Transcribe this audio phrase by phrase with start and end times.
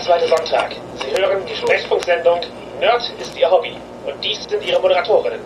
[0.00, 0.74] zweite Sonntag.
[0.96, 2.40] Sie hören die Sprechfunksendung
[2.80, 3.72] Nerd ist Ihr Hobby.
[4.06, 5.40] Und dies sind Ihre Moderatorinnen.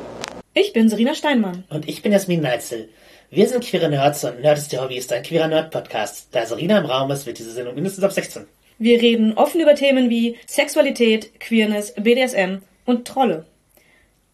[0.54, 1.64] Ich bin Serena Steinmann.
[1.68, 2.88] Und ich bin Jasmin Neitzel.
[3.30, 6.28] Wir sind queere Nerds und Nerd ist Ihr Hobby ist ein queerer Nerd-Podcast.
[6.30, 8.46] Da Serena im Raum ist, wird diese Sendung mindestens ab 16.
[8.78, 13.46] Wir reden offen über Themen wie Sexualität, Queerness, BDSM und Trolle.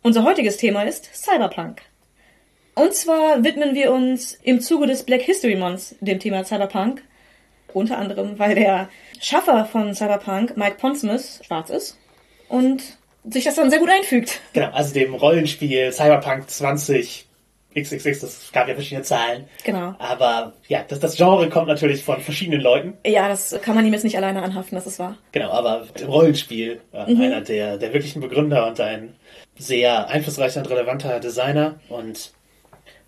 [0.03, 1.81] Unser heutiges Thema ist Cyberpunk.
[2.75, 7.03] Und zwar widmen wir uns im Zuge des Black History Months dem Thema Cyberpunk.
[7.75, 8.89] Unter anderem, weil der
[9.21, 11.99] Schaffer von Cyberpunk, Mike Pondsmith, schwarz ist.
[12.49, 12.83] Und
[13.29, 14.41] sich das dann sehr gut einfügt.
[14.53, 17.27] Genau, also dem Rollenspiel Cyberpunk 20
[17.75, 19.45] XXX, das gab ja verschiedene Zahlen.
[19.65, 19.95] Genau.
[19.99, 22.95] Aber ja, das, das Genre kommt natürlich von verschiedenen Leuten.
[23.07, 25.17] Ja, das kann man ihm jetzt nicht alleine anhaften, das ist wahr.
[25.31, 27.21] Genau, aber im Rollenspiel äh, mhm.
[27.21, 29.15] einer der, der wirklichen Begründer und ein
[29.57, 31.79] sehr einflussreicher und relevanter Designer.
[31.89, 32.33] Und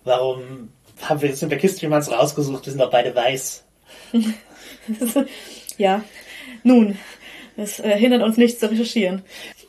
[0.05, 0.69] warum
[1.01, 2.65] haben wir jetzt den Black History Months rausgesucht?
[2.65, 3.65] Wir sind doch beide weiß.
[5.77, 6.03] ja,
[6.63, 6.97] nun,
[7.55, 9.23] das äh, hindert uns nicht zu recherchieren.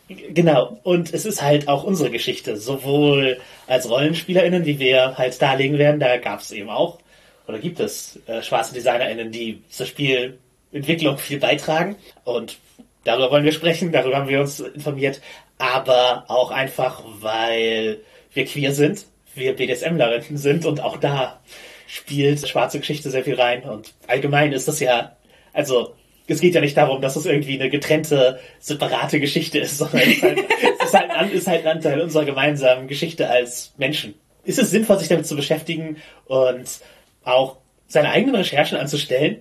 [0.09, 5.79] Genau, und es ist halt auch unsere Geschichte, sowohl als RollenspielerInnen, wie wir halt darlegen
[5.79, 6.99] werden, da gab es eben auch,
[7.47, 11.97] oder gibt es äh, schwarze DesignerInnen, die zur Spielentwicklung viel beitragen.
[12.25, 12.59] Und
[13.05, 15.21] darüber wollen wir sprechen, darüber haben wir uns informiert,
[15.59, 18.01] aber auch einfach, weil
[18.33, 21.41] wir queer sind, wir BDSMlerinnen sind und auch da
[21.87, 25.17] spielt schwarze Geschichte sehr viel rein und allgemein ist das ja,
[25.53, 25.95] also
[26.27, 30.17] es geht ja nicht darum, dass es irgendwie eine getrennte, separate Geschichte ist, sondern es
[30.17, 30.39] ist halt,
[30.81, 34.15] es ist halt, ein, ist halt ein Anteil unserer gemeinsamen Geschichte als Menschen.
[34.45, 36.81] Ist es sinnvoll, sich damit zu beschäftigen und
[37.25, 37.57] auch
[37.89, 39.39] seine eigenen Recherchen anzustellen?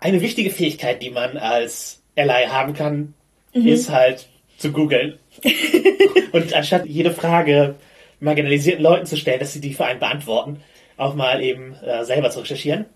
[0.00, 3.14] Eine wichtige Fähigkeit, die man als Ally haben kann,
[3.54, 3.68] mhm.
[3.68, 5.18] ist halt zu googeln.
[6.32, 7.76] und anstatt jede Frage
[8.20, 10.62] marginalisierten Leuten zu stellen, dass sie die für einen beantworten,
[10.96, 12.86] auch mal eben äh, selber zu recherchieren.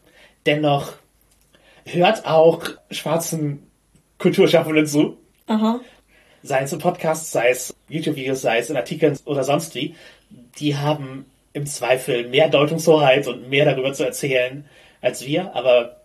[0.46, 0.94] Dennoch
[1.84, 3.66] hört auch schwarzen
[4.18, 5.16] Kulturschaffenden zu.
[5.46, 5.80] Aha.
[6.42, 9.94] Sei es im Podcast, sei es YouTube-Videos, sei es in Artikeln oder sonst wie.
[10.58, 14.64] Die haben im Zweifel mehr Deutungshoheit und mehr darüber zu erzählen
[15.02, 16.00] als wir, aber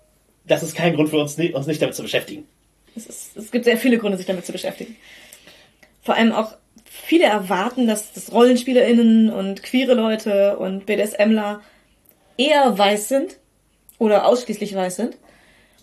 [0.46, 2.48] das ist kein Grund für uns, uns nicht damit zu beschäftigen.
[2.96, 4.96] Es, ist, es gibt sehr viele Gründe, sich damit zu beschäftigen.
[6.02, 6.56] Vor allem auch
[6.86, 11.62] viele erwarten, dass, dass RollenspielerInnen und queere Leute und BDSMler
[12.38, 13.38] eher weiß sind
[13.98, 15.18] oder ausschließlich weiß sind.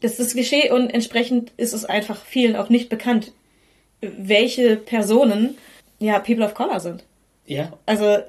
[0.01, 3.33] Das ist das Klischee und entsprechend ist es einfach vielen auch nicht bekannt,
[4.01, 5.57] welche Personen
[5.99, 7.05] ja People of Color sind.
[7.47, 7.73] Ja.
[7.87, 8.25] Also äh,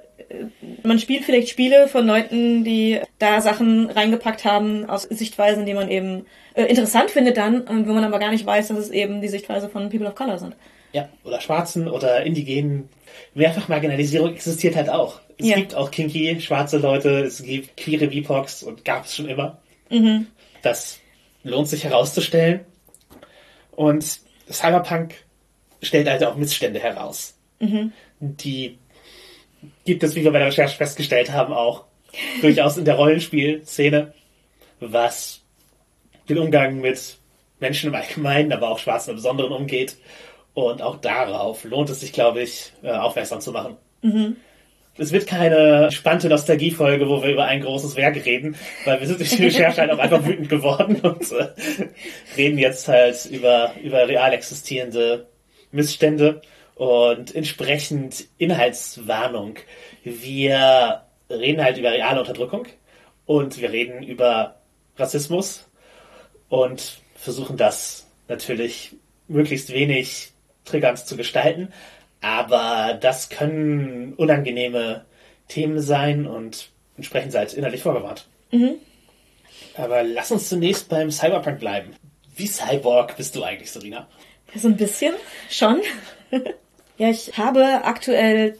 [0.84, 5.90] man spielt vielleicht Spiele von Leuten, die da Sachen reingepackt haben aus Sichtweisen, die man
[5.90, 9.22] eben äh, interessant findet dann, und wo man aber gar nicht weiß, dass es eben
[9.22, 10.56] die Sichtweise von People of Color sind.
[10.92, 12.88] Ja, oder Schwarzen oder Indigenen.
[13.34, 15.20] Mehrfach Marginalisierung existiert halt auch.
[15.38, 15.56] Es ja.
[15.56, 19.60] gibt auch kinky schwarze Leute, es gibt queere BIPOX und gab es schon immer.
[19.90, 20.28] Mhm.
[20.62, 21.00] Das
[21.44, 22.62] lohnt sich herauszustellen.
[23.72, 24.20] Und
[24.50, 25.16] Cyberpunk
[25.82, 27.38] stellt also auch Missstände heraus.
[27.60, 27.92] Mhm.
[28.20, 28.78] Die
[29.86, 31.86] gibt es, wie wir bei der Recherche festgestellt haben, auch
[32.42, 34.14] durchaus in der Rollenspielszene,
[34.80, 35.42] was
[36.30, 37.18] den Umgang mit
[37.60, 39.98] Menschen im Allgemeinen, aber auch Schwarzen im Besonderen umgeht.
[40.54, 43.78] Und auch darauf lohnt es sich, glaube ich, äh, aufmerksam zu machen.
[44.02, 44.38] Mhm.
[44.96, 48.56] Es wird keine spannende Nostalgiefolge, wo wir über ein großes Werk reden,
[48.86, 51.48] weil wir sind durch die Recherche halt auch einfach wütend geworden und äh,
[52.38, 55.26] reden jetzt halt über, über real existierende
[55.72, 56.44] Missstände
[56.76, 59.56] und entsprechend Inhaltswarnung.
[60.04, 62.68] Wir reden halt über reale Unterdrückung
[63.26, 64.60] und wir reden über
[64.98, 65.68] Rassismus
[66.50, 68.96] und versuchen das natürlich
[69.28, 70.33] möglichst wenig
[70.66, 71.72] triggernd zu gestalten.
[72.22, 75.06] Aber das können unangenehme
[75.48, 78.28] Themen sein und entsprechend seid innerlich vorgewahrt.
[78.52, 78.76] Mhm.
[79.76, 81.96] Aber lass uns zunächst beim Cyberpunk bleiben.
[82.36, 84.08] Wie Cyborg bist du eigentlich, Serena?
[84.56, 85.16] So ein bisschen,
[85.50, 85.82] schon.
[86.98, 88.58] ja, ich habe aktuell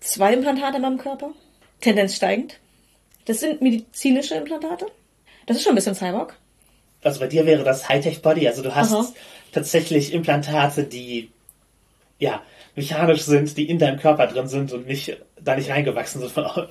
[0.00, 1.30] zwei Implantate in meinem Körper.
[1.80, 2.58] Tendenz steigend.
[3.24, 4.86] Das sind medizinische Implantate.
[5.46, 6.36] Das ist schon ein bisschen Cyborg.
[7.02, 8.48] Also bei dir wäre das Hightech-Body.
[8.48, 9.06] Also du hast Aha.
[9.52, 11.30] tatsächlich Implantate, die
[12.18, 12.42] ja
[12.74, 16.44] mechanisch sind, die in deinem Körper drin sind und nicht da nicht reingewachsen sind von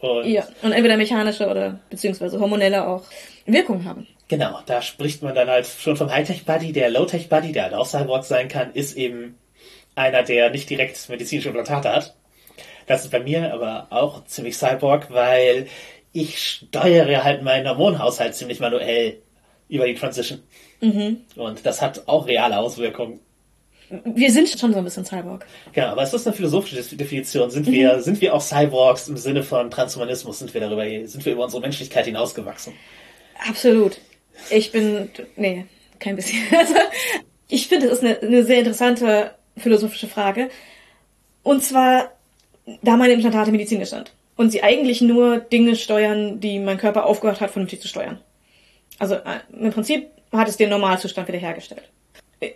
[0.00, 3.04] und ja, und entweder mechanische oder beziehungsweise hormonelle auch
[3.46, 4.06] Wirkung haben.
[4.28, 6.72] Genau, da spricht man dann halt schon vom Hightech-Buddy.
[6.72, 9.38] Der Low-Tech-Buddy, der halt auch Cyborg sein kann, ist eben
[9.94, 12.14] einer, der nicht direkt medizinische Implantate hat.
[12.86, 15.66] Das ist bei mir aber auch ziemlich Cyborg, weil
[16.12, 19.18] ich steuere halt meinen Hormonhaushalt ziemlich manuell
[19.68, 20.42] über die Transition.
[20.80, 21.22] Mhm.
[21.36, 23.20] Und das hat auch reale Auswirkungen
[23.90, 25.46] wir sind schon so ein bisschen Cyborg.
[25.74, 27.50] Ja, aber ist das eine philosophische Definition?
[27.50, 27.72] Sind mhm.
[27.72, 30.38] wir, sind wir auch Cyborgs im Sinne von Transhumanismus?
[30.38, 32.74] Sind wir darüber, sind wir über unsere Menschlichkeit hinausgewachsen?
[33.48, 33.98] Absolut.
[34.50, 35.66] Ich bin, nee,
[35.98, 36.38] kein bisschen.
[36.56, 36.74] Also,
[37.48, 40.50] ich finde, es ist eine, eine sehr interessante philosophische Frage.
[41.42, 42.12] Und zwar,
[42.82, 47.40] da meine Implantate medizinisch sind und sie eigentlich nur Dinge steuern, die mein Körper aufgehört
[47.40, 48.20] hat, vernünftig zu steuern.
[48.98, 51.88] Also äh, im Prinzip hat es den Normalzustand wiederhergestellt.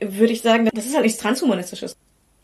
[0.01, 1.97] Würde ich sagen, das ist halt nichts Transhumanistisches.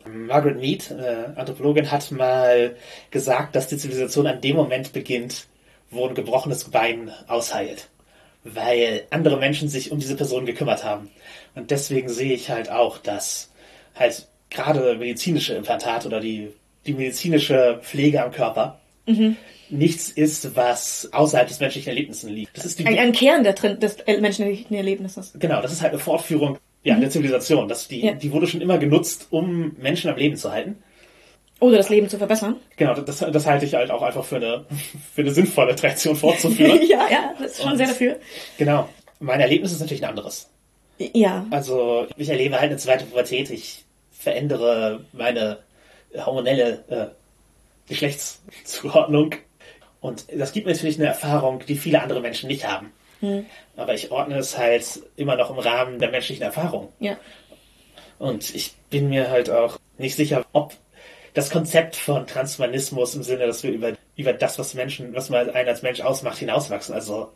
[0.07, 2.77] Margaret Mead, äh, Anthropologin, hat mal
[3.11, 5.47] gesagt, dass die Zivilisation an dem Moment beginnt,
[5.91, 7.89] wo ein gebrochenes Bein ausheilt.
[8.45, 11.11] Weil andere Menschen sich um diese Person gekümmert haben.
[11.55, 13.51] Und deswegen sehe ich halt auch, dass
[13.95, 16.49] halt gerade medizinische Implantate oder die,
[16.87, 18.81] die medizinische Pflege am Körper
[19.71, 22.57] nichts ist, was außerhalb des menschlichen Erlebnisses liegt.
[22.57, 25.33] Das ist die, Ein, ein Kern der, des menschlichen Erlebnisses.
[25.39, 27.69] genau, das ist halt eine Fortführung ja, der Zivilisation.
[27.69, 28.13] Das, die, Ja.
[28.13, 30.83] die wurde schon immer genutzt, um Menschen am Leben zu halten.
[31.61, 32.57] Oder das Leben zu verbessern.
[32.77, 34.65] Genau, das, das halte ich halt auch einfach für eine,
[35.15, 36.81] für eine sinnvolle Tradition fortzuführen.
[36.89, 38.17] ja, ja, das ist schon Und- sehr dafür.
[38.57, 38.89] genau.
[39.21, 40.49] Mein Erlebnis ist natürlich ein anderes.
[40.99, 41.45] Ja.
[41.51, 45.59] Also ich erlebe halt eine zweite Pubertät, ich verändere meine
[46.17, 47.07] hormonelle äh,
[47.89, 49.35] Geschlechtszuordnung
[50.01, 52.93] und das gibt mir natürlich eine Erfahrung, die viele andere Menschen nicht haben.
[53.77, 56.93] Aber ich ordne es halt immer noch im Rahmen der menschlichen Erfahrung.
[57.01, 57.17] Ja.
[58.19, 60.75] Und ich bin mir halt auch nicht sicher, ob
[61.35, 65.51] das Konzept von Transhumanismus im Sinne, dass wir über, über das, was Menschen, was man
[65.51, 66.95] einen als Mensch ausmacht, hinauswachsen.
[66.95, 67.31] Also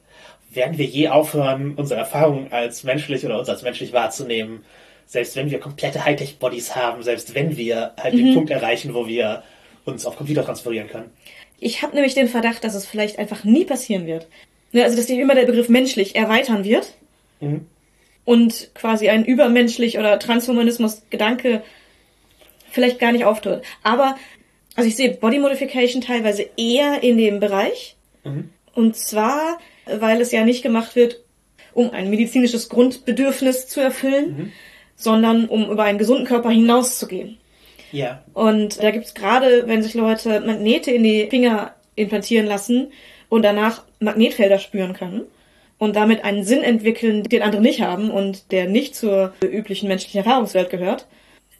[0.50, 4.64] werden wir je aufhören, unsere Erfahrungen als menschlich oder uns als menschlich wahrzunehmen,
[5.06, 9.42] selbst wenn wir komplette Hightech-Bodies haben, selbst wenn wir halt den Punkt erreichen, wo wir
[9.84, 11.10] uns auf Computer transferieren können.
[11.58, 14.26] Ich habe nämlich den Verdacht, dass es vielleicht einfach nie passieren wird.
[14.72, 16.94] Ne, Also, dass sich immer der Begriff menschlich erweitern wird
[17.40, 17.66] Mhm.
[18.24, 21.62] und quasi ein übermenschlich oder Transhumanismus-Gedanke
[22.70, 23.62] vielleicht gar nicht auftritt.
[23.82, 24.16] Aber,
[24.76, 27.96] also ich sehe Body Modification teilweise eher in dem Bereich.
[28.74, 31.20] Und zwar, weil es ja nicht gemacht wird,
[31.74, 34.52] um ein medizinisches Grundbedürfnis zu erfüllen,
[34.94, 37.38] sondern um über einen gesunden Körper hinauszugehen.
[37.90, 38.22] Ja.
[38.32, 42.92] Und da gibt's gerade, wenn sich Leute Magnete in die Finger implantieren lassen
[43.28, 45.22] und danach Magnetfelder spüren können
[45.78, 50.18] und damit einen Sinn entwickeln, den andere nicht haben und der nicht zur üblichen menschlichen
[50.18, 51.06] Erfahrungswelt gehört.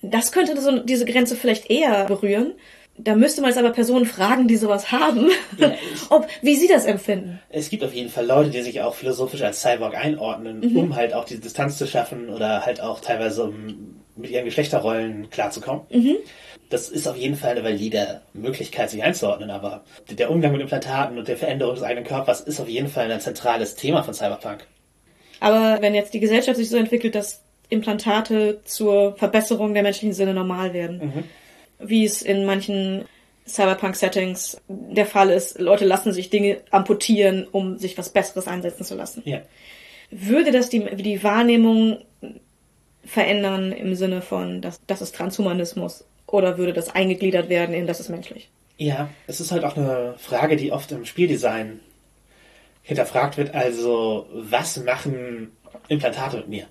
[0.03, 2.53] Das könnte so diese Grenze vielleicht eher berühren.
[2.99, 5.75] Da müsste man jetzt aber Personen fragen, die sowas haben, Ja,
[6.11, 7.41] ob, wie sie das empfinden.
[7.49, 11.15] Es gibt auf jeden Fall Leute, die sich auch philosophisch als Cyborg einordnen, um halt
[11.15, 15.83] auch die Distanz zu schaffen oder halt auch teilweise um mit ihren Geschlechterrollen klarzukommen.
[16.73, 21.19] Das ist auf jeden Fall eine valide Möglichkeit, sich einzuordnen, aber der Umgang mit Implantaten
[21.19, 24.67] und der Veränderung des eigenen Körpers ist auf jeden Fall ein zentrales Thema von Cyberpunk.
[25.41, 30.33] Aber wenn jetzt die Gesellschaft sich so entwickelt, dass Implantate zur Verbesserung der menschlichen Sinne
[30.33, 31.25] normal werden,
[31.79, 33.05] wie es in manchen
[33.47, 38.95] Cyberpunk-Settings der Fall ist, Leute lassen sich Dinge amputieren, um sich was Besseres einsetzen zu
[38.95, 39.21] lassen.
[39.27, 39.43] Ja.
[40.11, 41.99] Würde das die, die Wahrnehmung
[43.05, 46.07] verändern im Sinne von, das, das ist Transhumanismus?
[46.33, 48.49] Oder würde das eingegliedert werden in das ist menschlich?
[48.79, 51.81] Ja, es ist halt auch eine Frage, die oft im Spieldesign
[52.83, 53.55] hinterfragt wird.
[53.55, 55.53] Also, was machen
[55.89, 56.67] Implantate mit mir?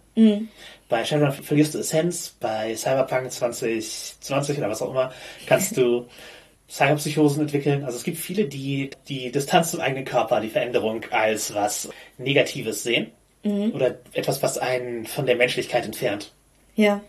[0.89, 5.13] Bei Shadowrun verlierst du Essenz, bei Cyberpunk 2020 oder was auch immer
[5.45, 6.07] kannst du
[6.67, 7.83] Cyberpsychosen entwickeln.
[7.83, 12.81] Also es gibt viele, die die Distanz zum eigenen Körper, die Veränderung als was Negatives
[12.83, 13.11] sehen
[13.43, 16.31] oder etwas, was einen von der Menschlichkeit entfernt.
[16.75, 17.01] Ja.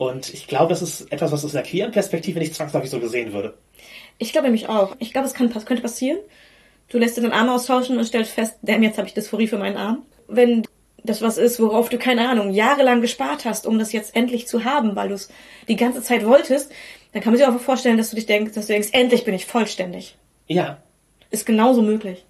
[0.00, 3.34] Und ich glaube, das ist etwas, was aus einer queeren Perspektive nicht zwangsläufig so gesehen
[3.34, 3.52] würde.
[4.16, 4.96] Ich glaube nämlich auch.
[4.98, 6.16] Ich glaube, es kann, könnte passieren.
[6.88, 9.58] Du lässt dir den Arm austauschen und stellst fest, damn, jetzt habe ich Dysphorie für
[9.58, 10.06] meinen Arm.
[10.26, 10.66] Wenn
[11.04, 14.64] das was ist, worauf du, keine Ahnung, jahrelang gespart hast, um das jetzt endlich zu
[14.64, 15.28] haben, weil du es
[15.68, 16.72] die ganze Zeit wolltest,
[17.12, 19.34] dann kann man sich auch vorstellen, dass du dich denkst, dass du denkst, endlich bin
[19.34, 20.16] ich vollständig.
[20.46, 20.78] Ja,
[21.30, 22.24] Ist genauso möglich.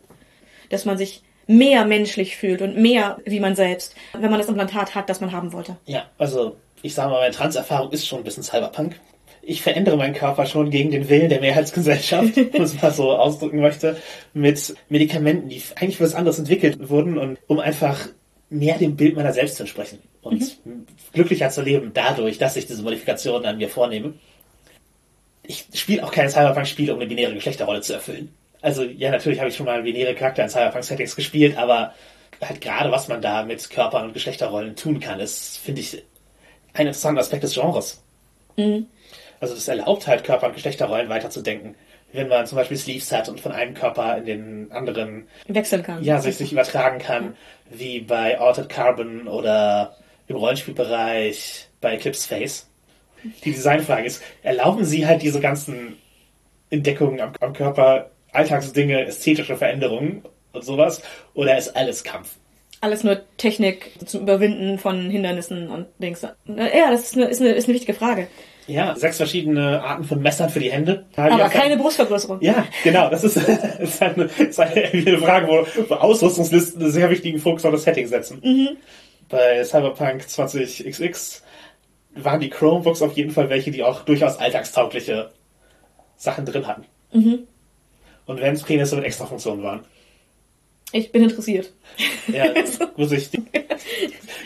[0.70, 4.96] Dass man sich mehr menschlich fühlt und mehr wie man selbst, wenn man das Implantat
[4.96, 5.76] hat, das man haben wollte.
[5.86, 8.98] Ja, also ich sage mal, meine Transerfahrung ist schon ein bisschen Cyberpunk.
[9.42, 13.12] Ich verändere meinen Körper schon gegen den Willen der Mehrheitsgesellschaft, wenn man es mal so
[13.12, 13.96] ausdrücken möchte,
[14.34, 18.08] mit Medikamenten, die eigentlich für was anderes entwickelt wurden und um einfach
[18.50, 20.58] mehr dem Bild meiner selbst zu entsprechen und
[21.12, 24.14] glücklicher zu leben dadurch, dass ich diese Modifikationen an mir vornehme.
[25.44, 28.34] Ich spiele auch keine Cyberpunk-Spiele, um eine binäre Geschlechterrolle zu erfüllen.
[28.60, 31.94] Also ja, natürlich habe ich schon mal binäre Charakter in Cyberpunk-Settings gespielt, aber
[32.42, 36.02] halt gerade was man da mit Körpern und Geschlechterrollen tun kann, ist, finde ich,
[36.74, 38.02] ein interessanter Aspekt des Genres.
[39.40, 41.74] Also das erlaubt halt Körper- und Geschlechterrollen weiterzudenken.
[42.12, 46.02] Wenn man zum Beispiel Sleeves hat und von einem Körper in den anderen Wechseln kann.
[46.02, 47.36] ja, sich, sich übertragen kann,
[47.70, 49.96] wie bei Altered Carbon oder
[50.26, 52.66] im Rollenspielbereich bei Eclipse Face.
[53.44, 55.98] Die Designfrage ist, erlauben sie halt diese ganzen
[56.70, 60.22] Entdeckungen am, am Körper, Alltagsdinge, ästhetische Veränderungen
[60.52, 61.02] und sowas,
[61.34, 62.36] oder ist alles Kampf?
[62.80, 66.22] Alles nur Technik zum Überwinden von Hindernissen und Dings.
[66.22, 68.28] Ja, das ist eine, ist eine, ist eine wichtige Frage.
[68.66, 71.04] Ja, sechs verschiedene Arten von Messern für die Hände.
[71.16, 72.40] Aber keine Brustvergrößerung.
[72.40, 73.10] Ja, genau.
[73.10, 73.36] Das ist,
[73.78, 77.82] ist, halt eine, ist halt eine Frage, wo, Ausrüstungslisten einen sehr wichtigen Fokus auf das
[77.82, 78.40] Setting setzen.
[78.42, 78.76] Mhm.
[79.28, 81.42] Bei Cyberpunk 20XX
[82.14, 85.30] waren die Chromebooks auf jeden Fall welche, die auch durchaus alltagstaugliche
[86.16, 86.84] Sachen drin hatten.
[87.12, 87.40] Mhm.
[88.26, 89.80] Und wenn es Penisse mit extra Funktionen waren.
[90.92, 91.72] Ich bin interessiert.
[92.28, 92.46] Ja,
[92.96, 93.30] muss ich.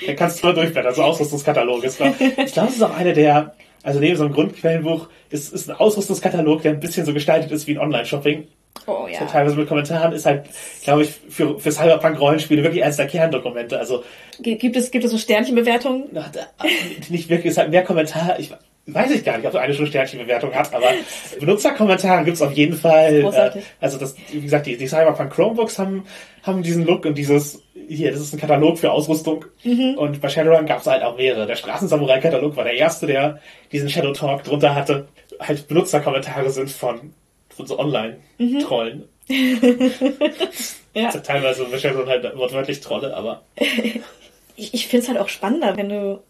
[0.06, 2.00] Da kannst du mal durchblättern, so Ausrüstungskatalog ist.
[2.00, 5.76] Ich glaube, es ist auch eine der, also neben so einem Grundquellenbuch, ist, ist ein
[5.76, 8.46] Ausrüstungskatalog, der ein bisschen so gestaltet ist wie ein Online-Shopping.
[8.86, 10.46] Oh So teilweise mit Kommentaren ist halt,
[10.82, 13.78] glaube ich, für, für Cyberpunk-Rollenspiele wirklich eines der Kerndokumente.
[13.78, 14.04] Also
[14.40, 16.08] Gibt es, gibt es so Sternchenbewertungen?
[17.08, 18.36] nicht wirklich, es hat mehr Kommentare.
[18.40, 18.50] Ich
[18.86, 20.90] weiß ich gar nicht, ob so eine schon Sternchenbewertung hat, aber
[21.40, 23.14] Benutzerkommentare gibt's auf jeden Fall.
[23.14, 26.04] Äh, also das, wie gesagt, die, die Cyberpunk Chromebooks haben,
[26.42, 29.44] haben diesen Look und dieses, hier, das ist ein Katalog für Ausrüstung.
[29.64, 31.46] Und bei Shadowrun gab's halt auch mehrere.
[31.46, 33.40] Der Straßensamurai-Katalog war der erste, der
[33.72, 35.08] diesen Shadow Talk drunter hatte.
[35.40, 37.12] Halt Benutzerkommentare sind von,
[37.48, 39.04] von so Online-Trollen.
[40.96, 41.06] Ja.
[41.06, 43.42] Also teilweise bei Shadowrun halt wortwörtlich Trolle, aber
[44.56, 46.22] Ich, ich finde es halt auch spannender, wenn du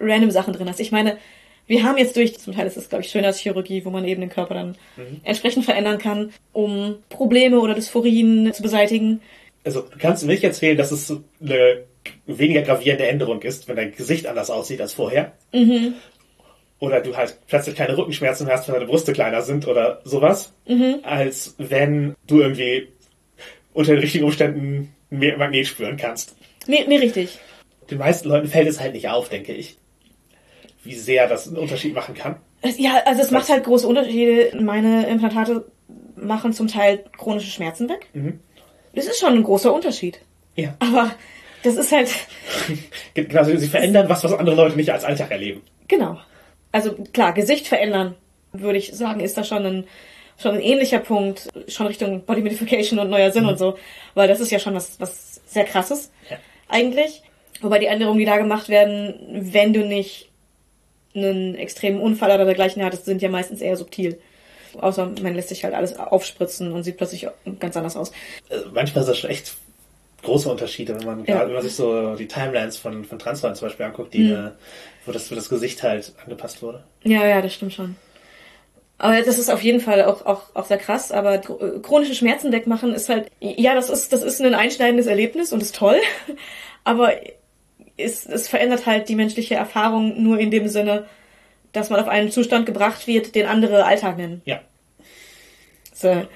[0.00, 0.80] random Sachen drin hast.
[0.80, 1.18] Ich meine,
[1.66, 4.30] wir haben jetzt durch, zum Teil ist es, glaube ich, Schönheitschirurgie, wo man eben den
[4.30, 4.76] Körper dann
[5.22, 9.20] entsprechend verändern kann, um Probleme oder Dysphorien zu beseitigen.
[9.64, 11.84] Also, du kannst mir nicht erzählen, dass es eine
[12.26, 15.32] weniger gravierende Änderung ist, wenn dein Gesicht anders aussieht als vorher.
[16.80, 20.52] Oder du halt plötzlich keine Rückenschmerzen hast, wenn deine Brüste kleiner sind oder sowas,
[21.02, 22.88] als wenn du irgendwie
[23.72, 26.36] unter den richtigen Umständen mehr Magnet spüren kannst.
[26.66, 27.38] Nee, nee, richtig.
[27.90, 29.76] Den meisten Leuten fällt es halt nicht auf, denke ich,
[30.84, 32.36] wie sehr das einen Unterschied machen kann.
[32.76, 34.56] Ja, also es macht halt große Unterschiede.
[34.60, 35.66] Meine Implantate
[36.16, 38.06] machen zum Teil chronische Schmerzen weg.
[38.94, 40.20] Das ist schon ein großer Unterschied.
[40.56, 40.74] Ja.
[40.78, 41.10] Aber
[41.62, 42.08] das ist halt,
[43.14, 45.62] Genau, sie verändern was, was andere Leute nicht als Alltag erleben.
[45.88, 46.18] genau.
[46.72, 48.16] Also klar, Gesicht verändern,
[48.52, 49.84] würde ich sagen, ist da schon ein,
[50.38, 53.78] schon ein ähnlicher Punkt, schon Richtung Body Modification und neuer Sinn und so.
[54.14, 56.36] Weil das ist ja schon was, was sehr krasses, Ja.
[56.68, 57.22] eigentlich.
[57.60, 59.14] Wobei die Änderungen, die da gemacht werden,
[59.52, 60.30] wenn du nicht
[61.14, 64.18] einen extremen Unfall oder dergleichen hattest, sind ja meistens eher subtil.
[64.80, 67.26] Außer man lässt sich halt alles aufspritzen und sieht plötzlich
[67.60, 68.10] ganz anders aus.
[68.50, 69.54] äh, manchmal ist das schon echt
[70.22, 71.34] große Unterschiede, wenn man Ja.
[71.36, 74.50] gerade wenn man sich so die Timelines von, von Transfern zum Beispiel anguckt, die, äh,
[75.06, 76.82] wo das für das Gesicht halt angepasst wurde.
[77.04, 77.96] Ja, ja, das stimmt schon.
[78.96, 81.12] Aber das ist auf jeden Fall auch, auch, auch sehr krass.
[81.12, 85.52] Aber chro- chronische Schmerzen wegmachen ist halt, ja, das ist, das ist ein einschneidendes Erlebnis
[85.52, 85.98] und ist toll.
[86.84, 87.12] Aber
[87.96, 91.06] es, es verändert halt die menschliche Erfahrung nur in dem Sinne,
[91.72, 94.42] dass man auf einen Zustand gebracht wird, den andere Alltag nennen.
[94.44, 94.60] Ja.
[95.92, 96.26] So.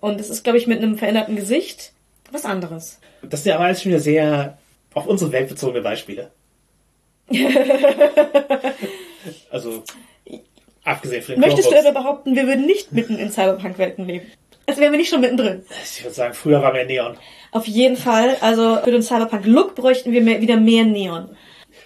[0.00, 1.92] Und es ist, glaube ich, mit einem veränderten Gesicht
[2.30, 3.00] was anderes.
[3.22, 4.58] Das sind ja aber alles schon wieder sehr
[4.94, 6.30] auf unsere Welt bezogene Beispiele.
[9.50, 9.82] also,
[10.84, 11.96] abgesehen von den Möchtest du Chromebooks.
[11.96, 14.30] aber behaupten, wir würden nicht mitten in Cyberpunk-Welten leben?
[14.66, 15.64] Als wären wir nicht schon mittendrin.
[15.82, 17.16] Ich würde sagen, früher war mehr Neon.
[17.56, 18.36] Auf jeden Fall.
[18.42, 21.34] Also für den Cyberpunk-Look bräuchten wir mehr, wieder mehr Neon.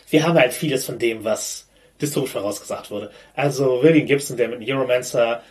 [0.09, 1.69] Wir haben halt vieles von dem, was
[2.03, 3.12] dystopisch vorausgesagt wurde.
[3.37, 5.45] Also William Gibson, der mit Neuromancer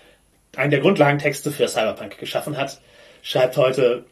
[0.58, 2.82] einen der Grundlagentexte für Cyberpunk geschaffen hat,
[3.22, 4.04] schreibt heute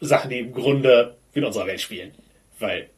[0.00, 2.12] Sachen, die im Grunde in unserer Welt spielen.
[2.60, 2.88] Weil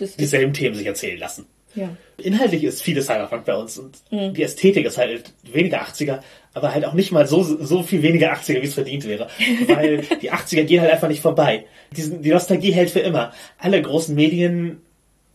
[0.00, 1.44] dieselben Themen sich erzählen lassen.
[1.74, 1.90] Ja.
[2.18, 6.20] Inhaltlich ist vieles Cyberpunk bei uns und die Ästhetik ist halt weniger 80er,
[6.54, 9.28] aber halt auch nicht mal so, so viel weniger 80er, wie es verdient wäre.
[9.68, 11.66] Weil die 80er gehen halt einfach nicht vorbei.
[11.96, 13.32] Diesen, die Nostalgie hält für immer.
[13.58, 14.14] Alle großen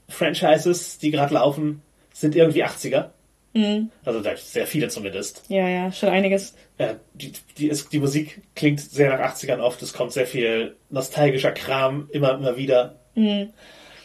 [0.10, 1.82] Medien-Franchises, die gerade laufen,
[2.14, 3.10] sind irgendwie 80er.
[4.04, 5.44] Also da- sehr viele zumindest.
[5.48, 6.56] ja, ja, schon einiges.
[6.80, 10.76] Ja, die, die, ist, die Musik klingt sehr nach 80ern oft, es kommt sehr viel
[10.90, 12.96] nostalgischer Kram immer, immer wieder.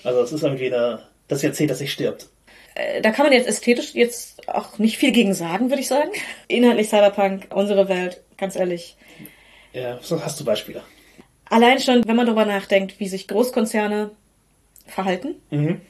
[0.05, 2.29] Also es ist irgendwie eine, das Jahrzehnt, das sich stirbt.
[2.75, 6.11] Äh, Da kann man jetzt ästhetisch jetzt auch nicht viel gegen sagen, würde ich sagen.
[6.49, 8.97] Inhaltlich Cyberpunk, unsere Welt, ganz ehrlich.
[9.73, 10.83] Ja, so hast du Beispiele.
[11.51, 14.11] Allein schon, wenn man darüber nachdenkt, wie sich Großkonzerne
[14.87, 15.81] verhalten Mhm.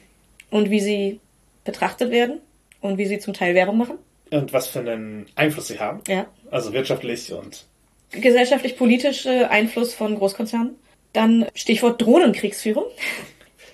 [0.51, 1.19] und wie sie
[1.65, 2.39] betrachtet werden
[2.81, 3.97] und wie sie zum Teil Werbung machen.
[4.31, 6.01] Und was für einen Einfluss sie haben.
[6.07, 6.27] Ja.
[6.51, 7.65] Also wirtschaftlich und
[8.11, 10.75] Gesellschaftlich-politische Einfluss von Großkonzernen.
[11.13, 12.85] Dann Stichwort Drohnenkriegsführung.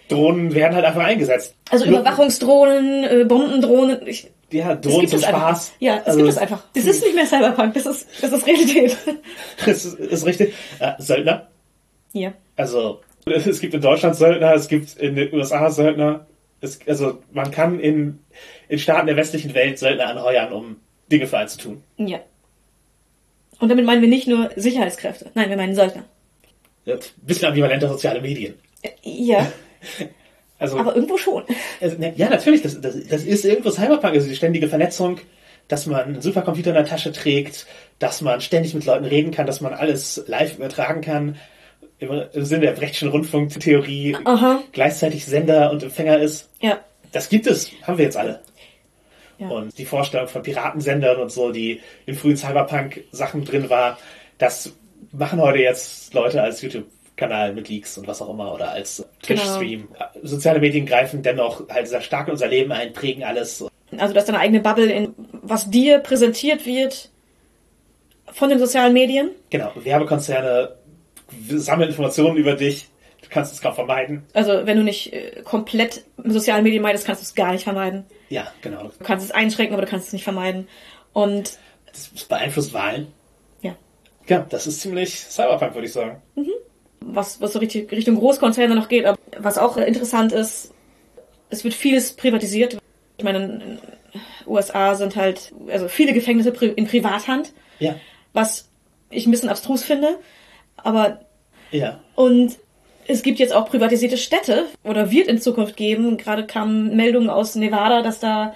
[0.10, 1.56] Drohnen werden halt einfach eingesetzt.
[1.72, 4.06] Also Überwachungsdrohnen, äh, Bombendrohnen.
[4.08, 5.40] Ich, Ja, Drohnen zum es einfach.
[5.40, 5.74] Spaß.
[5.80, 6.64] Ja, das also, gibt es einfach.
[6.74, 8.98] Das ist nicht mehr Cyberpunk, das ist, das ist Realität.
[9.66, 10.54] Das ist, ist richtig.
[10.80, 11.48] Äh, Söldner.
[12.14, 12.34] ja.
[12.56, 16.28] Also es gibt in Deutschland Söldner, es gibt in den USA Söldner.
[16.62, 18.20] Es, also man kann in,
[18.70, 20.76] in Staaten der westlichen Welt Söldner anheuern, um
[21.12, 21.84] Dinge für einen zu tun.
[21.98, 22.20] Ja.
[23.60, 25.32] Und damit meinen wir nicht nur Sicherheitskräfte.
[25.34, 26.04] Nein, wir meinen Söldner.
[26.86, 28.56] Ja, Bisschen ambivalente soziale Medien.
[29.04, 29.48] Ja,
[30.58, 31.44] Also, aber irgendwo schon.
[31.82, 35.20] also, ja, natürlich, das, das, das ist irgendwo Cyberpunk, also die ständige Vernetzung,
[35.68, 37.68] dass man einen Supercomputer in der Tasche trägt,
[38.00, 41.38] dass man ständig mit Leuten reden kann, dass man alles live übertragen kann,
[42.00, 44.64] im, im Sinne der Brechtschen Rundfunktheorie Aha.
[44.72, 46.50] gleichzeitig Sender und Empfänger ist.
[46.62, 46.80] Ja.
[47.12, 48.42] Das gibt es, haben wir jetzt alle.
[49.38, 49.48] Ja.
[49.50, 53.98] Und die Vorstellung von Piratensendern und so, die in frühen Cyberpunk-Sachen drin war,
[54.38, 54.74] das
[55.12, 56.62] machen heute jetzt Leute als
[57.16, 59.88] YouTube-Kanal mit Leaks und was auch immer oder als Twitch-Stream.
[60.24, 63.66] Soziale Medien greifen dennoch halt sehr stark in unser Leben ein, prägen alles.
[63.98, 67.10] Also, dass deine eigene Bubble in was dir präsentiert wird
[68.32, 69.32] von den sozialen Medien.
[69.50, 70.76] Genau, Werbekonzerne
[71.50, 72.88] sammeln Informationen über dich.
[73.22, 74.24] Du kannst es kaum vermeiden.
[74.34, 78.06] Also, wenn du nicht äh, komplett sozialen Medien meidest, kannst du es gar nicht vermeiden.
[78.30, 78.92] Ja, genau.
[78.98, 80.68] Du kannst es einschränken, aber du kannst es nicht vermeiden.
[81.14, 81.58] Und
[81.92, 83.08] Das beeinflusst Wahlen.
[83.62, 83.76] ja,
[84.28, 86.22] Ja, das ist ziemlich Cyberpunk, würde ich sagen.
[87.06, 89.06] Was, was so richtig Richtung Großkonzerne noch geht.
[89.06, 90.72] Aber was auch interessant ist,
[91.50, 92.78] es wird vieles privatisiert.
[93.18, 93.80] Ich meine, in den
[94.46, 97.96] USA sind halt, also viele Gefängnisse in Privathand, Ja,
[98.34, 98.68] was
[99.10, 100.20] ich ein bisschen abstrus finde.
[100.78, 101.22] Aber,
[101.72, 102.00] ja.
[102.16, 102.58] und
[103.08, 106.18] es gibt jetzt auch privatisierte Städte oder wird in Zukunft geben.
[106.18, 108.56] Gerade kamen Meldungen aus Nevada, dass da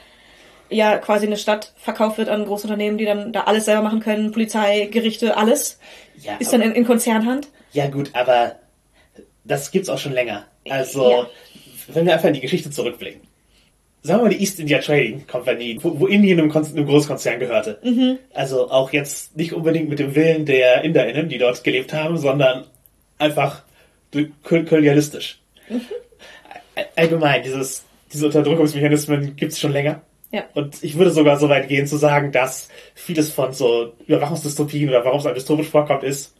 [0.69, 4.31] ja quasi eine Stadt verkauft wird an Großunternehmen, die dann da alles selber machen können.
[4.31, 5.79] Polizei, Gerichte, alles.
[6.21, 7.47] Ja, Ist dann in, in Konzernhand.
[7.73, 8.55] Ja gut, aber
[9.43, 10.45] das gibt's auch schon länger.
[10.69, 11.29] Also, Ja.
[11.93, 13.21] wenn wir einfach in die Geschichte zurückblicken.
[14.01, 17.39] Sagen wir mal die East India Trading Company, wo, wo Indien einem, Kon einem Großkonzern
[17.39, 17.79] gehörte.
[18.33, 22.65] Also auch jetzt nicht unbedingt mit dem Willen der InderInnen, die dort gelebt haben, sondern
[23.17, 23.63] einfach
[24.43, 25.39] kolonialistisch.
[26.75, 27.83] All- Allgemein, dieses,
[28.13, 30.01] diese Unterdrückungsmechanismen gibt's schon länger.
[30.31, 30.43] Ja.
[30.53, 35.03] Und ich würde sogar so weit gehen zu sagen, dass vieles von so Überwachungsdystopien oder
[35.03, 36.35] warum es einem dystopisch vorkommt, ist,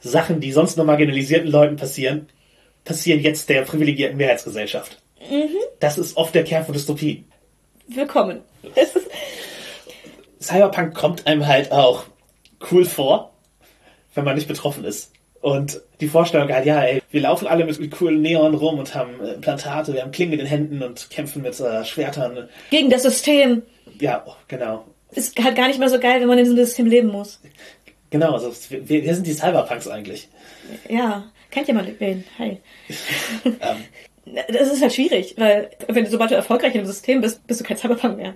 [0.00, 2.28] Sachen, die sonst nur marginalisierten Leuten passieren,
[2.84, 5.00] passieren jetzt der privilegierten Mehrheitsgesellschaft.
[5.80, 7.24] Das ist oft der Kern von Dystopien.
[7.88, 8.40] Willkommen.
[10.40, 12.04] Cyberpunk kommt einem halt auch
[12.70, 13.32] cool vor,
[14.14, 15.12] wenn man nicht betroffen ist.
[15.40, 18.94] Und die Vorstellung halt, ja, ey, wir laufen alle mit, mit coolen Neon rum und
[18.94, 22.48] haben äh, Implantate, wir haben Klingen in den Händen und kämpfen mit äh, Schwertern.
[22.70, 23.62] gegen das System
[23.98, 24.84] Ja, genau.
[25.12, 27.40] ist halt gar nicht mehr so geil, wenn man in diesem System leben muss.
[28.10, 30.28] Genau, also wir, wir sind die Cyberpunks eigentlich.
[30.88, 32.24] Ja, kennt jemand wen?
[32.38, 32.58] Hi.
[33.44, 33.84] Ähm,
[34.48, 37.64] Das ist halt schwierig, weil wenn du, sobald du erfolgreich im System bist, bist du
[37.64, 38.34] kein Cyberpunk mehr.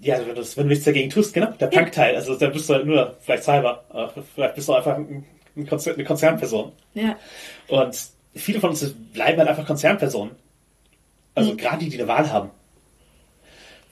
[0.00, 2.74] Ja, wenn du, wenn du nichts dagegen tust, genau, der Punk-Teil, also da bist du
[2.74, 5.24] halt nur vielleicht Cyber, aber vielleicht bist du einfach ein,
[5.56, 6.72] ein eine Konzernperson.
[6.94, 7.16] Ja.
[7.68, 7.96] Und
[8.34, 10.34] viele von uns bleiben halt einfach Konzernpersonen.
[11.34, 12.50] Also gerade die, die eine Wahl haben.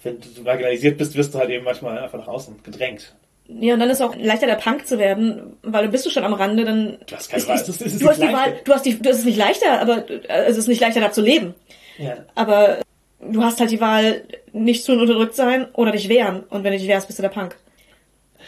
[0.02, 3.14] Wenn du marginalisiert bist, wirst du halt eben manchmal einfach nach außen gedrängt.
[3.48, 6.11] Ja, und dann ist es auch leichter der Punk zu werden, weil du bist du
[6.11, 6.98] schon am Rande, dann.
[7.07, 7.57] Du hast keine Wahl.
[7.57, 9.81] ist- Das ist- ist du hast die Wahl, du hast die, das ist nicht leichter,
[9.81, 11.55] aber äh, es ist nicht leichter da zu leben.
[11.98, 12.16] Ja.
[12.35, 12.78] Aber
[13.20, 16.44] du hast halt die Wahl, nicht zu unterdrückt sein oder dich wehren.
[16.50, 17.57] Und wenn du dich wehrst, bist du der Punk.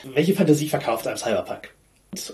[0.05, 1.71] Welche Fantasie verkauft einem Cyberpunk?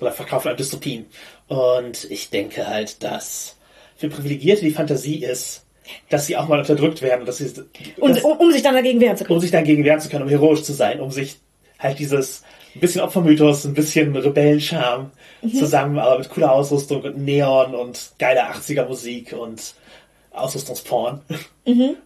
[0.00, 1.06] Oder verkauft einem Dystopien?
[1.48, 3.56] Und ich denke halt, dass
[3.96, 5.64] für Privilegierte die Fantasie ist,
[6.08, 7.52] dass sie auch mal unterdrückt werden und dass sie
[7.98, 9.36] Und dass, um, um sich dann dagegen wehren zu können.
[9.36, 11.36] um sich dagegen wehren zu können, um heroisch zu sein, um sich
[11.80, 12.42] halt dieses
[12.76, 15.10] ein bisschen Opfermythos, ein bisschen Rebellenscham
[15.58, 19.74] zusammen, aber mit cooler Ausrüstung und Neon und geiler 80er Musik und
[20.32, 21.20] Ausrüstungsporn.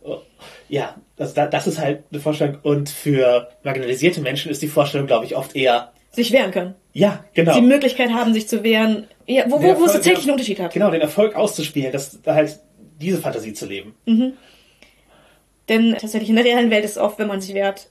[0.69, 2.59] Ja, das, das ist halt eine Vorstellung.
[2.63, 6.75] Und für marginalisierte Menschen ist die Vorstellung, glaube ich, oft eher, Sich wehren können.
[6.93, 7.55] ja, genau.
[7.55, 9.07] Die Möglichkeit haben, sich zu wehren.
[9.27, 10.73] Ja, wo, wo, Der wo es Erfolg- tatsächlich einen Unterschied hat.
[10.73, 12.59] Genau, den Erfolg auszuspielen, das halt
[13.01, 13.95] diese Fantasie zu leben.
[15.69, 17.89] Denn tatsächlich in der realen Welt ist es oft, wenn man sich wehrt,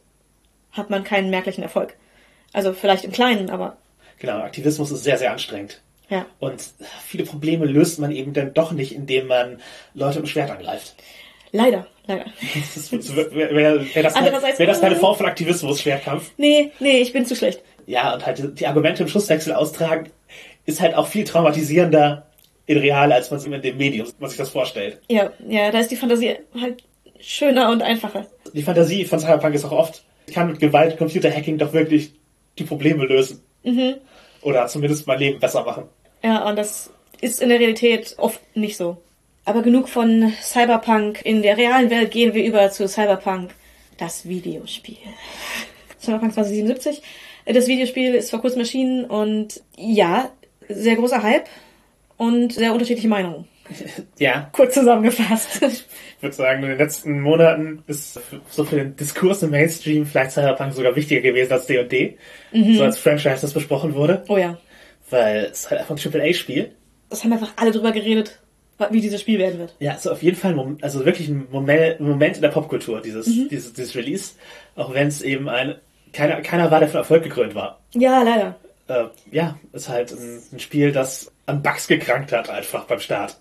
[0.74, 1.96] hat man keinen merklichen Erfolg.
[2.52, 3.78] Also vielleicht im Kleinen, aber
[4.20, 5.82] Genau, Aktivismus ist sehr, sehr anstrengend.
[6.10, 6.26] ja.
[6.40, 6.64] Und
[7.06, 9.60] viele Probleme löst man eben dann doch nicht, indem man
[9.94, 10.96] Leute mit dem Schwert angreift.
[11.52, 12.26] Leider, leider.
[12.76, 14.16] Das wäre wär, wär, wär das,
[14.60, 16.32] wär das keine Form von Aktivismus, Schwertkampf.
[16.38, 17.62] Nee, nee, ich bin zu schlecht.
[17.86, 20.10] Ja, und halt die, Argumente im Schusswechsel austragen,
[20.66, 22.26] ist halt auch viel traumatisierender
[22.66, 25.00] in real, als man es in dem Medium, man sich das vorstellt.
[25.10, 26.84] Ja, ja, da ist die Fantasie halt
[27.20, 28.26] schöner und einfacher.
[28.54, 32.14] Die Fantasie von Cyberpunk ist auch oft, kann mit Gewalt, Computerhacking doch wirklich
[32.58, 33.42] die Probleme lösen.
[34.42, 35.86] Oder zumindest mein Leben besser machen.
[36.24, 38.98] Ja, und das ist in der Realität oft nicht so.
[39.46, 41.26] Aber genug von Cyberpunk.
[41.26, 43.52] In der realen Welt gehen wir über zu Cyberpunk,
[43.98, 44.98] das Videospiel.
[46.02, 47.02] Cyberpunk 2077.
[47.46, 50.32] Das Videospiel ist vor kurzem erschienen und ja,
[50.70, 51.48] sehr großer Hype
[52.18, 53.48] und sehr unterschiedliche Meinungen.
[54.20, 55.62] Ja, Kurz zusammengefasst.
[55.62, 55.86] ich
[56.22, 60.74] würde sagen, in den letzten Monaten ist so für den Diskurs im Mainstream vielleicht Cyberpunk
[60.74, 62.18] sogar wichtiger gewesen als D&D.
[62.76, 64.24] So als Franchise, das besprochen wurde.
[64.28, 64.58] oh ja.
[65.10, 66.72] Weil es halt einfach ein AAA-Spiel.
[67.10, 68.40] Das haben einfach alle drüber geredet,
[68.90, 69.76] wie dieses Spiel werden wird.
[69.80, 73.28] Ja, so auf jeden Fall, also wirklich ein Moment, ein Moment in der Popkultur, dieses,
[73.28, 73.48] Mhm.
[73.50, 74.34] dieses, dieses Release.
[74.76, 75.76] Auch wenn es eben ein,
[76.14, 77.80] keiner, keiner war, der von Erfolg gekrönt war.
[77.94, 78.56] Ja, leider.
[78.88, 83.38] Äh, ja, ist halt ein, ein Spiel, das an Bugs gekrankt hat, einfach beim Start.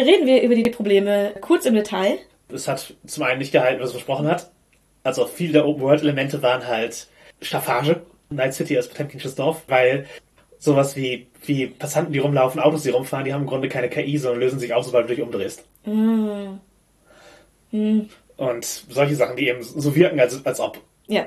[0.00, 2.18] Reden wir über die Probleme kurz im Detail.
[2.48, 4.50] Es hat zum einen nicht gehalten, was es versprochen hat.
[5.04, 7.08] Also viele der Open-World-Elemente waren halt
[7.40, 8.00] Staffage.
[8.30, 10.06] Night City als Potemkinsches Dorf, weil
[10.58, 14.16] sowas wie, wie Passanten, die rumlaufen, Autos, die rumfahren, die haben im Grunde keine KI,
[14.16, 15.64] sondern lösen sich auf, sobald du dich umdrehst.
[18.36, 20.80] Und solche Sachen, die eben so wirken, als, als ob.
[21.08, 21.26] Ja.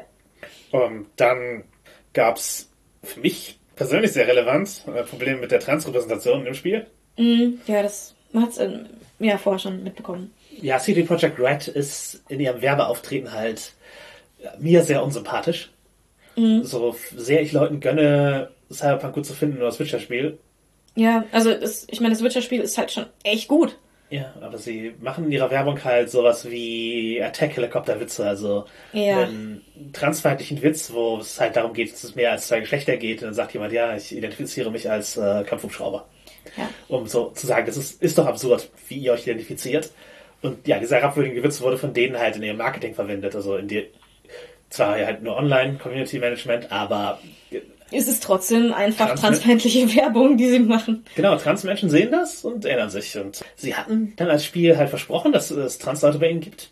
[0.71, 1.65] Und dann
[2.13, 2.71] gab's
[3.03, 6.87] für mich persönlich sehr relevant äh, Probleme mit der Transrepräsentation im Spiel.
[7.17, 7.59] Mhm.
[7.67, 8.85] Ja, das man hat's ähm,
[9.19, 10.31] ja vorher schon mitbekommen.
[10.61, 13.73] Ja, CD Projekt Red ist in ihrem Werbeauftreten halt
[14.39, 15.71] ja, mir sehr unsympathisch.
[16.63, 20.37] So f- sehr ich Leuten gönne, Cyberpunk gut zu finden oder das Witcher-Spiel.
[20.95, 23.77] Ja, also das, ich meine, das Witcher-Spiel ist halt schon echt gut.
[24.09, 29.23] Ja, aber sie machen in ihrer Werbung halt sowas wie Attack-Helikopter-Witze, also Ja.
[29.23, 29.61] einen
[29.93, 33.19] transfeindlichen Witz, wo es halt darum geht, dass es mehr als zwei Geschlechter geht.
[33.21, 36.05] Und dann sagt jemand, ja, ich identifiziere mich als äh, Kampfhubschrauber.
[36.57, 36.69] Ja.
[36.87, 39.91] Um so zu sagen, das ist, ist doch absurd, wie ihr euch identifiziert.
[40.41, 43.67] Und ja, dieser herabwürdige Witz wurde von denen halt in ihrem Marketing verwendet, also in
[43.67, 43.87] die,
[44.69, 47.19] zwar ja halt nur Online-Community-Management, aber
[47.91, 51.05] Es ist trotzdem einfach Trans- transfeindliche Werbung, die sie machen.
[51.15, 53.17] Genau, Transmenschen sehen das und erinnern sich.
[53.17, 56.69] Und sie hatten dann als Spiel halt versprochen, dass es Transleute bei ihnen gibt.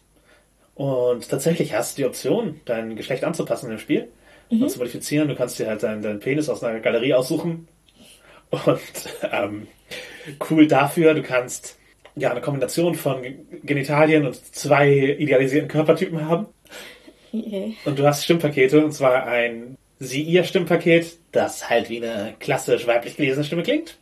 [0.76, 4.08] Und tatsächlich hast du die Option, dein Geschlecht anzupassen im Spiel
[4.50, 5.28] und zu modifizieren.
[5.28, 7.68] Du kannst dir halt deinen, deinen Penis aus einer Galerie aussuchen.
[8.54, 8.80] Und
[9.32, 9.68] ähm,
[10.50, 11.78] cool dafür, du kannst
[12.16, 16.46] ja eine Kombination von Ge- Genitalien und zwei idealisierten Körpertypen haben.
[17.34, 17.76] Okay.
[17.86, 23.44] Und du hast Stimmpakete, und zwar ein Sie-Ihr-Stimmpaket, das halt wie eine klassisch weiblich gelesene
[23.44, 23.98] Stimme klingt.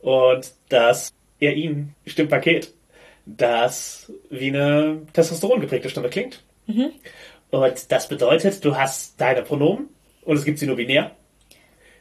[0.00, 2.72] Und das Er-Ihn-Stimmpaket,
[3.26, 6.42] das wie eine Testosteron geprägte Stimme klingt.
[7.50, 9.88] Und das bedeutet, du hast deine Pronomen,
[10.24, 11.12] und es gibt sie nur binär,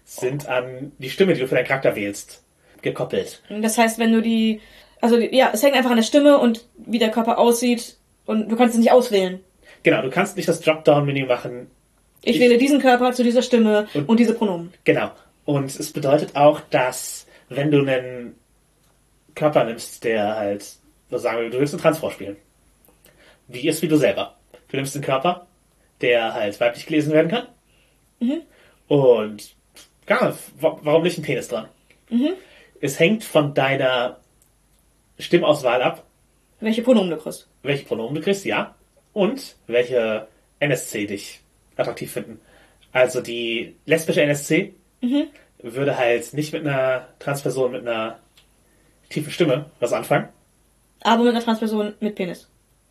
[0.06, 2.44] sind an die Stimme, die du für deinen Charakter wählst,
[2.82, 3.42] gekoppelt.
[3.50, 4.62] Das heißt, wenn du die,
[5.02, 8.56] also ja, es hängt einfach an der Stimme und wie der Körper aussieht und du
[8.56, 9.40] kannst es nicht auswählen.
[9.84, 11.70] Genau, du kannst nicht das Dropdown-Menü machen,
[12.24, 14.74] Ich, Ich- wähle diesen Körper zu dieser Stimme und, Und- diese Pronomen.
[14.84, 15.12] Genau.
[15.46, 18.36] Und es bedeutet auch, dass wenn du einen
[19.36, 20.66] Körper nimmst, der halt,
[21.12, 22.36] was sagen wir, du willst einen Transfrau spielen.
[23.48, 24.36] Wie ist wie du selber.
[24.70, 25.46] Du nimmst einen Körper,
[26.02, 27.48] der halt weiblich gelesen werden kann.
[28.88, 29.55] Und
[30.08, 31.68] wa- warum nicht ein Penis dran?
[32.82, 34.18] Es hängt von deiner
[35.20, 36.04] Stimmauswahl ab,
[36.60, 37.48] Welche Pronomen du kriegst.
[37.64, 38.76] welche Pronomen du kriegst, ja.
[39.14, 40.28] Und welche
[40.60, 41.40] NSC dich
[41.78, 42.40] attraktiv finden.
[42.92, 44.74] Also die lesbische NSC
[45.62, 48.20] würde halt nicht mit einer Transperson mit einer
[49.10, 50.30] tiefen Stimme was anfangen.
[51.02, 52.48] Aber mit einer Transperson mit Penis.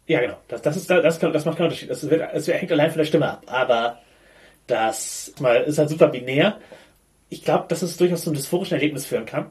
[0.07, 0.37] Ja, genau.
[0.49, 1.89] Das, das, ist, das, das macht keinen Unterschied.
[1.91, 3.43] Das hängt allein von der Stimme ab.
[3.47, 4.01] Aber
[4.67, 6.59] das mal, ist halt super binär.
[7.29, 9.51] Ich glaube, dass es durchaus zu einem dysphorischen Erlebnis führen kann.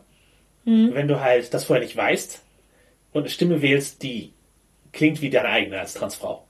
[0.65, 2.41] Wenn du halt das vorher nicht weißt
[3.11, 4.31] und eine Stimme wählst, die
[4.93, 6.45] klingt wie deine eigene als Transfrau.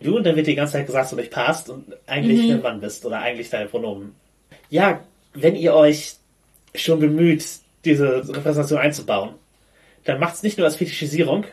[0.00, 2.50] Du, und dann wird dir die ganze Zeit gesagt, dass du nicht passt und eigentlich
[2.50, 4.14] ein Mann bist oder eigentlich deine Pronomen.
[4.70, 6.14] Ja, wenn ihr euch
[6.74, 7.44] schon bemüht,
[7.84, 9.34] diese Repräsentation einzubauen,
[10.04, 11.44] dann macht es nicht nur als Fetischisierung,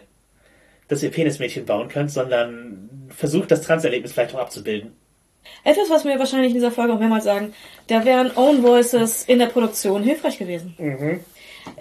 [0.88, 4.94] dass ihr Penismädchen bauen könnt, sondern versucht das Transerlebnis vielleicht auch abzubilden.
[5.64, 7.54] Etwas, was wir wahrscheinlich in dieser Folge auch mehrmals sagen,
[7.88, 10.76] da wären Own Voices in der Produktion hilfreich gewesen.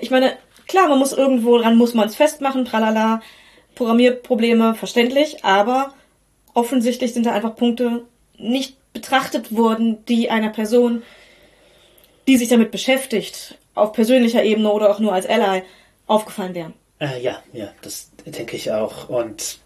[0.00, 3.22] Ich meine, klar, man muss irgendwo dran, muss man es festmachen, tralala,
[3.74, 5.94] Programmierprobleme, verständlich, aber
[6.54, 8.02] offensichtlich sind da einfach Punkte
[8.36, 11.02] nicht betrachtet worden, die einer Person,
[12.26, 15.62] die sich damit beschäftigt, auf persönlicher Ebene oder auch nur als Ally,
[16.06, 16.74] aufgefallen wären.
[17.00, 19.08] Äh, ja, ja, das denke ich auch.
[19.08, 19.58] Und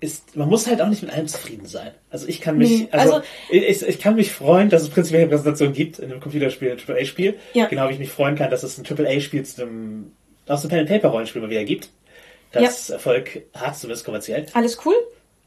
[0.00, 1.92] ist, man muss halt auch nicht mit allem zufrieden sein.
[2.10, 5.22] Also ich kann mich, Nee, also, also- ich, ich kann mich freuen, dass es prinzipiell
[5.22, 7.38] eine Präsentation gibt in einem Computerspiel, ein AAA-Spiel.
[7.54, 7.66] Ja.
[7.66, 10.12] Genau wie ich mich freuen kann, dass es ein AAA-Spiel zu einem,
[10.46, 11.90] aus dem Pen-and-Paper-Rollenspiel mal wieder gibt.
[12.52, 14.46] Das Erfolg hat, zumindest kommerziell.
[14.52, 14.94] Alles cool?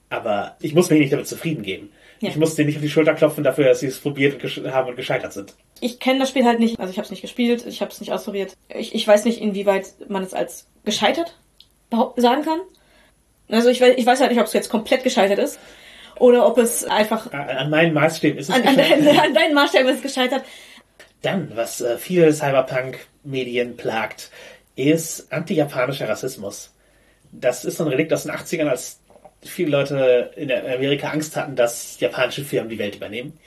[0.10, 1.92] Aber ich muss mich nicht damit zufrieden geben.
[2.20, 2.30] Ja.
[2.30, 4.90] Ich muss denen nicht auf die Schulter klopfen dafür, dass sie es probiert und haben
[4.90, 5.54] und gescheitert sind.
[5.80, 8.00] Ich kenne das Spiel halt nicht, also ich habe es nicht gespielt, ich habe es
[8.00, 8.54] nicht ausprobiert.
[8.70, 11.38] Ich, ich weiß nicht, inwieweit man es als gescheitert
[12.16, 12.60] sagen kann.
[13.50, 15.60] Also ich weiß, ich weiß halt nicht, ob es jetzt komplett gescheitert ist
[16.20, 19.06] oder ob es einfach An, meinen Maßstäben ist es an, an, gescheitert.
[19.06, 20.44] deinen, an deinen Maßstäben ist gescheitert.
[21.22, 24.32] Dann, was äh, viele Cyberpunk-Medien plagt,
[24.76, 26.74] ist anti-japanischer Rassismus.
[27.32, 29.00] Das ist so ein Relikt aus den 80ern, als
[29.44, 33.38] viele Leute in Amerika Angst hatten, dass japanische Firmen die Welt übernehmen.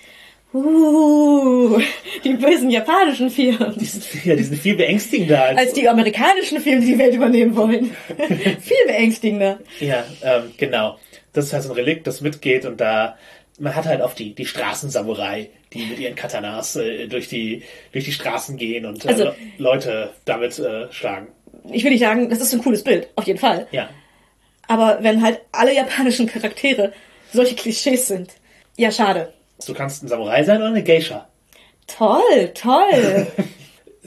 [0.52, 1.78] Uh,
[2.24, 3.74] die bösen japanischen Firmen.
[3.78, 7.14] Die sind, ja, die sind viel beängstigender als, Als die amerikanischen Firmen, die die Welt
[7.14, 7.94] übernehmen wollen.
[8.60, 9.58] Viel beängstigender.
[9.78, 10.98] Ja, ähm, genau.
[11.32, 13.16] Das ist halt so ein Relikt, das mitgeht und da,
[13.60, 18.04] man hat halt auf die, die Straßensamurai, die mit ihren Katanas äh, durch, die, durch
[18.06, 21.28] die Straßen gehen und äh, Also- Le- Leute damit äh, schlagen.
[21.72, 23.68] Ich will nicht sagen, das ist ein cooles Bild, auf jeden Fall.
[23.70, 23.88] Ja.
[24.66, 26.92] Aber wenn halt alle japanischen Charaktere
[27.32, 28.32] solche Klischees sind,
[28.76, 29.32] ja, schade.
[29.66, 31.28] Du kannst ein Samurai sein oder eine Geisha.
[31.86, 33.26] Toll, toll.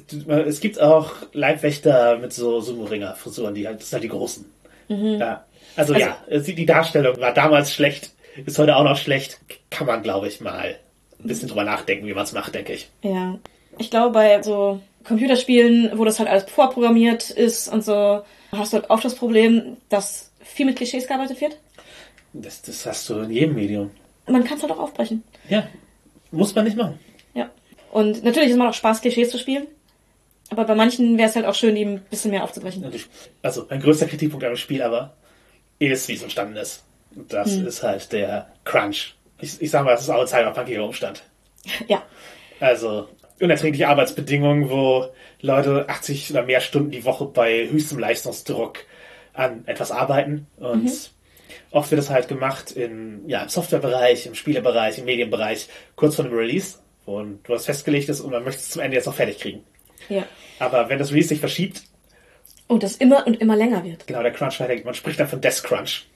[0.10, 4.46] Du- Es gibt auch Leibwächter mit so Sumo-Ringer-Frisuren, die halt, das sind halt die großen.
[4.90, 5.46] Ja.
[5.78, 8.12] Also, ja, es- die Darstellung war damals schlecht,
[8.46, 9.40] ist heute auch noch schlecht.
[9.70, 10.76] Kann man, glaube ich, mal
[11.20, 12.90] ein bisschen drüber nachdenken, wie man es macht, denke ich.
[13.02, 13.40] ja.
[13.80, 18.78] Ich glaube, bei so Computerspielen, wo das halt alles vorprogrammiert ist und so, hast du
[18.78, 21.58] halt oft das Problem, dass viel mit Klischees gearbeitet wird.
[22.34, 23.90] Das, das hast du in jedem Medium.
[24.28, 25.24] Man kann es halt auch aufbrechen.
[25.50, 25.68] Ja.
[26.32, 27.00] Muss man nicht machen.
[27.34, 27.50] Ja.
[27.92, 29.68] Und natürlich ist es noch Spaß, Klischees zu spielen.
[30.50, 32.86] Aber bei manchen wäre es halt auch schön, die ein bisschen mehr aufzubrechen.
[33.42, 35.16] Also, mein größter Kritikpunkt am Spiel aber
[35.80, 36.84] ist, wie es entstanden ist.
[37.16, 39.16] Das ist halt der Crunch.
[39.40, 41.24] Ich, ich sag mal, das ist auch ein cyberpunkiger Umstand.
[41.88, 42.04] Ja.
[42.60, 43.08] Also,
[43.40, 45.08] unerträgliche Arbeitsbedingungen, wo
[45.42, 48.80] Leute 80 oder mehr Stunden die Woche bei höchstem Leistungsdruck
[49.34, 50.48] an etwas arbeiten.
[50.58, 51.12] Und
[51.74, 56.26] oft wird es halt gemacht in, ja, im Softwarebereich, im Spielebereich, im Medienbereich, kurz vor
[56.26, 59.16] dem Release, wo du was festgelegt ist und man möchte es zum Ende jetzt noch
[59.16, 59.64] fertig kriegen.
[60.08, 60.24] Ja.
[60.60, 61.82] Aber wenn das Release sich verschiebt,
[62.68, 64.08] Und das immer und immer länger wird.
[64.08, 66.08] genau der Crunch weitergeht, man spricht dann von Death Crunch.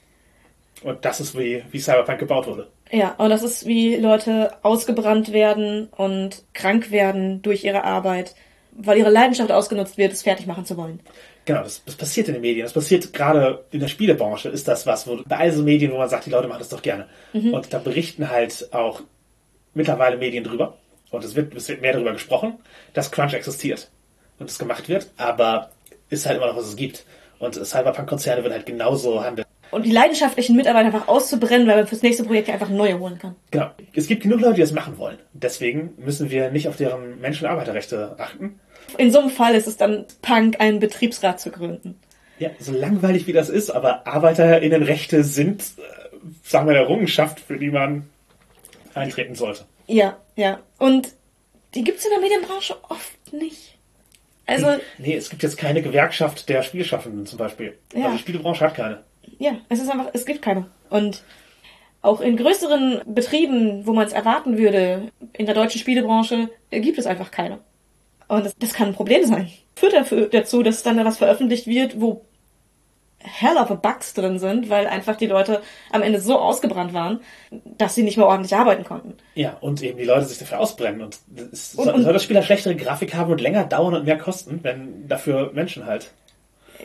[0.82, 2.68] Und das ist wie, wie Cyberpunk gebaut wurde.
[2.92, 8.34] Ja, und das ist, wie Leute ausgebrannt werden und krank werden durch ihre Arbeit,
[8.72, 11.00] weil ihre Leidenschaft ausgenutzt wird, es fertig machen zu wollen.
[11.48, 12.66] Genau, das, das passiert in den Medien.
[12.66, 15.96] Das passiert gerade in der Spielebranche, ist das was, wo bei all so Medien, wo
[15.96, 17.06] man sagt, die Leute machen das doch gerne.
[17.32, 19.00] Und da berichten halt auch
[19.72, 20.76] mittlerweile Medien drüber.
[21.10, 22.58] Und es wird, es wird mehr darüber gesprochen,
[22.92, 23.88] dass Crunch existiert
[24.38, 25.70] und es gemacht wird, aber
[26.10, 27.06] ist halt immer noch, was es gibt.
[27.38, 29.46] Und Cyberpunk-Konzerne würden halt genauso handeln.
[29.70, 33.36] Und die leidenschaftlichen Mitarbeiter einfach auszubrennen, weil man fürs nächste Projekt einfach neue holen kann.
[33.50, 33.70] Genau.
[33.94, 35.16] Es gibt genug Leute, die das machen wollen.
[35.32, 38.60] Deswegen müssen wir nicht auf deren Menschen- und Arbeiterrechte achten.
[38.96, 41.98] In so einem Fall ist es dann Punk, einen Betriebsrat zu gründen.
[42.38, 47.58] Ja, so langweilig wie das ist, aber ArbeiterInnenrechte sind, äh, sagen wir, eine Errungenschaft, für
[47.58, 48.08] die man
[48.94, 49.64] eintreten sollte.
[49.86, 50.60] Ja, ja.
[50.78, 51.08] Und
[51.74, 53.76] die gibt's in der Medienbranche oft nicht.
[54.46, 57.76] Also, Nee, es gibt jetzt keine Gewerkschaft der Spielschaffenden zum Beispiel.
[57.92, 58.04] Ja.
[58.04, 59.02] Also die Spielebranche hat keine.
[59.38, 60.66] ja, es ist einfach, es gibt keine.
[60.88, 61.22] Und
[62.00, 66.98] auch in größeren Betrieben, wo man es erwarten würde, in der deutschen Spielebranche, äh, gibt
[66.98, 67.58] es einfach keine.
[68.28, 69.50] Und das, das kann ein Problem sein.
[69.76, 72.22] Führt dafür, dazu, dass dann da was veröffentlicht wird, wo
[73.20, 75.60] hell of a Bugs drin sind, weil einfach die Leute
[75.90, 77.20] am Ende so ausgebrannt waren,
[77.76, 79.14] dass sie nicht mehr ordentlich arbeiten konnten.
[79.34, 81.00] Ja, und eben die Leute sich dafür ausbrennen.
[81.02, 81.18] Und
[81.52, 84.04] es Und- soll, und- soll das Spiel eine schlechtere Grafik haben und länger dauern und
[84.04, 86.12] mehr kosten, wenn dafür Menschen halt.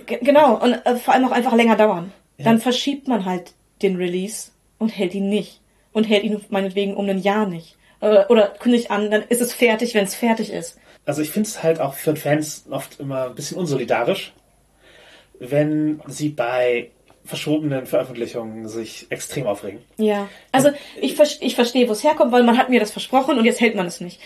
[0.08, 2.12] Ge- Genau, und äh, vor allem auch einfach länger dauern.
[2.40, 3.54] Dann verschiebt man halt
[3.84, 5.62] den Release und hält ihn nicht.
[5.94, 7.78] Und hält ihn meinetwegen um ein Jahr nicht.
[8.02, 10.78] Oder, oder kündigt an, dann ist es fertig, wenn es fertig ist.
[11.06, 14.34] Also ich finde es halt auch für Fans oft immer ein bisschen unsolidarisch,
[15.39, 16.92] wenn sie bei
[17.26, 19.80] verschobenen Veröffentlichungen sich extrem aufregen.
[19.98, 20.28] Ja.
[20.52, 23.46] Also ich, ver- ich verstehe, wo es herkommt, weil man hat mir das versprochen und
[23.46, 24.20] jetzt hält man es nicht.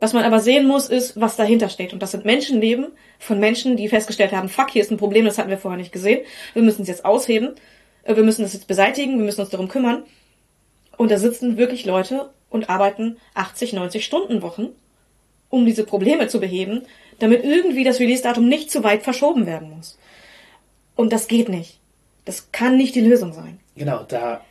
[0.00, 1.92] Was man aber sehen muss, ist, was dahinter steht.
[1.92, 2.88] Und das sind Menschenleben
[3.18, 5.92] von Menschen, die festgestellt haben, fuck, hier ist ein Problem, das hatten wir vorher nicht
[5.92, 6.20] gesehen.
[6.54, 7.54] Wir müssen es jetzt ausheben.
[8.04, 9.18] Äh, Wir müssen es jetzt beseitigen.
[9.18, 10.04] Wir müssen uns darum kümmern.
[10.96, 14.68] Und da sitzen wirklich Leute und arbeiten 80, 90 Stunden Wochen,
[15.50, 16.82] um diese Probleme zu beheben,
[17.18, 19.98] damit irgendwie das Release-Datum nicht zu weit verschoben werden muss.
[20.94, 21.78] Und das geht nicht.
[22.24, 23.60] Das kann nicht die Lösung sein.
[23.76, 24.42] Genau, da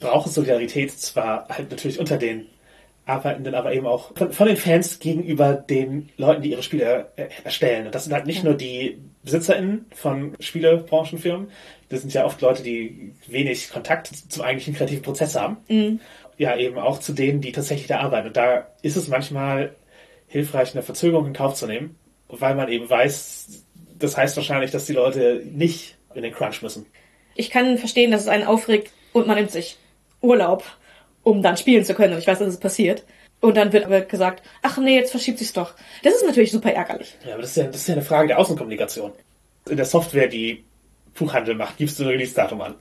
[0.00, 2.46] braucht es Solidarität zwar halt natürlich unter den
[3.04, 7.28] Arbeitenden, aber eben auch von, von den Fans gegenüber den Leuten, die ihre Spiele er,
[7.44, 7.86] erstellen.
[7.86, 11.48] Und das sind halt nicht nur die BesitzerInnen von Spielebranchenfirmen,
[11.88, 15.56] das sind ja oft Leute, die wenig Kontakt zum eigentlichen kreativen Prozess haben.
[16.36, 18.28] Ja, eben auch zu denen, die tatsächlich da arbeiten.
[18.28, 19.74] Und da ist es manchmal
[20.28, 21.96] hilfreich, eine Verzögerung in Kauf zu nehmen,
[22.28, 23.64] weil man eben weiß,
[23.98, 26.86] das heißt wahrscheinlich, dass die Leute nicht in den Crunch müssen.
[27.34, 29.76] ich kann verstehen, dass es einen aufregt und man nimmt sich
[30.20, 30.64] Urlaub,
[31.22, 32.12] um dann spielen zu können.
[32.14, 33.04] Und ich weiß, dass es passiert.
[33.40, 35.74] Und dann wird aber gesagt, ach nee, jetzt verschiebt sich's doch.
[36.02, 37.14] Das ist natürlich super ärgerlich.
[37.24, 39.12] Ja, aber das ist ja, das ist ja eine Frage der Außenkommunikation.
[39.70, 40.64] In der Software, die
[41.14, 42.74] Buchhandel macht, gibst du ein Release-Datum an.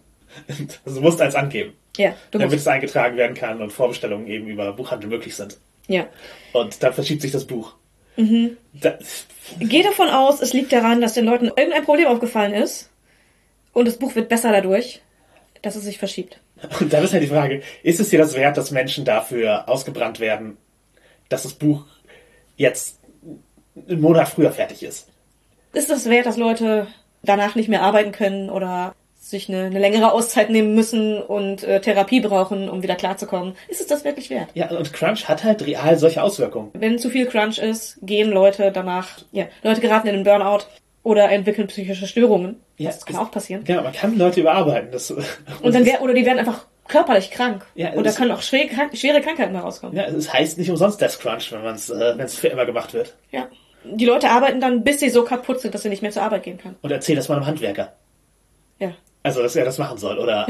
[0.86, 2.62] Also du musst eins angeben, Ja, du damit musst.
[2.62, 5.58] es eingetragen werden kann und Vorbestellungen eben über Buchhandel möglich sind.
[5.88, 6.08] Ja.
[6.54, 7.76] Und dann verschiebt sich das Buch.
[8.16, 8.58] Mhm.
[8.74, 8.98] Da,
[9.60, 12.90] Geh davon aus, es liegt daran, dass den Leuten irgendein Problem aufgefallen ist
[13.74, 15.02] und das Buch wird besser dadurch,
[15.62, 16.40] dass es sich verschiebt.
[16.80, 20.20] und dann ist halt die Frage, ist es dir das wert, dass Menschen dafür ausgebrannt
[20.20, 20.58] werden,
[21.30, 21.86] dass das Buch
[22.56, 23.00] jetzt
[23.88, 25.10] einen Monat früher fertig ist.
[25.74, 26.88] Ist das wert, dass Leute
[27.22, 28.96] danach nicht mehr arbeiten können oder
[29.30, 33.54] sich eine, eine längere Auszeit nehmen müssen und äh, Therapie brauchen, um wieder klarzukommen?
[33.68, 34.50] Ist es das wirklich wert?
[34.54, 36.72] Ja, und Crunch hat halt real solche Auswirkungen.
[36.74, 40.66] Wenn zu viel Crunch ist, gehen Leute danach, ja, Leute geraten in den Burnout
[41.04, 42.60] oder entwickeln psychische Störungen.
[42.78, 43.64] Ja, das kann es- auch passieren.
[43.64, 44.92] Genau, man kann Leute überarbeiten.
[44.92, 47.66] Das, Und dann wär, oder die werden einfach körperlich krank.
[47.76, 49.96] Ja, und da können auch schwere, Krank- schwere Krankheiten herauskommen.
[49.96, 52.66] ja, es heißt nicht umsonst Death Crunch, wenn man es äh, wenn es für immer
[52.66, 53.16] gemacht wird.
[53.32, 53.48] Ja.
[53.84, 56.44] Die Leute arbeiten dann, bis sie so kaputt sind, dass sie nicht mehr zur Arbeit
[56.44, 56.76] gehen können.
[56.82, 57.94] Und erzähl das mal einem Handwerker.
[59.28, 60.18] Also, dass er das machen soll.
[60.18, 60.48] Oder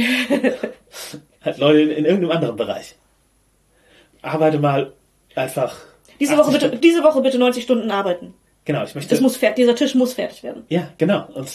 [1.42, 2.96] halt Leute in, in irgendeinem anderen Bereich.
[4.22, 4.94] Arbeite mal
[5.36, 5.76] einfach.
[6.20, 6.82] Diese 80 Woche bitte, Stunden.
[6.82, 8.34] diese Woche bitte 90 Stunden arbeiten.
[8.66, 9.10] Genau, ich möchte.
[9.10, 10.66] Das muss fer dieser Tisch muss fertig werden.
[10.70, 11.26] ja, genau.
[11.34, 11.50] Und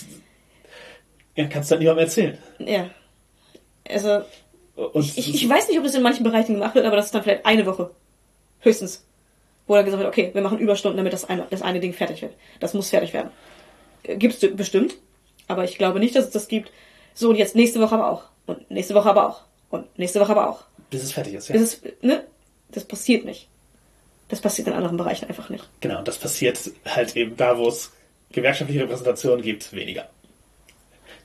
[1.36, 2.38] ja, kannst du dann niemandem erzählen.
[2.58, 2.90] Ja.
[3.88, 4.22] Also,
[4.76, 7.14] Und ich, ich weiß nicht, ob das in manchen Bereichen gemacht wird, aber das ist
[7.14, 7.90] dann vielleicht eine Woche.
[8.60, 9.04] Höchstens.
[9.66, 12.22] Wo dann gesagt wird, okay, wir machen Überstunden, damit das eine, das eine Ding fertig
[12.22, 12.34] wird.
[12.60, 13.30] Das muss fertig werden.
[14.04, 14.94] Gibt es bestimmt.
[15.48, 16.70] Aber ich glaube nicht, dass es das gibt.
[17.14, 18.24] So, und jetzt nächste Woche aber auch.
[18.46, 19.42] Und nächste Woche aber auch.
[19.70, 20.64] Und nächste Woche aber auch.
[20.90, 21.48] bis es fertig ist.
[21.48, 21.54] Ja.
[21.54, 22.24] Das ist, ne?
[22.70, 23.48] Das passiert nicht.
[24.28, 25.68] Das passiert in anderen Bereichen einfach nicht.
[25.80, 27.92] Genau, und das passiert halt eben da, wo es
[28.32, 30.08] gewerkschaftliche Repräsentation gibt, weniger.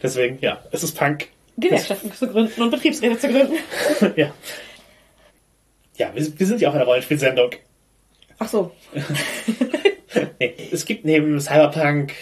[0.02, 1.30] Deswegen, ja, es ist Punk.
[1.58, 3.56] Gewerkschaften zu gründen und Betriebsräte zu gründen.
[4.16, 4.34] ja.
[5.96, 7.52] Ja, wir, wir sind ja auch eine Rollenspielsendung.
[8.40, 8.72] Ach so.
[10.40, 12.14] Nee, es gibt neben Cyberpunk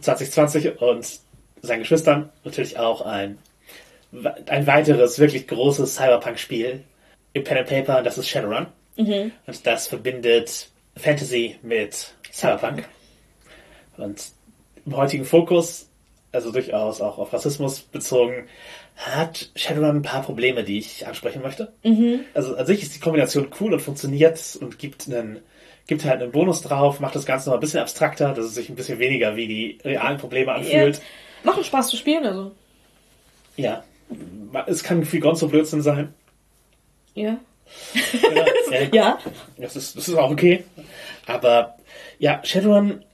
[0.00, 1.20] 2020 und
[1.62, 3.38] seinen Geschwistern natürlich auch ein,
[4.46, 6.82] ein weiteres wirklich großes Cyberpunk-Spiel
[7.32, 8.66] im Pen and Paper, das ist Shadowrun.
[9.46, 12.84] Und das verbindet Fantasy mit Cyberpunk.
[13.96, 14.22] Und
[14.84, 15.88] im heutigen Fokus,
[16.32, 18.48] also durchaus auch auf Rassismus bezogen,
[18.96, 21.72] hat Shadowrun ein paar Probleme, die ich ansprechen möchte.
[22.34, 25.38] Also an sich ist die Kombination cool und funktioniert und gibt einen,
[25.86, 28.68] gibt halt einen Bonus drauf, macht das Ganze noch ein bisschen abstrakter, dass es sich
[28.68, 31.00] ein bisschen weniger wie die realen Probleme anfühlt.
[31.44, 32.52] Macht Spaß zu spielen, also.
[33.56, 33.84] Ja.
[34.66, 36.12] Es kann viel Gonzo Blödsinn sein.
[37.14, 37.38] Ja.
[38.12, 38.46] Ja,
[38.92, 39.18] Ja.
[39.56, 40.64] Das ist, das ist auch okay.
[41.26, 41.76] Aber
[42.18, 43.04] ja, Shadowrun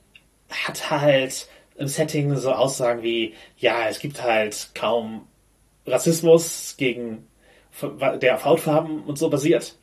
[0.51, 5.27] hat halt im Setting so Aussagen wie, ja, es gibt halt kaum
[5.87, 7.27] Rassismus gegen
[8.21, 9.77] der auf Hautfarben und so basiert.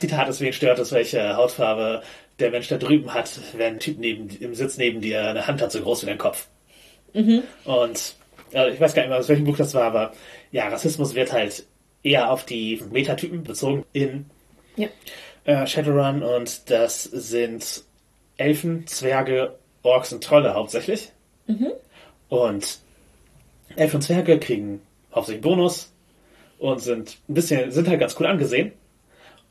[0.00, 2.02] Zitat, deswegen stört es, welche Hautfarbe
[2.38, 5.60] der Mensch da drüben hat, wenn ein Typ neben, im Sitz neben dir eine Hand
[5.60, 6.48] hat, so groß wie dein Kopf.
[7.64, 8.14] Und
[8.52, 10.12] äh, ich weiß gar nicht mehr, aus welchem Buch das war, aber
[10.50, 11.66] ja, Rassismus wird halt
[12.02, 14.26] eher auf die Metatypen bezogen in
[14.76, 14.88] Ja.
[15.44, 17.84] äh, Shadowrun und das sind
[18.36, 21.10] Elfen, Zwerge, Orks und Trolle hauptsächlich.
[22.28, 22.78] Und
[23.76, 24.80] Elfen und Zwerge kriegen
[25.14, 25.92] hauptsächlich Bonus
[26.58, 28.72] und sind ein bisschen, sind halt ganz cool angesehen.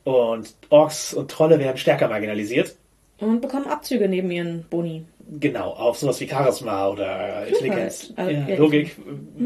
[0.03, 2.75] Und Orks und Trolle werden stärker marginalisiert.
[3.19, 5.05] Und bekommen Abzüge neben ihren Boni.
[5.31, 8.13] Genau, auf sowas wie Charisma oder Intelligenz.
[8.17, 8.57] Also, ja.
[8.57, 8.97] Logik.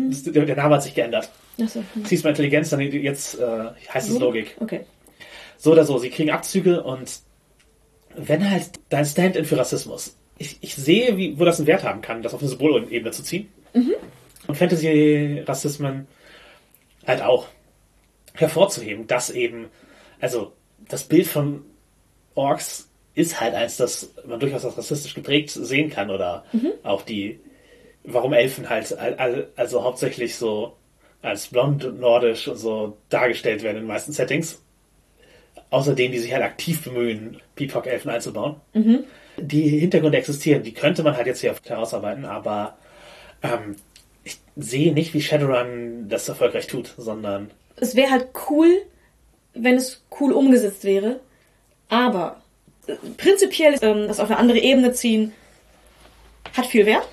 [0.10, 1.30] Das, der, der Name hat sich geändert.
[1.62, 1.84] Achso.
[2.04, 4.58] Ziehst mal Intelligenz, dann jetzt äh, heißt es Logik.
[4.60, 4.82] Okay.
[5.58, 7.20] So oder so, sie kriegen Abzüge und
[8.16, 12.02] wenn halt dein Stand-in für Rassismus, ich, ich sehe, wie, wo das einen Wert haben
[12.02, 13.50] kann, das auf eine Symbolebene zu ziehen.
[14.48, 16.08] Und Fantasy-Rassismen
[17.06, 17.48] halt auch
[18.34, 19.68] hervorzuheben, dass eben,
[20.20, 20.54] also
[20.88, 21.64] das Bild von
[22.36, 26.44] Orks ist halt eins, das man durchaus als rassistisch geprägt sehen kann oder
[26.84, 27.40] auch die,
[28.04, 30.76] warum Elfen halt al- al- also hauptsächlich so
[31.22, 34.62] als blond und nordisch und so dargestellt werden in den meisten Settings.
[35.72, 38.58] Außerdem, die sich halt aktiv bemühen, Peacock-Elfen einzubauen.
[39.38, 42.78] Die Hintergründe existieren, die könnte man halt jetzt hier herausarbeiten, aber
[43.44, 43.76] ähm,
[44.24, 48.70] ich sehe nicht, wie Shadowrun das erfolgreich tut, sondern Es wäre halt cool,
[49.54, 51.20] wenn es cool umgesetzt wäre.
[51.90, 52.42] Aber
[53.18, 55.34] prinzipiell ähm, das auf eine andere Ebene ziehen
[56.54, 57.08] hat viel Wert.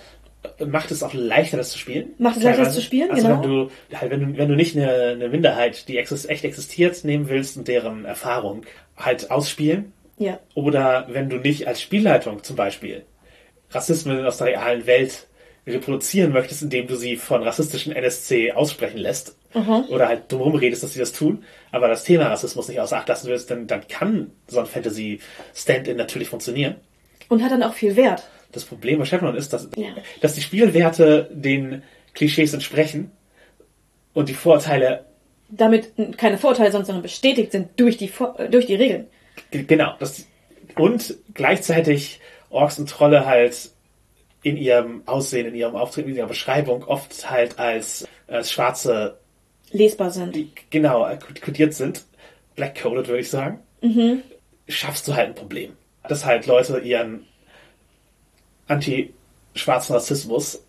[0.66, 2.14] macht es auch leichter, das zu spielen.
[2.18, 3.42] Macht es leichter, das zu spielen, also genau.
[3.42, 7.02] Wenn du, halt, wenn du, wenn du nicht eine, eine Minderheit, die exist, echt existiert,
[7.04, 8.62] nehmen willst und deren Erfahrung
[8.96, 10.38] halt ausspielen, Ja.
[10.54, 13.04] oder wenn du nicht als Spielleitung zum Beispiel
[13.70, 15.26] Rassismen aus der realen Welt
[15.66, 19.36] reproduzieren möchtest, indem du sie von rassistischen NSC aussprechen lässt,
[19.88, 23.08] oder halt drumherum redest, dass sie das tun, aber das Thema Rassismus nicht außer Acht
[23.08, 26.76] lassen willst, dann, dann kann so ein Fantasy-Stand-in natürlich funktionieren.
[27.28, 28.28] Und hat dann auch viel Wert.
[28.52, 29.88] Das Problem bei Shadowrun ist, dass, Ja.
[30.20, 31.82] dass die Spielwerte den
[32.14, 33.10] Klischees entsprechen
[34.14, 35.06] und die Vorteile,
[35.48, 39.06] Damit keine Vorteile, sondern bestätigt sind durch die, Vor äh, durch die Regeln.
[39.50, 40.26] genau, das,
[40.76, 43.70] und gleichzeitig Orks und Trolle halt
[44.42, 49.18] in ihrem Aussehen, in ihrem Auftreten, in ihrer Beschreibung oft halt als, als schwarze,
[49.72, 50.36] Lesbar sind.
[50.70, 51.08] genau,
[51.44, 52.04] kodiert sind.
[52.56, 53.60] Black-coded, würde ich sagen.
[54.68, 55.72] schaffst du halt ein Problem.
[56.08, 57.26] Dass halt Leute ihren
[58.68, 60.64] anti-schwarzen Rassismus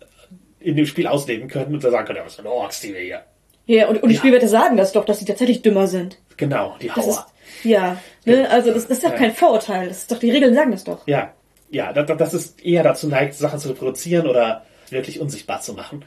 [0.60, 3.00] in dem Spiel ausleben können und da sagen können, ja, was für Orks, die wir
[3.00, 3.22] hier.
[3.66, 4.20] Ja, und, und die Ja.
[4.20, 6.18] Spielwerte sagen das doch, dass sie tatsächlich dümmer sind.
[6.36, 7.26] Genau, die Das ist, Hauer.
[7.64, 9.16] ja, ne, also das, das ist doch Ja.
[9.16, 9.88] kein Vorurteil.
[9.88, 11.06] Das ist doch, die Regeln sagen das doch.
[11.06, 11.32] Ja,
[11.70, 16.04] ja, das, das ist eher dazu neigt, Sachen zu reproduzieren oder wirklich unsichtbar zu machen.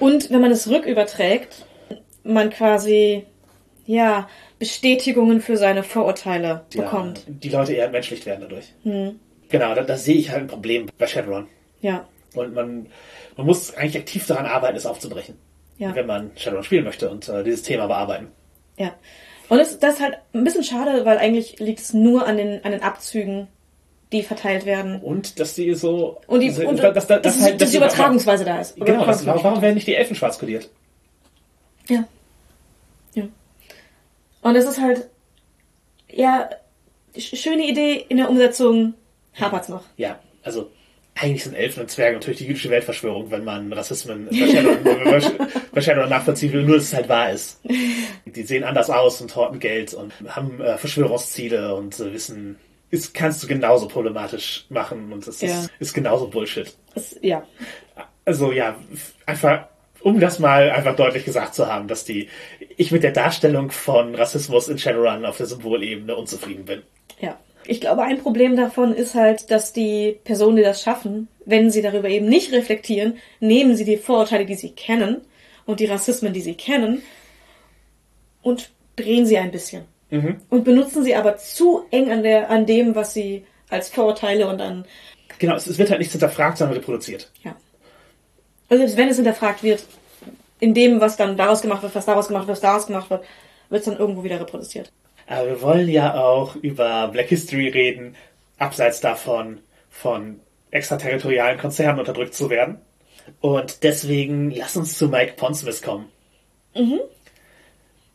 [0.00, 1.64] Und wenn man es rücküberträgt,
[2.24, 3.24] man quasi,
[3.86, 7.22] ja, Bestätigungen für seine Vorurteile Ja, bekommt.
[7.26, 8.72] Die Leute eher entmenschlicht werden dadurch.
[8.84, 11.46] Genau, da, da sehe ich halt ein Problem bei Shadowrun.
[11.80, 12.86] Ja, Und man,
[13.36, 15.36] man muss eigentlich aktiv daran arbeiten, es aufzubrechen.
[15.78, 15.94] Ja.
[15.94, 18.28] Wenn man Shadowrun spielen möchte und äh, dieses Thema bearbeiten.
[18.76, 18.92] ja.
[19.50, 22.64] Und es, das ist halt ein bisschen schade, weil eigentlich liegt es nur an den,
[22.64, 23.46] an den Abzügen,
[24.10, 25.00] die verteilt werden.
[25.02, 26.18] Und dass die so.
[26.26, 28.60] Und die, so- und, dass- dass- dass, dass die- halt- dass die dass- Übertragungsweise da
[28.62, 28.74] ist.
[28.76, 30.70] Genau, das, warum, werden nicht die Elfen schwarz kodiert?
[31.90, 32.04] Ja.
[34.44, 35.08] Und es ist halt,
[36.10, 36.48] ja,
[37.16, 38.94] sch- schöne Idee in der Umsetzung
[39.40, 39.82] hapert's noch.
[39.96, 40.70] Ja, also
[41.16, 46.62] eigentlich sind Elfen und Zwerge natürlich die jüdische Weltverschwörung, wenn man Rassismen Shadowrun nachvollziehen will,
[46.64, 47.60] nur dass es halt wahr ist.
[48.26, 52.58] Die sehen anders aus und horten Geld und haben äh, Verschwörungsziele und äh, wissen,
[52.90, 55.48] ist, kannst du genauso problematisch machen und es Ja.
[55.48, 56.74] ist, ist genauso Bullshit.
[56.94, 57.44] Es, ja.
[58.24, 58.76] Also ja,
[59.26, 59.66] einfach,
[60.00, 62.28] um das mal einfach deutlich gesagt zu haben, dass die,
[62.76, 66.82] ich mit der Darstellung von Rassismus in Shadowrun auf der Symbolebene unzufrieden bin.
[67.20, 67.38] Ja.
[67.66, 71.80] Ich glaube, ein Problem davon ist halt, dass die Personen, die das schaffen, wenn sie
[71.80, 75.22] darüber eben nicht reflektieren, nehmen sie die Vorurteile, die sie kennen
[75.64, 77.00] und die Rassismen, die sie kennen
[78.42, 79.84] und drehen sie ein bisschen.
[80.50, 84.60] Und benutzen sie aber zu eng an, der, an dem, was sie als Vorurteile und
[84.60, 84.84] an,
[85.38, 87.30] Genau, es, es wird halt nichts hinterfragt, sondern reproduziert.
[87.42, 87.56] ja.
[88.68, 89.84] Also selbst wenn es hinterfragt wird,
[90.60, 93.24] in dem, was dann daraus gemacht wird, was daraus gemacht wird, was daraus gemacht wird,
[93.68, 94.92] wird es dann irgendwo wieder reproduziert.
[95.26, 98.14] Aber wir wollen ja auch über Black History reden,
[98.58, 100.40] abseits davon, von
[100.70, 102.78] extraterritorialen Konzernen unterdrückt zu werden.
[103.40, 106.10] Und deswegen lass uns zu Mike Pondsmith kommen.
[106.74, 107.00] Mhm.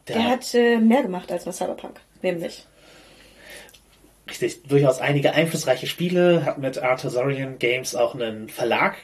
[0.07, 2.65] Der, Der hat äh, mehr gemacht als nur Cyberpunk, nämlich.
[4.29, 8.97] richtig durchaus einige einflussreiche Spiele, hat mit Arthur Zorian Games auch einen Verlag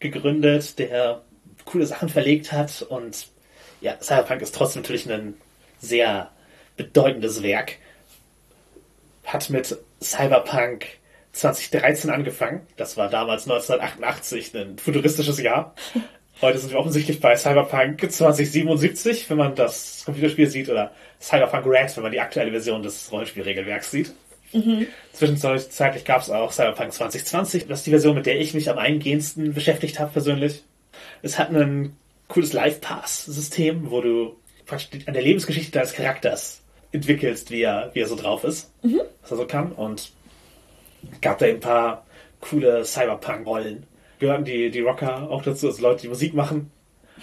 [0.00, 1.22] gegründet, der
[1.64, 3.28] coole Sachen verlegt hat und
[3.80, 5.34] ja, Cyberpunk ist trotzdem natürlich ein
[5.80, 6.30] sehr
[6.76, 7.78] bedeutendes Werk.
[9.24, 10.86] Hat mit Cyberpunk
[11.32, 12.60] 2013 angefangen.
[12.76, 15.74] Das war damals 1988 ein futuristisches Jahr.
[16.40, 21.96] Heute sind wir offensichtlich bei Cyberpunk 2077, wenn man das Computerspiel sieht, oder Cyberpunk Red,
[21.96, 24.12] wenn man die aktuelle Version des Rollenspielregelwerks sieht.
[25.12, 27.66] Zwischenzeitlich gab es auch Cyberpunk 2020.
[27.68, 30.62] Das ist die Version, mit der ich mich am eingehendsten beschäftigt habe persönlich.
[31.22, 31.96] Es hat ein
[32.28, 34.36] cooles Live-Pass-System, wo du
[34.66, 36.62] praktisch an der Lebensgeschichte deines Charakters
[36.92, 38.70] entwickelst, wie er, wie er so drauf ist,
[39.22, 39.72] was er so kann.
[39.72, 40.12] Und
[41.20, 42.06] gab da ein paar
[42.40, 43.86] coole Cyberpunk-Rollen.
[44.18, 46.70] Gehörten die, die Rocker auch dazu, also Leute, die Musik machen.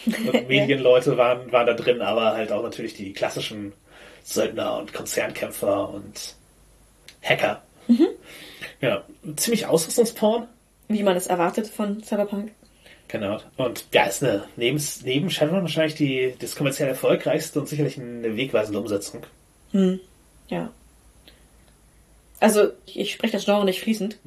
[0.06, 3.74] Und Medienleute waren, waren da drin, aber halt auch natürlich die klassischen
[4.24, 6.36] Söldner und Konzernkämpfer und
[7.22, 7.64] Hacker.
[8.82, 9.04] Ja,
[9.36, 10.48] ziemlich Ausrüstungsporn.
[10.88, 12.52] Wie man es erwartet von Cyberpunk.
[13.10, 13.40] Genau.
[13.58, 18.38] Und ja, ist eine neben, neben Shadowrun wahrscheinlich die, das kommerziell erfolgreichste und sicherlich eine
[18.38, 19.24] wegweisende Umsetzung.
[20.48, 20.72] Ja.
[22.40, 24.18] Also, ich, spreche das Genre nicht fließend.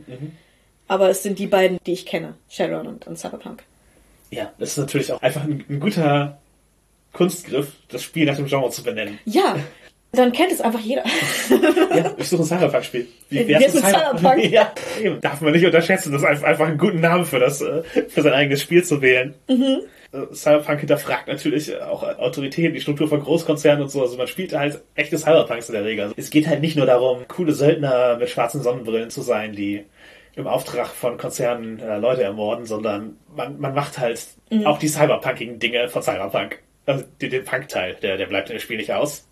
[0.88, 2.34] Aber es sind die beiden, die ich kenne.
[2.50, 3.62] Shadowrun und, und Cyberpunk.
[4.30, 6.38] Ja, das ist natürlich auch einfach ein, ein guter
[7.12, 9.18] Kunstgriff, das Spiel nach dem Genre zu benennen.
[9.24, 9.56] Ja,
[10.12, 11.02] dann kennt es einfach jeder.
[11.94, 13.06] Ja, ich suche ein Cyberpunk-Spiel.
[13.30, 14.44] Wie wär's mit Cyberpunk?
[14.50, 15.20] Ja, eben.
[15.20, 18.22] Darf man nicht unterschätzen, das ist einfach einfach einen guten Namen für das, äh, für
[18.22, 19.34] sein eigenes Spiel zu wählen.
[19.48, 19.80] Mhm.
[20.12, 24.02] Äh, Cyberpunk hinterfragt natürlich auch Autoritäten, die Struktur von Großkonzernen und so.
[24.02, 26.02] Also man spielt halt echte Cyberpunks in der Regel.
[26.04, 29.84] Also es geht halt nicht nur darum, coole Söldner mit schwarzen Sonnenbrillen zu sein, die
[30.34, 34.66] im Auftrag von Konzernen äh, Leute ermorden, sondern man, man macht halt Mhm.
[34.66, 36.58] auch die cyberpunkigen Dinge von Cyberpunk.
[36.84, 39.26] Also den, den Punk-Teil, der, der bleibt in dem Spiel nicht aus.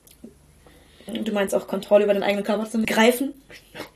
[1.13, 3.35] Du meinst auch Kontrolle über deinen eigenen Körper zu greifen?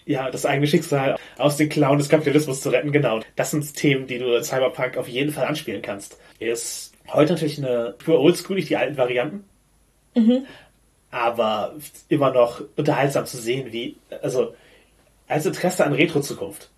[0.07, 3.21] ja, das eigene Schicksal aus den Klauen des Kapitalismus zu retten, genau.
[3.37, 6.19] Das sind Themen, die du in Cyberpunk auf jeden Fall anspielen kannst.
[6.39, 9.45] Ist heute natürlich eine pure Oldschoolig, die alten Varianten.
[11.11, 11.75] Aber
[12.09, 14.55] immer noch unterhaltsam zu sehen, wie, also,
[15.29, 16.71] als Interesse an Retro-Zukunft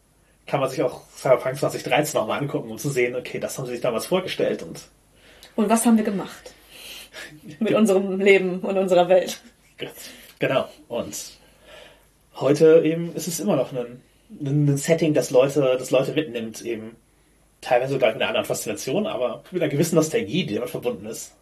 [0.47, 3.73] kann man sich auch Cyberpunk 2013 nochmal angucken, um zu sehen, okay, das haben sie
[3.73, 4.83] sich damals vorgestellt und
[5.57, 6.55] Und was haben wir gemacht?
[7.59, 9.41] Mit unserem Leben und unserer Welt.
[10.39, 10.69] Genau.
[10.89, 11.15] Und
[12.37, 14.03] heute eben ist es immer noch ein,
[14.41, 16.97] ein Setting, das Leute, das Leute mitnimmt, eben
[17.61, 21.35] teilweise sogar mit einer anderen Faszination, aber mit einer gewissen Nostalgie, die damit verbunden ist.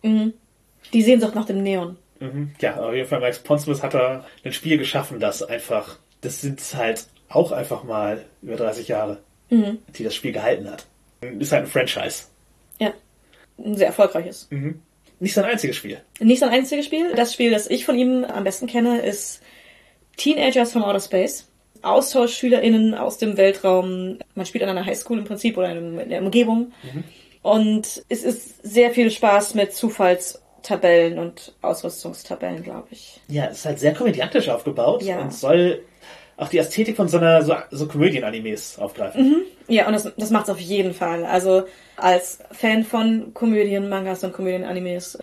[0.92, 1.97] Die Sehnsucht nach dem Neon.
[2.20, 2.53] Mhm.
[2.61, 6.61] Ja, auf jeden Fall Max Pondsmith hat da ein Spiel geschaffen, das einfach das sind
[6.74, 9.18] halt auch einfach mal über 30 Jahre,
[9.51, 10.86] die das Spiel gehalten hat.
[11.20, 12.24] Ist halt ein Franchise.
[12.78, 12.92] Ja.
[13.59, 14.49] Ein sehr erfolgreiches.
[15.25, 15.99] Nicht sein einziges Spiel.
[16.20, 17.14] Nicht sein einziges Spiel.
[17.16, 19.41] Das Spiel, das ich von ihm am besten kenne, ist
[20.18, 21.49] Teenagers from Outer Space.
[21.81, 24.18] AustauschschülerInnen aus dem Weltraum.
[24.35, 26.72] Man spielt an einer Highschool im Prinzip oder in der Umgebung.
[27.43, 33.20] Und es ist sehr viel Spaß mit Zufallstabellen und Ausrüstungstabellen, glaube ich.
[33.29, 35.20] Ja, es ist halt sehr komödiantisch aufgebaut Ja.
[35.20, 35.83] und soll
[36.37, 39.43] auch die Ästhetik von so einer so, so Komödien-Animes aufgreifen.
[39.68, 41.24] Ja, und das, das macht's auf jeden Fall.
[41.24, 41.64] Also
[41.97, 45.18] als Fan von Komödien, Mangas und Komödien-Animes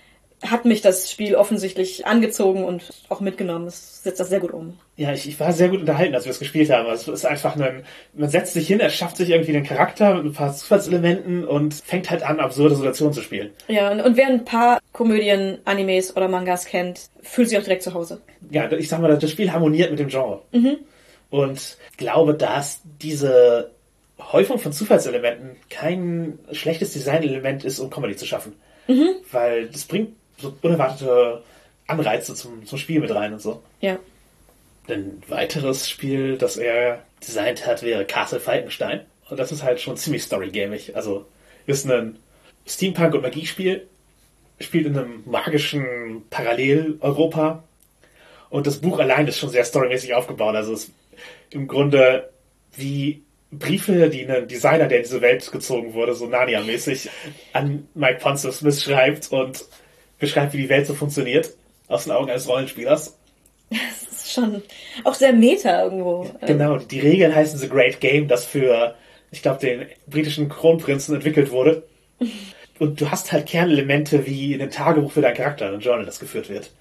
[0.47, 3.67] hat mich das Spiel offensichtlich angezogen und auch mitgenommen.
[3.67, 4.77] Es setzt das sehr gut um.
[4.95, 6.87] Ja, ich, ich war sehr gut unterhalten, als wir es gespielt haben.
[6.87, 7.83] Also Es ist einfach ein,
[8.13, 11.75] man setzt sich hin, er schafft sich irgendwie den Charakter mit ein paar Zufallselementen und
[11.75, 13.51] fängt halt an, absurde Situationen zu spielen.
[13.67, 17.83] Ja, und, und wer ein paar Komödien, Animes oder Mangas kennt, fühlt sich auch direkt
[17.83, 18.21] zu Hause.
[18.49, 20.41] Ja, ich sag mal, das Spiel harmoniert mit dem Genre.
[21.31, 23.71] Und glaube, dass diese
[24.19, 28.53] Häufung von Zufallselementen kein schlechtes Designelement ist, um Comedy zu schaffen.
[29.31, 31.41] Weil das bringt so unerwartete
[31.87, 33.63] Anreize zum, zum Spiel mit rein und so.
[33.79, 33.97] Ja.
[34.87, 39.01] Ein weiteres Spiel, das er designt hat, wäre Castle Falkenstein.
[39.29, 40.95] Und das ist halt schon ziemlich storygamig.
[40.95, 41.25] Also
[41.65, 42.17] ist ein
[42.67, 43.87] Steampunk- und Magiespiel,
[44.59, 47.63] spielt in einem magischen Parallel-Europa.
[48.49, 50.55] Und das Buch allein ist schon sehr storymäßig aufgebaut.
[50.55, 50.91] Also es
[51.51, 52.31] im Grunde
[52.75, 57.09] wie Briefe, die ein Designer, der in diese Welt gezogen wurde, so Narnia-mäßig,
[57.53, 59.65] an Mike Ponce Smith schreibt und
[60.19, 61.53] beschreibt, wie die Welt so funktioniert,
[61.87, 63.17] aus den Augen eines Rollenspielers.
[63.69, 64.63] Das ist schon
[65.03, 66.29] auch sehr meta irgendwo.
[66.45, 68.95] Genau, die Regeln heißen The Great Game, das für,
[69.31, 71.83] ich glaube, den britischen Kronprinzen entwickelt wurde.
[72.79, 76.05] Und du hast halt Kernelemente wie in einem Tagebuch für deinen Charakter, in einem Journal,
[76.05, 76.71] das geführt wird.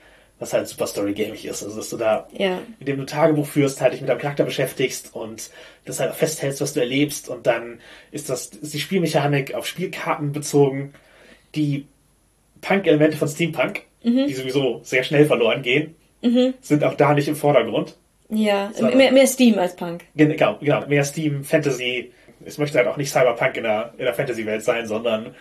[0.40, 1.62] Was halt super story-gamig ist.
[1.62, 2.58] Also, dass du da, Ja.
[2.80, 5.50] indem du Tagebuch führst, halt dich mit deinem Charakter beschäftigst und
[5.84, 7.28] das halt auch festhältst, was du erlebst.
[7.28, 7.78] Und dann
[8.10, 10.92] ist das, ist die Spielmechanik auf Spielkarten bezogen,
[11.54, 11.86] die
[12.62, 15.94] Punk-Elemente von Steampunk, die sowieso sehr schnell verloren gehen,
[16.60, 17.96] sind auch da nicht im Vordergrund.
[18.30, 18.86] Ja, So.
[18.86, 20.04] mehr, mehr Steam als Punk.
[20.14, 20.86] Genau, genau.
[20.86, 22.12] Mehr Steam, Fantasy.
[22.46, 25.34] Es möchte halt auch nicht Cyberpunk in der, in der Fantasy-Welt sein, sondern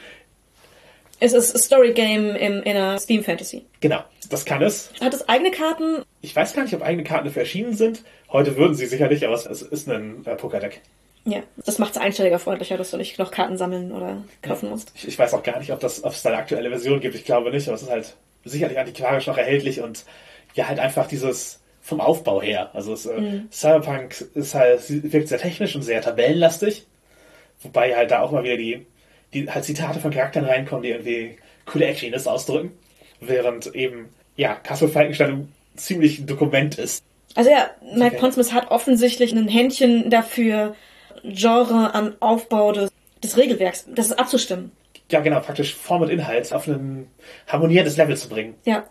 [1.19, 3.65] Es ist ein Story Game im, in einer Steam Fantasy.
[3.81, 4.91] genau, das kann es.
[5.01, 6.03] Hat es eigene Karten?
[6.21, 8.03] Ich weiß gar nicht, ob eigene Karten dafür erschienen sind.
[8.31, 10.81] Heute würden sie sicherlich, aber es ist ein äh, Pokerdeck.
[11.25, 11.43] Ja.
[11.65, 14.91] Das macht es einsteigerfreundlicher, dass du nicht noch Karten sammeln oder kaufen musst.
[14.95, 17.15] Ich, ich weiß auch gar nicht, ob, das, ob es da eine aktuelle Version gibt.
[17.15, 18.15] Ich glaube nicht, aber es ist halt
[18.45, 20.05] sicherlich antiquarisch noch erhältlich und
[20.55, 22.69] ja, halt einfach dieses vom Aufbau her.
[22.73, 26.85] Also es, äh, Cyberpunk ist halt, wirkt sehr technisch und sehr tabellenlastig.
[27.61, 28.85] Wobei halt da auch mal wieder die,
[29.33, 32.71] die halt Zitate von Charakteren reinkommen, die irgendwie coole Actioniness ausdrücken.
[33.21, 37.03] Während eben, ja, Castle Falkenstein ein ziemlich ein Dokument ist.
[37.35, 38.17] Also ja, Mike Okay.
[38.17, 40.75] Pondsmith hat offensichtlich ein Händchen dafür,
[41.23, 42.91] Genre am Aufbau des,
[43.23, 44.71] des Regelwerks, das ist abzustimmen.
[45.11, 47.07] Ja, genau, praktisch Form und Inhalt auf ein
[47.47, 48.55] harmonierendes Level zu bringen.
[48.65, 48.85] Ja.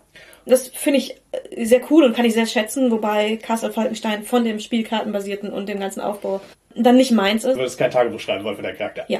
[0.45, 4.43] Das finde ich äh, sehr cool und kann ich sehr schätzen, wobei Castle Falkenstein von
[4.45, 6.41] dem Spielkartenbasierten und dem ganzen Aufbau
[6.75, 7.57] dann nicht meins Du ist.
[7.57, 9.05] würdest kein Tagebuch schreiben wollen für deinen Charakter.
[9.07, 9.19] Ja.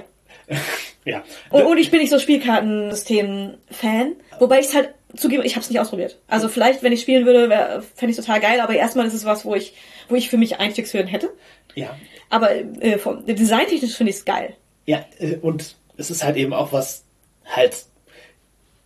[1.05, 1.23] ja.
[1.49, 5.69] Und, und ich bin nicht so Spielkartensystem-Fan, wobei ich es halt zugebe, ich habe es
[5.69, 6.19] nicht ausprobiert.
[6.27, 9.45] Also vielleicht, wenn ich spielen würde, fände ich total geil, aber erstmal ist es was,
[9.45, 9.73] wo ich,
[10.07, 11.29] wo ich für mich Einstiegshürden hätte.
[11.75, 11.95] Ja.
[12.29, 14.55] Aber äh, vom designtechnisch finde ich es geil.
[14.85, 17.03] Ja, äh, und es ist halt eben auch was
[17.45, 17.85] halt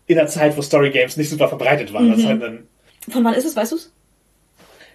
[0.07, 2.09] in der Zeit, wo Story Games nicht super verbreitet waren.
[2.09, 2.41] Das ist halt
[3.09, 3.91] Von wann ist es, weißt du's?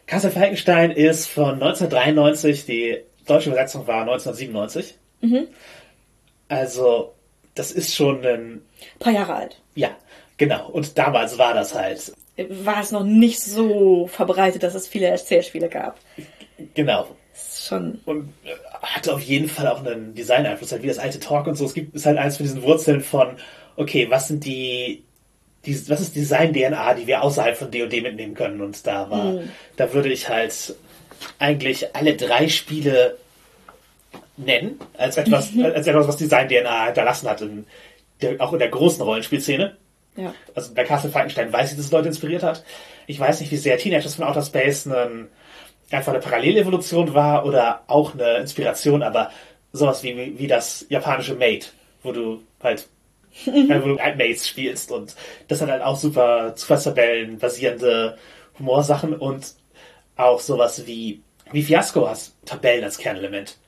[0.06, 2.96] Castle Falkenstein ist von 1993, die
[3.26, 4.98] deutsche Übersetzung war 1997.
[6.48, 7.14] Also,
[7.54, 8.62] das ist schon ein,
[8.98, 9.60] paar Jahre alt.
[9.74, 9.90] ja,
[10.36, 10.68] genau.
[10.68, 12.12] Und damals war das halt,
[12.48, 15.98] War es noch nicht so verbreitet, dass es viele Erzählspiele gab.
[16.74, 17.08] genau.
[17.34, 18.00] Schon.
[18.04, 18.50] Und äh,
[18.82, 21.66] hatte auf jeden Fall auch einen Design-Einfluss, halt wie das alte Talk und so.
[21.66, 23.36] Es gibt, ist halt eins von diesen Wurzeln von,
[23.76, 25.04] okay, was sind die,
[25.64, 28.60] die was ist Design-DNA, die wir außerhalb von D&D mitnehmen können?
[28.60, 29.40] Und da war,
[29.76, 30.74] da würde ich halt
[31.38, 33.18] eigentlich alle drei Spiele
[34.38, 37.66] nennen, als etwas, als etwas, was Design-DNA hinterlassen hat, in
[38.22, 39.76] der, auch in der großen Rollenspielszene.
[40.16, 40.34] Ja.
[40.54, 42.64] Also bei Castle Falkenstein weiß ich, dass es Leute inspiriert hat.
[43.06, 45.28] Ich weiß nicht, wie sehr Teenagers von Outer Space ein,
[45.90, 49.30] einfach eine Parallelevolution war oder auch eine Inspiration, aber
[49.72, 51.68] sowas wie, wie, das japanische Mate,
[52.02, 52.88] wo du halt,
[53.46, 55.14] äh, wo du halt Mates spielst und
[55.46, 58.18] das hat halt auch super Zufallstabellen basierende
[58.58, 59.54] Humorsachen und
[60.16, 61.22] auch sowas wie,
[61.52, 63.58] wie Fiasco hast Tabellen als Kernelement.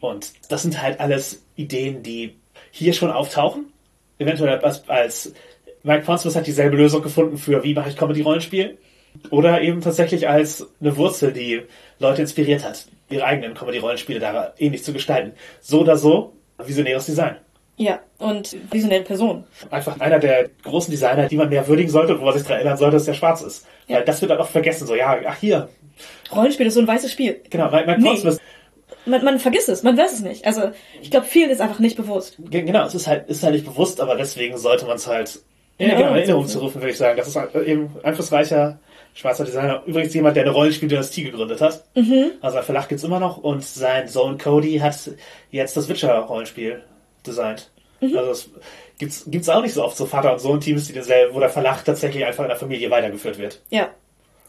[0.00, 2.34] Und das sind halt alles Ideen, die
[2.70, 3.66] hier schon auftauchen.
[4.18, 5.32] Eventuell als, als
[5.82, 8.78] Mike Ponsmus hat dieselbe Lösung gefunden für wie mache ich Comedy-Rollenspiel.
[9.30, 11.62] Oder eben tatsächlich als eine Wurzel, die
[12.00, 15.32] Leute inspiriert hat, ihre eigenen Comedy-Rollenspiele da ähnlich zu gestalten.
[15.60, 17.36] So oder so, visionäres Design.
[17.76, 19.44] Ja, und visionäre Person.
[19.70, 22.58] Einfach einer der großen Designer, die man mehr würdigen sollte und wo man sich daran
[22.58, 23.66] erinnern sollte, dass der schwarz ist.
[23.86, 23.96] Ja.
[23.96, 24.86] Weil das wird dann oft vergessen.
[24.86, 25.68] So, ja, ach hier.
[26.34, 27.40] Rollenspiel ist so ein weißes Spiel.
[27.50, 28.36] Genau, Mike, Mike Nee.
[29.06, 30.46] Man, man vergisst es, man weiß es nicht.
[30.46, 30.70] Also,
[31.02, 32.36] ich glaube, vielen ist einfach nicht bewusst.
[32.38, 35.40] Ge- Genau, es ist halt, ist halt nicht bewusst, aber deswegen sollte man es halt
[35.76, 37.16] in In genau, in Erinnerung zu rufen, würde ich sagen.
[37.18, 38.78] Das ist halt eben einflussreicher
[39.12, 39.82] schwarzer Designer.
[39.86, 41.84] Übrigens jemand, der eine Rollenspieldynastie gegründet hat.
[42.40, 44.96] Also ein Verlag gibt's immer noch und sein Sohn Cody hat
[45.50, 46.82] jetzt das Witcher-Rollenspiel
[47.26, 47.70] designt.
[48.00, 48.50] Also es
[48.98, 51.84] gibt's, gibt's auch nicht so oft so Vater- und Sohn-Teams, die denselben, wo der Verlag
[51.84, 53.60] tatsächlich einfach in der Familie weitergeführt wird.
[53.70, 53.88] Ja,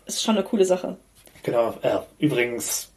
[0.05, 0.97] ist schon eine coole Sache.
[1.45, 1.75] Genau.
[1.83, 2.91] Äh, übrigens,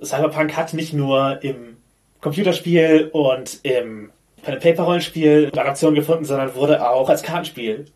[0.00, 1.76] Cyberpunk hat nicht nur im
[2.20, 4.12] Computerspiel und im
[4.42, 7.86] Pen-and-Paper-Rollenspiel Adaption gefunden, sondern wurde auch als Kartenspiel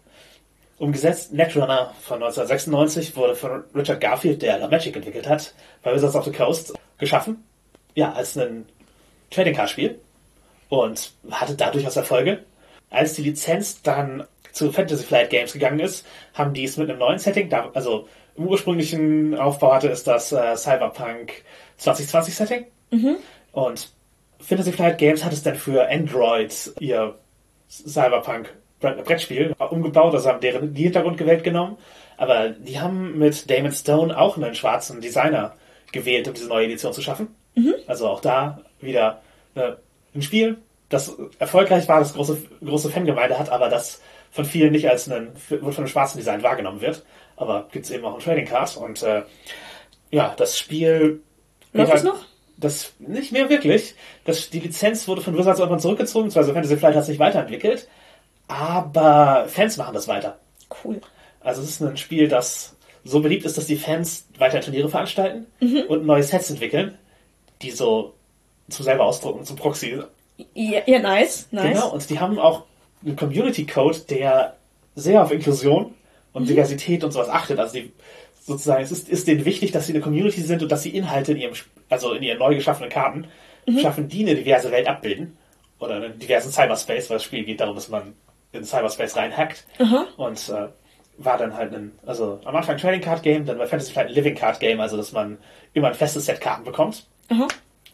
[0.79, 1.33] umgesetzt.
[1.33, 6.25] Netrunner von 1996 wurde von Richard Garfield, der La Magic entwickelt hat, bei Wizards of
[6.25, 7.45] the Coast geschaffen.
[7.95, 8.67] Ja, als ein
[9.31, 10.01] Trading Card Spiel
[10.69, 12.43] und hatte da durchaus Erfolge.
[12.91, 16.99] Als die Lizenz dann zu Fantasy Flight Games gegangen ist, haben die es mit einem
[16.99, 21.33] neuen Setting, also im ursprünglichen Aufbau hatte es das äh, Cyberpunk
[21.79, 22.65] 2020 Setting.
[23.53, 23.91] Und
[24.41, 27.15] Fantasy Flight Games hat es dann für Android ihr
[27.69, 31.77] Cyberpunk Brett- Brettspiel umgebaut, also haben deren die Hintergrundwelt genommen.
[32.19, 35.55] Aber die haben mit Damon Stone auch einen schwarzen Designer
[35.93, 37.29] gewählt, um diese neue Edition zu schaffen.
[37.87, 39.23] Also auch da wieder
[39.55, 39.73] äh,
[40.15, 40.59] ein Spiel,
[40.89, 45.29] das erfolgreich war, das große, große Fangemeinde hat, aber das von vielen nicht als ein,
[45.37, 47.05] von einem schwarzen Design wahrgenommen wird.
[47.37, 49.23] Aber gibt's eben auch ein Trading Card und äh,
[50.11, 51.21] ja, das Spiel
[51.73, 52.25] Läuft es noch?
[52.57, 53.95] das nicht mehr wirklich.
[54.25, 57.89] Das, die Lizenz wurde von Wizards irgendwann zurückgezogen, also Fantasy Flight hat sich weiterentwickelt,
[58.49, 60.39] aber Fans machen das weiter.
[60.83, 61.01] Cool.
[61.41, 62.75] Also es ist ein Spiel, das
[63.05, 65.47] so beliebt ist, dass die Fans weiter Turniere veranstalten
[65.89, 66.99] und neue Sets entwickeln,
[67.63, 68.15] die so
[68.69, 70.03] zum selber ausdrucken, zum Proxy.
[70.55, 71.75] Ja, ja nice, nice.
[71.75, 72.65] Genau, und die haben auch
[73.05, 74.57] einen Community Code, der
[74.97, 75.95] sehr auf Inklusion
[76.37, 77.59] und Diversität und sowas achtet.
[77.59, 77.93] Also die
[78.45, 81.33] sozusagen, es ist, ist denen wichtig, dass sie eine Community sind und dass sie Inhalte
[81.33, 81.55] in ihrem,
[81.89, 83.27] also in ihren neu geschaffenen Karten
[83.81, 85.37] schaffen, die eine diverse Welt abbilden.
[85.79, 88.15] Oder einen diversen Cyberspace, weil das Spiel geht darum, dass man
[88.53, 89.67] in Cyberspace reinhackt.
[90.17, 90.69] Und äh,
[91.19, 94.09] war dann halt ein, also am Anfang ein Trading Card Game, dann bei Fantasy Flight
[94.09, 95.39] ein Living Card Game, also dass man
[95.73, 97.07] immer ein festes Set Karten bekommt.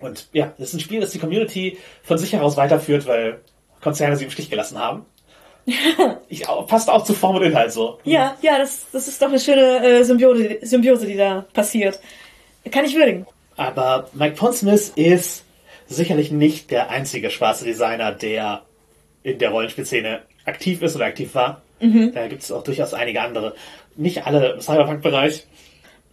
[0.01, 3.41] Und ja, das ist ein Spiel, das die Community von sich heraus weiterführt, weil
[3.81, 5.07] Konzerne sie im Stich gelassen haben.
[6.29, 7.99] ich, passt auch zu Form und Inhalt so.
[8.05, 12.01] Ja, ja, das, das ist doch eine schöne äh, Symbiose, Symbiose, die da passiert.
[12.71, 13.27] Kann ich würdigen.
[13.57, 15.45] Aber Mike Pondsmith ist
[15.87, 18.63] sicherlich nicht der einzige schwarze Designer, der
[19.23, 21.63] in der Rollenspielszene aktiv ist oder aktiv war.
[21.81, 23.55] Da gibt es auch durchaus einige andere.
[23.97, 25.47] Nicht alle im Cyberpunk-Bereich.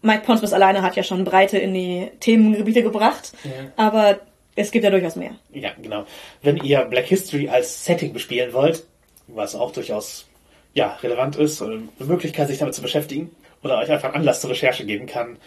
[0.02, 3.34] Mike Pondsmith alleine hat ja schon Breite in die Themengebiete gebracht,
[3.76, 4.20] aber
[4.56, 5.32] es gibt ja durchaus mehr.
[5.54, 6.06] Ja, genau.
[6.41, 8.86] Wenn ihr Black History als Setting bespielen wollt,
[9.34, 10.28] was auch durchaus
[10.74, 13.32] ja, relevant ist und eine Möglichkeit, sich damit zu beschäftigen
[13.64, 15.38] oder euch einfach Anlass zur Recherche geben kann,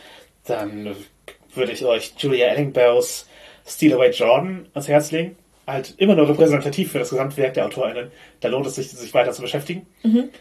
[0.46, 0.94] dann
[1.54, 3.26] würde ich euch Julia Ellingbaus
[3.66, 5.36] Steal Away Jordan ans Herz legen.
[5.66, 8.10] Halt immer nur repräsentativ für das Gesamtwerk der AutorInnen.
[8.40, 9.86] Da lohnt es sich, sich weiter zu beschäftigen.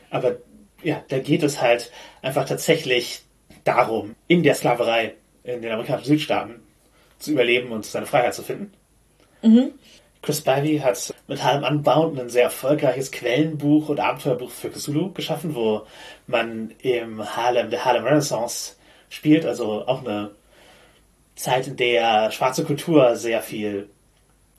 [0.10, 0.38] Aber
[0.82, 1.92] ja, da geht es halt
[2.24, 3.22] einfach tatsächlich
[3.64, 5.14] darum, in der Sklaverei
[5.44, 6.56] in den amerikanischen Südstaaten
[7.20, 8.74] zu überleben und seine Freiheit zu finden.
[10.22, 15.56] Chris Bivey hat mit Harlem Unbound ein sehr erfolgreiches Quellenbuch und Abenteuerbuch für Cthulhu geschaffen,
[15.56, 15.88] wo
[16.28, 18.76] man im Harlem, der Harlem Renaissance
[19.10, 20.32] spielt, also auch eine
[21.36, 23.90] Zeit, in der schwarze Kultur sehr viel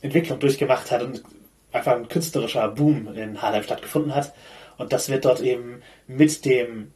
[0.01, 1.23] Entwicklung durchgemacht hat und
[1.71, 4.35] einfach ein künstlerischer Boom in Harlem stattgefunden hat.
[4.79, 6.93] Und das wird dort eben mit dem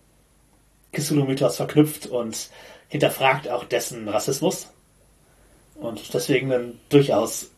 [0.92, 2.50] Cthulhu-Mythos verknüpft und
[2.88, 4.72] hinterfragt auch dessen Rassismus.
[5.76, 7.50] Und deswegen ein durchaus,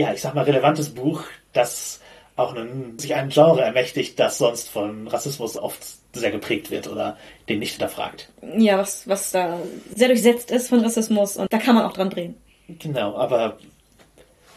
[0.00, 2.00] ja, ich sag mal, relevantes Buch, das
[2.34, 5.78] auch einen, sich ein Genre ermächtigt, das sonst von Rassismus oft
[6.14, 7.18] sehr geprägt wird oder
[7.50, 8.30] den nicht hinterfragt.
[8.56, 9.58] Ja, was, was da
[9.94, 12.34] sehr durchsetzt ist von Rassismus und da kann man auch dran drehen.
[12.66, 13.58] Genau, aber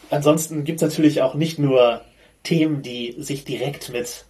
[0.08, 2.00] ansonsten gibt es natürlich auch nicht nur
[2.42, 4.24] Themen, die sich direkt mit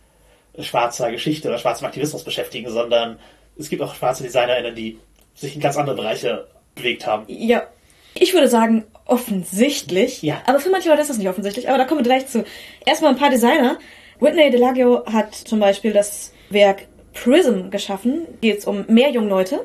[0.58, 3.20] schwarzer Geschichte oder schwarzem Aktivismus beschäftigen, sondern
[3.56, 4.98] es gibt auch schwarze DesignerInnen, die
[5.34, 7.24] sich in ganz andere Bereiche bewegt haben.
[7.28, 7.68] Ja,
[8.14, 10.22] ich würde sagen, offensichtlich.
[10.22, 10.40] Ja.
[10.46, 11.68] Aber für manche Leute ist das nicht offensichtlich.
[11.68, 12.44] Aber da kommen wir gleich zu.
[12.86, 13.78] Erstmal ein paar Designer.
[14.20, 18.26] Whitney DeLagio hat zum Beispiel das Werk Prism geschaffen.
[18.40, 19.64] Geht es um mehr junge Leute.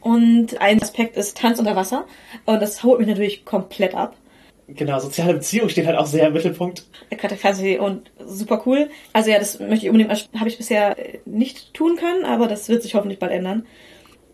[0.00, 2.06] Und ein Aspekt ist Tanz unter Wasser.
[2.44, 4.16] Und das holt mich natürlich komplett ab.
[4.68, 6.84] Genau, soziale Beziehung steht halt auch sehr im Mittelpunkt.
[7.10, 8.90] Fantasy und super cool.
[9.14, 10.94] Also ja, das möchte ich unbedingt, habe ich bisher
[11.24, 13.66] nicht tun können, aber das wird sich hoffentlich bald ändern.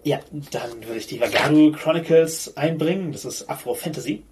[0.04, 3.10] Ja, dann würde ich die Vagadu Chronicles einbringen.
[3.12, 4.22] Das ist Afro-Fantasy.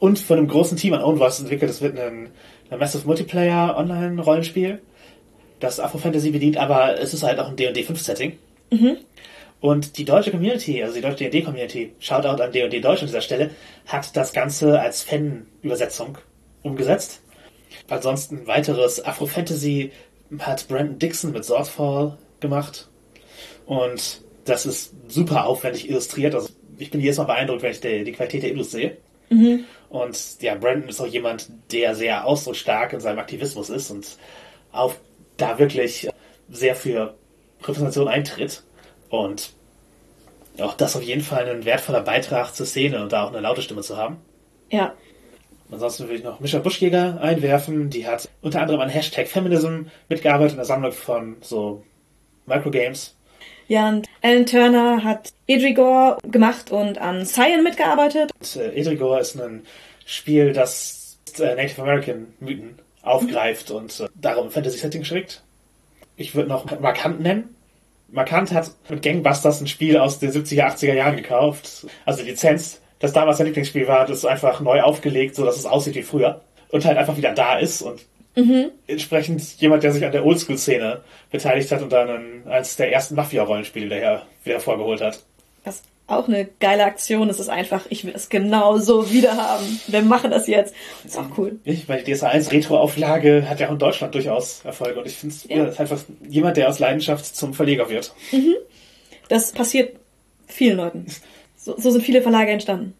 [0.00, 1.70] Und von einem großen Team an Own Voice entwickelt.
[1.70, 2.30] Das wird ein,
[2.68, 4.80] ein Massive Multiplayer Online-Rollenspiel,
[5.60, 8.38] das Afro-Fantasy bedient, aber es ist halt auch ein D&D 5-Setting.
[8.70, 8.96] Mhm.
[9.60, 13.50] Und die deutsche Community, also die deutsche D&D-Community, Shoutout an D&D Deutsch an dieser Stelle,
[13.86, 16.18] hat das Ganze als Fan-Übersetzung
[16.62, 17.20] umgesetzt.
[17.88, 19.92] Ansonsten weiteres Afro-Fantasy
[20.38, 22.88] hat Brandon Dixon mit Swordfall gemacht.
[23.66, 26.34] Und das ist super aufwendig illustriert.
[26.34, 28.96] Also ich bin jedes Mal beeindruckt, wenn ich die, die Qualität der Illus sehe.
[29.28, 29.64] Mhm.
[29.88, 34.16] Und ja, Brandon ist auch jemand, der sehr ausdrucksstark in seinem Aktivismus ist und
[34.72, 34.94] auch
[35.36, 36.08] da wirklich
[36.48, 37.14] sehr für
[37.60, 38.62] Repräsentation eintritt.
[39.08, 39.52] Und
[40.58, 43.62] auch das auf jeden Fall ein wertvoller Beitrag zur Szene und da auch eine laute
[43.62, 44.18] Stimme zu haben.
[44.70, 44.94] Ja.
[45.70, 47.90] Ansonsten würde ich noch Mischa Buschjäger einwerfen.
[47.90, 51.84] Die hat unter anderem an Hashtag Feminism mitgearbeitet in der Sammlung von so
[52.46, 53.16] Microgames.
[53.70, 58.32] Ja, und Alan Turner hat Edrigor gemacht und an Cyan mitgearbeitet.
[58.40, 59.62] Und, äh, Edrigor ist ein
[60.04, 65.44] Spiel, das äh, Native American Mythen aufgreift und äh, darum Fantasy-Setting schickt.
[66.16, 67.54] Ich würde noch Markant nennen.
[68.08, 71.86] Markant hat mit Gangbusters ein Spiel aus den 70er, 80er Jahren gekauft.
[72.04, 75.56] Also die Lizenz, das damals sein Lieblingsspiel war, das ist einfach neu aufgelegt, so dass
[75.56, 76.40] es aussieht wie früher.
[76.70, 78.04] Und halt einfach wieder da ist und
[78.36, 78.70] Mhm.
[78.86, 81.00] entsprechend jemand, der sich an der Oldschool-Szene
[81.30, 85.20] beteiligt hat und dann ein, eines der ersten Mafia-Rollenspiele daher wieder hervorgeholt hat.
[85.64, 89.80] Was auch eine geile Aktion ist, ist einfach, ich will es genau so wieder haben.
[89.88, 90.74] Wir machen das jetzt.
[91.04, 91.58] Ist auch cool.
[91.64, 95.16] Ich, weil die DSA 1 Retro-Auflage hat ja auch in Deutschland durchaus Erfolge und ich
[95.16, 95.64] finde es Ja.
[95.82, 98.12] einfach jemand, der aus Leidenschaft zum Verleger wird.
[99.28, 99.96] Das passiert
[100.46, 101.06] vielen Leuten.
[101.56, 102.94] So, so sind viele Verlage entstanden.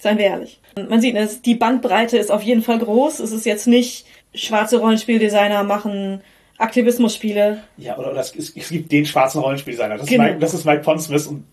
[0.00, 0.60] Seien wir ehrlich.
[0.76, 3.20] Und Man sieht, es, die Bandbreite ist auf jeden Fall groß.
[3.20, 6.20] Es ist jetzt nicht schwarze Rollenspieldesigner machen
[6.58, 7.62] Aktivismusspiele.
[7.76, 9.96] Ja, oder, oder es, es, gibt den schwarzen Rollenspieldesigner.
[9.98, 10.24] Das, Genau.
[10.24, 11.44] ist Mike, das ist Mike Pondsmith und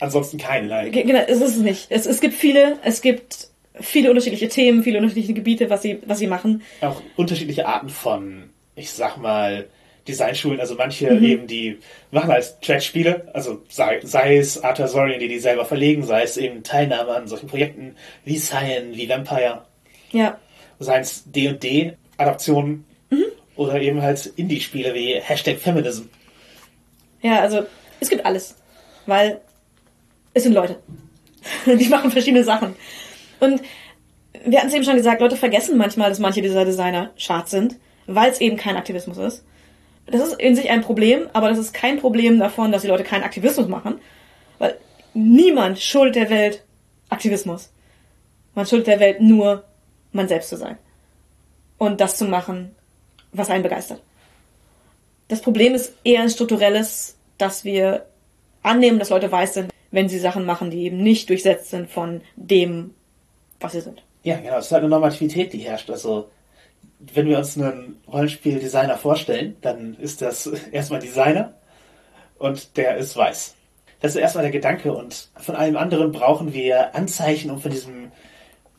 [0.00, 0.68] ansonsten keinen.
[0.92, 1.86] Ge- Genau, es ist es nicht.
[1.90, 3.48] Es, es gibt viele, es gibt
[3.80, 6.62] viele unterschiedliche Themen, viele unterschiedliche Gebiete, was sie, was sie machen.
[6.80, 9.66] Auch unterschiedliche Arten von, ich sag mal,
[10.06, 10.58] Designschulen.
[10.60, 11.24] Also manche Mhm.
[11.24, 11.78] eben, die
[12.10, 16.36] machen als Trash-Spiele, also sei, sei es Arthur Zorian, die die selber verlegen, sei es
[16.38, 17.94] eben Teilnahme an solchen Projekten
[18.24, 19.64] wie Cyan, wie Vampire,
[20.10, 20.38] Ja,
[20.78, 23.24] sei es D&D-Adaptionen Mhm.
[23.56, 26.04] oder eben halt Indie-Spiele wie Hashtag Feminism.
[27.22, 27.64] ja, also
[28.00, 28.54] es gibt alles,
[29.06, 29.40] weil
[30.34, 30.78] es sind Leute,
[31.66, 32.76] die machen verschiedene Sachen.
[33.40, 33.60] Und
[34.44, 37.76] wir hatten es eben schon gesagt, Leute vergessen manchmal, dass manche dieser Designer schwarz sind,
[38.06, 39.44] weil es eben kein Aktivismus ist.
[40.06, 43.04] Das ist in sich ein Problem, aber das ist kein Problem davon, dass die Leute
[43.04, 43.96] keinen Aktivismus machen,
[44.58, 44.76] weil
[45.14, 46.64] niemand schuldet der Welt
[47.10, 47.70] Aktivismus.
[48.54, 49.64] Man schuldet der Welt nur,
[50.18, 50.76] man selbst zu sein.
[51.78, 52.74] Und das zu machen,
[53.32, 54.02] was einen begeistert.
[55.28, 58.06] Das Problem ist eher ein strukturelles, dass wir
[58.62, 62.20] annehmen, dass Leute weiß sind, wenn sie Sachen machen, die eben nicht durchsetzt sind von
[62.36, 62.94] dem,
[63.60, 64.02] was sie sind.
[64.22, 64.58] Ja, genau.
[64.58, 65.90] Es ist halt eine Normativität, die herrscht.
[65.90, 66.28] Also,
[67.00, 71.54] wenn wir uns einen Rollenspieldesigner vorstellen, dann ist das erstmal Designer
[72.38, 73.54] und der ist weiß.
[74.00, 78.12] Das ist erstmal der Gedanke und von allem anderen brauchen wir Anzeichen, um von diesem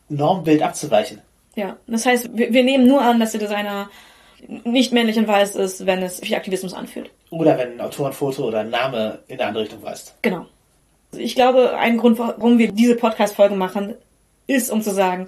[0.07, 1.21] Normbild abzuweichen.
[1.59, 3.89] Ja, das heißt, wir, wir nehmen nur an, dass der Designer
[4.63, 7.11] nicht männlich und weiß ist, wenn es sich Aktivismus anfühlt.
[7.31, 10.15] Oder wenn ein Autorenfoto oder ein Name in eine andere Richtung weist.
[10.21, 10.45] Genau.
[11.11, 13.95] Ich glaube, ein Grund, warum wir diese Podcast-Folge machen,
[14.47, 15.27] ist, um zu sagen,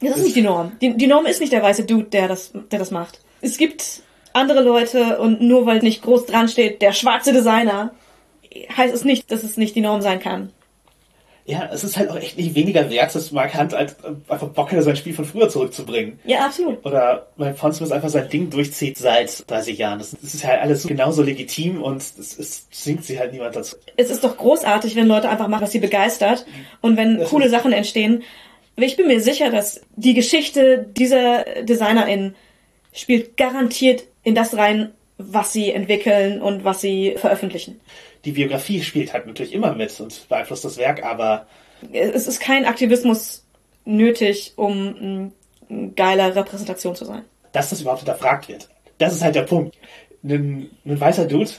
[0.00, 0.72] das ist nicht die Norm.
[0.80, 3.20] Die, die Norm ist nicht der weiße Dude, der das, der das macht.
[3.42, 4.02] Es gibt
[4.32, 7.92] andere Leute und nur weil nicht groß dran steht, der schwarze Designer,
[8.74, 10.54] heißt es nicht, dass es nicht die Norm sein kann.
[11.50, 13.96] Ja, es ist halt auch echt nicht weniger wert, dass Mark Hunt als
[14.28, 16.18] einfach Bock hätte, sein Spiel von früher zurückzubringen.
[16.24, 16.84] Ja, absolut.
[16.84, 19.98] Oder weil Pondsmith einfach sein Ding durchzieht seit 30 Jahren.
[19.98, 23.76] Das, das ist halt alles genauso legitim und es, es zwingt sie halt niemand dazu.
[23.96, 26.46] Es ist doch großartig, wenn Leute einfach machen, was sie begeistert
[26.80, 28.22] und wenn Das coole Sachen entstehen.
[28.76, 32.34] Aber ich bin mir sicher, dass die Geschichte dieser Designerin
[32.92, 37.80] spielt garantiert in das rein, was sie entwickeln und was sie veröffentlichen.
[38.24, 41.46] Die Biografie spielt halt natürlich immer mit und beeinflusst das Werk, aber
[41.92, 43.44] Es ist kein Aktivismus
[43.84, 45.32] nötig, um
[45.70, 47.24] ein geiler Repräsentation zu sein.
[47.52, 48.68] dass das überhaupt hinterfragt wird.
[48.98, 49.76] Das ist halt der Punkt.
[50.22, 51.50] Ein, ein weißer Dude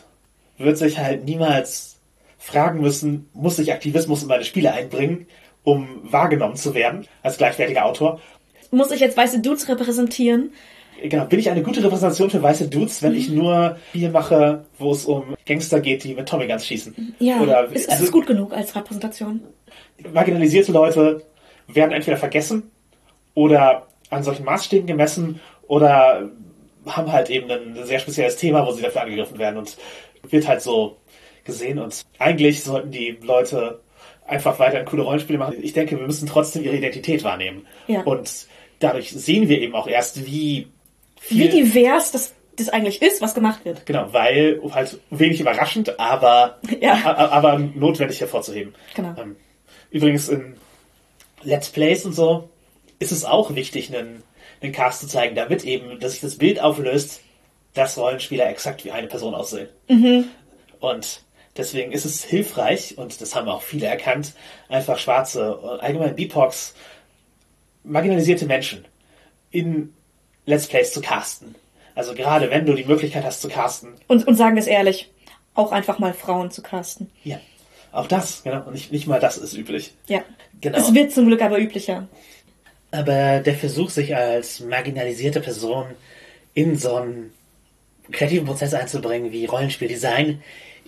[0.57, 1.97] wird sich halt niemals
[2.38, 5.28] fragen müssen, muss ich Aktivismus in meine Spiele einbringen,
[5.64, 8.20] um wahrgenommen zu werden als gleichwertiger Autor.
[8.72, 10.51] Muss ich jetzt weiße Dudes repräsentieren?
[11.04, 13.38] Genau, bin ich eine gute Repräsentation für weiße Dudes, wenn ich Mhm.
[13.38, 17.16] nur Spiele mache, wo es um Gangster geht, die mit Tommy Guns schießen?
[17.20, 19.41] Ja, Oder ist, ist also, es gut genug als Repräsentation?
[20.14, 21.24] marginalisierte Leute
[21.68, 22.72] werden entweder vergessen
[23.34, 26.30] oder an solchen Maßstäben gemessen oder
[26.86, 29.78] haben halt eben ein sehr spezielles Thema, wo sie dafür angegriffen werden und
[30.30, 30.97] wird halt so
[31.45, 33.80] gesehen und eigentlich sollten die Leute
[34.28, 35.56] einfach weiter coole Rollenspiele machen.
[35.62, 37.66] Ich denke, wir müssen trotzdem ihre Identität wahrnehmen.
[37.88, 38.02] Ja.
[38.04, 38.47] Und
[38.80, 40.68] dadurch sehen wir eben auch erst, wie
[41.30, 43.86] Wie viel divers das, das eigentlich ist, was gemacht wird.
[43.86, 46.93] Genau, weil halt wenig überraschend, aber, Ja.
[46.93, 48.74] a- aber notwendig hervorzuheben.
[48.95, 49.15] Genau.
[49.19, 49.36] Ähm,
[49.89, 50.55] Übrigens in
[51.43, 52.49] Let's Plays und so
[52.99, 54.24] ist es auch wichtig, einen,
[54.61, 57.22] einen Cast zu zeigen, damit eben, dass sich das Bild auflöst,
[57.74, 59.67] dass Rollenspieler exakt wie eine Person aussehen.
[60.80, 61.22] Und
[61.57, 64.34] deswegen ist es hilfreich, und das haben auch viele erkannt,
[64.69, 66.74] einfach schwarze, und allgemein BIPOX,
[67.84, 68.86] marginalisierte Menschen
[69.51, 69.93] in
[70.45, 71.55] Let's Plays zu casten.
[71.95, 75.11] Also gerade wenn du die Möglichkeit hast zu casten, Und, und sagen wir es ehrlich,
[75.53, 77.11] auch einfach mal Frauen zu casten.
[77.23, 77.39] ja,
[77.91, 79.93] auch das, genau, und nicht, nicht mal das ist üblich.
[80.07, 80.23] Ja.
[80.61, 80.77] Genau.
[80.77, 82.07] Es wird zum Glück aber üblicher.
[82.91, 85.87] Aber der Versuch, sich als marginalisierte Person
[86.53, 87.33] in so einen
[88.11, 90.41] kreativen Prozess einzubringen wie Rollenspieldesign,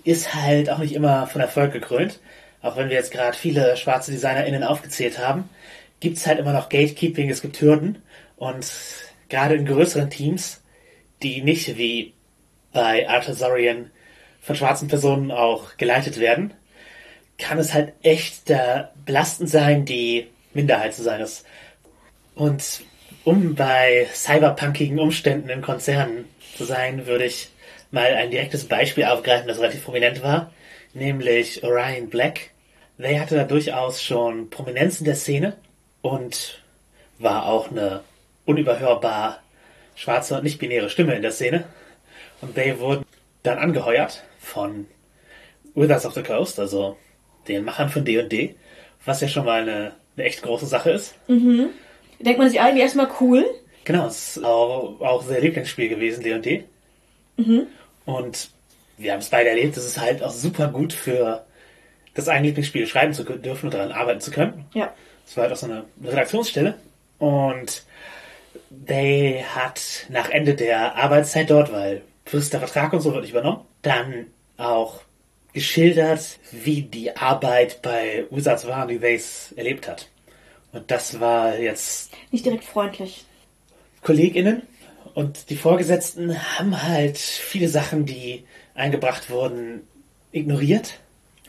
[0.03, 2.19] ist halt auch nicht immer von Erfolg gekrönt.
[2.61, 5.49] Auch wenn wir jetzt gerade viele schwarze DesignerInnen aufgezählt haben,
[5.99, 8.01] gibt es halt immer noch Gatekeeping, es gibt Hürden.
[8.37, 8.65] Und
[9.34, 10.61] gerade in größeren Teams,
[11.23, 12.13] die nicht wie
[12.71, 13.89] bei Arthasorian
[14.41, 16.53] von schwarzen Personen auch geleitet werden,
[17.39, 21.19] kann es halt echt äh, belastend sein, die Minderheit zu sein.
[21.19, 21.45] Das
[22.36, 22.84] und
[23.23, 26.25] um bei cyberpunkigen Umständen in Konzernen
[26.55, 27.49] zu sein, würde ich
[27.89, 30.51] mal ein direktes Beispiel aufgreifen, das relativ prominent war,
[30.93, 32.51] nämlich Orion Black.
[32.99, 35.57] Der hatte da durchaus schon Prominenz in der Szene
[36.03, 36.61] und
[37.17, 38.03] war auch eine
[38.45, 39.41] unüberhörbar
[39.95, 41.65] schwarze und nicht-binäre Stimme in der Szene.
[42.41, 43.05] Und they wurden
[43.43, 44.87] dann angeheuert von
[45.75, 46.97] Withers of the Coast, also
[47.47, 48.55] den Machern von D&D,
[49.05, 51.15] was ja schon mal eine, eine echt große Sache ist.
[52.19, 53.45] Denkt man sich eigentlich erstmal cool.
[53.83, 56.63] Genau, es ist auch, auch sehr Lieblingsspiel gewesen, D&D.
[58.05, 58.49] Und
[58.97, 61.45] wir haben es beide erlebt, es ist halt auch super gut für
[62.13, 64.65] das eigene Lieblingsspiel schreiben zu dürfen und daran arbeiten zu können.
[64.73, 64.93] Ja.
[65.25, 66.75] Es war halt auch so eine Redaktionsstelle.
[67.17, 67.83] Und
[68.86, 73.61] They hat nach Ende der Arbeitszeit dort, weil befristeter Vertrag und so wird nicht übernommen,
[73.82, 75.01] dann auch
[75.53, 80.09] geschildert, wie die Arbeit bei Wizards war, es erlebt hat.
[80.71, 83.26] Und das war jetzt Nicht direkt freundlich.
[84.01, 84.63] KollegInnen
[85.13, 89.88] und die Vorgesetzten haben halt viele Sachen, die eingebracht wurden,
[90.32, 90.99] ignoriert.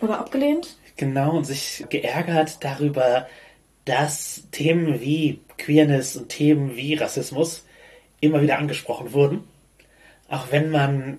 [0.00, 0.76] Oder abgelehnt.
[0.96, 3.26] Genau, und sich geärgert darüber,
[3.86, 7.64] dass Themen wie Queerness und Themen wie Rassismus
[8.20, 9.44] immer wieder angesprochen wurden.
[10.28, 11.18] Auch wenn man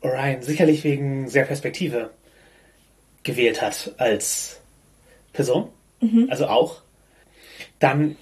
[0.00, 2.10] Orion sicherlich wegen sehr Perspektive
[3.22, 4.60] gewählt hat als
[5.32, 5.68] Person,
[6.30, 6.82] also auch,
[7.78, 8.16] dann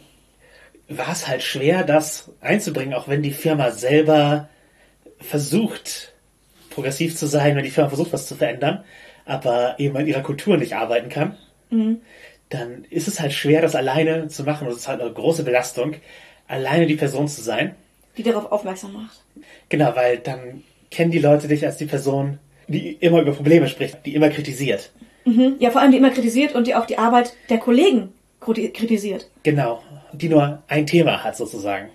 [0.88, 4.48] war es halt schwer, das einzubringen, auch wenn die Firma selber
[5.20, 6.12] versucht,
[6.70, 8.84] progressiv zu sein, wenn die Firma versucht, was zu verändern,
[9.24, 11.36] aber eben an ihrer Kultur nicht arbeiten kann,
[12.50, 14.66] dann ist es halt schwer, das alleine zu machen.
[14.66, 15.94] Und es ist halt eine große Belastung,
[16.46, 17.74] alleine die Person zu sein.
[18.16, 19.22] Die darauf aufmerksam macht.
[19.68, 24.04] Genau, weil dann kennen die Leute dich als die Person, die immer über Probleme spricht,
[24.06, 24.90] die immer kritisiert.
[25.58, 29.28] Ja, vor allem die immer kritisiert und die auch die Arbeit der Kollegen kriti- kritisiert.
[29.42, 29.82] Genau,
[30.12, 31.90] die nur ein Thema hat sozusagen.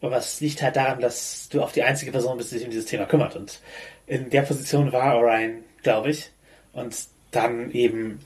[0.00, 2.70] Aber es liegt halt daran, dass du auch die einzige Person bist, die sich um
[2.70, 3.36] dieses Thema kümmert.
[3.36, 3.60] Und
[4.06, 6.30] in der Position war Orion, glaube ich.
[6.72, 6.96] Und
[7.30, 8.20] dann eben,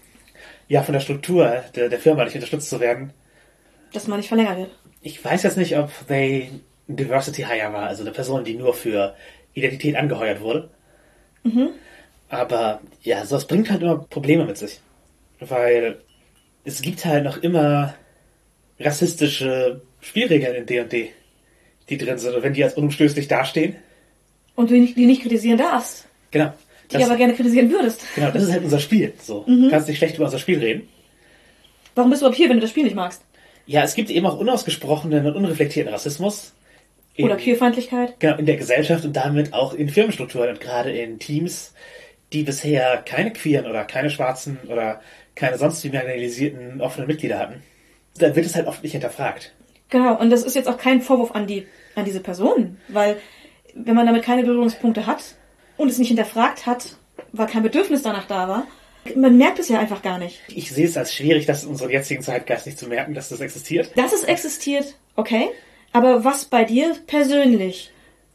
[0.68, 3.12] ja, von der Struktur der, der Firma nicht unterstützt zu werden.
[3.92, 4.70] Dass man nicht verlängert wird.
[5.02, 6.50] Ich weiß jetzt nicht, ob they
[6.88, 9.14] Diversity Hire war, also eine Person, die nur für
[9.54, 10.70] Identität angeheuert wurde.
[12.28, 14.80] Aber ja, sowas bringt halt immer Probleme mit sich.
[15.40, 16.00] Weil
[16.64, 17.94] es gibt halt noch immer
[18.80, 21.10] rassistische Spielregeln in D&D,
[21.88, 22.34] die drin sind.
[22.34, 23.76] Und wenn die als unumstößlich dastehen,
[24.56, 26.06] Und du die nicht kritisieren darfst.
[26.30, 26.52] genau.
[26.91, 28.05] Die Das, aber gerne kritisieren würdest.
[28.14, 29.12] genau, das ist halt unser Spiel.
[29.22, 30.89] So, du kannst nicht schlecht über unser Spiel reden.
[31.95, 33.22] Warum bist du überhaupt hier, wenn du das Spiel nicht magst?
[33.66, 36.53] Ja, es gibt eben auch unausgesprochenen und unreflektierten Rassismus.
[37.16, 38.18] in- Oder Queerfeindlichkeit?
[38.18, 41.72] Genau, in der Gesellschaft und damit auch in Firmenstrukturen und gerade in Teams,
[42.32, 45.01] die bisher keine queeren oder keine schwarzen oder
[45.37, 47.62] keine sonst wie marginalisierten offenen Mitglieder hatten.
[48.18, 49.53] Da wird es halt oft nicht hinterfragt.
[49.91, 53.16] Genau, und das ist jetzt auch kein Vorwurf an die, an diese Person, weil
[53.74, 55.22] wenn man damit keine Berührungspunkte hat
[55.76, 56.96] und es nicht hinterfragt hat,
[57.32, 58.66] weil kein Bedürfnis danach da war,
[59.16, 60.40] man merkt es ja einfach gar nicht.
[60.48, 63.40] Ich sehe es als schwierig, das in unserem jetzigen Zeitgeist nicht zu merken, dass das
[63.40, 63.90] existiert.
[63.96, 65.48] Dass es existiert, okay,
[65.92, 67.90] aber was bei dir persönlich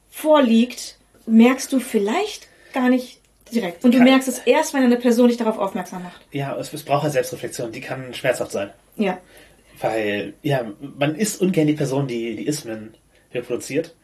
[0.10, 3.20] vorliegt, merkst du vielleicht gar nicht
[3.52, 3.84] direkt.
[3.84, 6.22] Und du Kann- merkst es erst, wenn eine Person dich darauf aufmerksam macht.
[6.32, 8.70] Ja, es, es braucht halt Selbstreflexion, die kann schmerzhaft sein.
[8.96, 9.18] Ja.
[9.82, 12.94] Weil, ja, man ist ungern die Person, die die Ismen
[13.34, 13.96] reproduziert.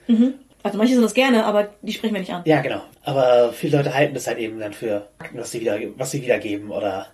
[0.65, 2.41] Also manche sind das gerne, aber die sprechen wir nicht an.
[2.45, 2.81] Ja, genau.
[3.03, 6.23] Aber viele Leute halten es halt eben dann für Fakten, was sie wieder, was sie
[6.23, 7.05] wiedergeben oder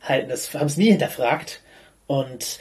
[0.00, 1.60] halten es, haben es nie hinterfragt.
[2.06, 2.60] Und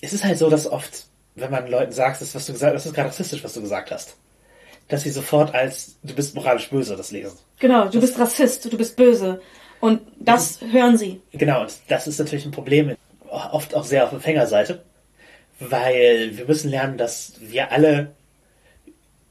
[0.00, 1.04] es ist halt so, dass oft,
[1.34, 3.90] wenn man Leuten sagt, das, was du gesagt, das ist gerade rassistisch, was du gesagt
[3.90, 4.16] hast,
[4.88, 7.36] dass sie sofort als du bist moralisch böse das lesen.
[7.58, 9.42] Genau, du bist Rassist, du bist böse.
[9.80, 11.20] Und das hören sie.
[11.32, 12.96] Genau, und das ist natürlich ein Problem,
[13.28, 14.82] oft auch sehr auf Empfängerseite,
[15.60, 18.16] weil wir müssen lernen, dass wir alle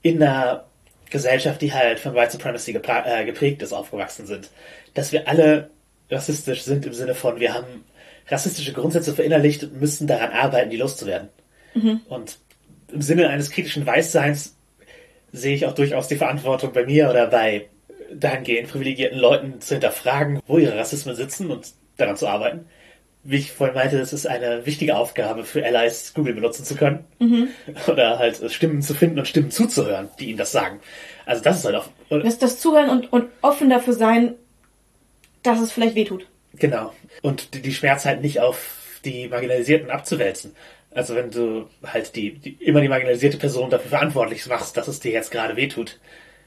[0.10, 0.66] in einer
[1.10, 4.50] Gesellschaft, die halt von White Supremacy äh, geprägt ist, aufgewachsen sind.
[4.94, 5.70] Dass wir alle
[6.10, 7.86] rassistisch sind im Sinne von, wir haben
[8.30, 11.30] rassistische Grundsätze verinnerlicht und müssen daran arbeiten, die loszuwerden.
[12.10, 12.38] Und
[12.92, 14.56] im Sinne eines kritischen Weißseins
[15.32, 17.68] sehe ich auch durchaus die Verantwortung bei mir oder bei
[18.14, 22.66] dahingehend privilegierten Leuten zu hinterfragen, wo ihre Rassismen sitzen und daran zu arbeiten.
[23.30, 27.04] Wie ich vorhin meinte, es ist eine wichtige Aufgabe für Allies, Google benutzen zu können.
[27.88, 30.80] Oder halt Stimmen zu finden und Stimmen zuzuhören, die ihnen das sagen.
[31.26, 34.36] Also das ist halt auch, Das, das Zuhören und, und offen dafür sein,
[35.44, 36.26] dass es vielleicht wehtut.
[36.54, 36.94] genau.
[37.22, 40.56] Und die, die Schmerz halt nicht auf die Marginalisierten abzuwälzen.
[40.92, 45.02] Also wenn du halt die, die immer die marginalisierte Person dafür verantwortlich machst, dass es
[45.02, 46.00] dir jetzt gerade wehtut.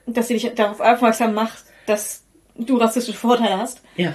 [0.07, 2.23] Dass sie dich darauf aufmerksam macht, dass
[2.57, 3.83] du rassistische Vorteile hast.
[3.97, 4.15] Ja.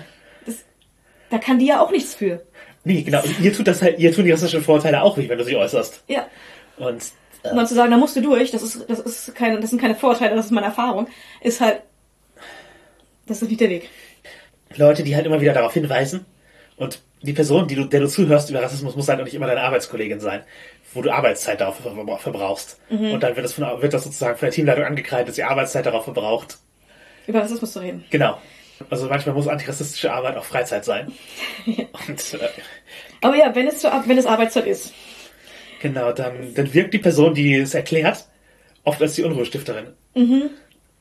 [1.32, 2.43] Da kann die ja auch nichts für.
[2.86, 3.21] Nee, genau.
[3.23, 5.55] Und ihr tut das halt, ihr tun die rassistischen Vorteile auch nicht, wenn du sie
[5.57, 6.03] äußerst.
[6.07, 6.27] Ja.
[6.77, 7.03] Und
[7.43, 9.71] äh, Und dann zu sagen, da musst du durch, das ist, das ist keine, das
[9.71, 11.07] sind keine Vorteile, das ist meine Erfahrung,
[11.41, 11.81] ist halt,
[13.27, 13.89] das ist nicht der Weg.
[14.75, 16.25] Leute, die halt immer wieder darauf hinweisen.
[16.77, 19.47] Und die Person, die du, der du zuhörst über Rassismus, muss halt auch nicht immer
[19.47, 20.43] deine Arbeitskollegin sein,
[20.93, 22.77] wo du Arbeitszeit darauf ver- verbrauchst.
[23.13, 25.86] Und dann wird das, von, wird das sozusagen von der Teamleitung angekreidet, dass sie Arbeitszeit
[25.86, 26.57] darauf verbraucht.
[27.25, 28.03] Über Rassismus zu reden.
[28.11, 28.38] Genau.
[28.89, 31.11] Also manchmal muss antirassistische Arbeit auch Freizeit sein.
[31.65, 32.49] Und äh,
[33.21, 34.93] Aber ja, wenn es, Ar- wenn es Arbeitszeit ist.
[35.82, 38.26] genau, dann, dann wirkt die Person, die es erklärt,
[38.84, 39.88] oft als die Unruhestifterin.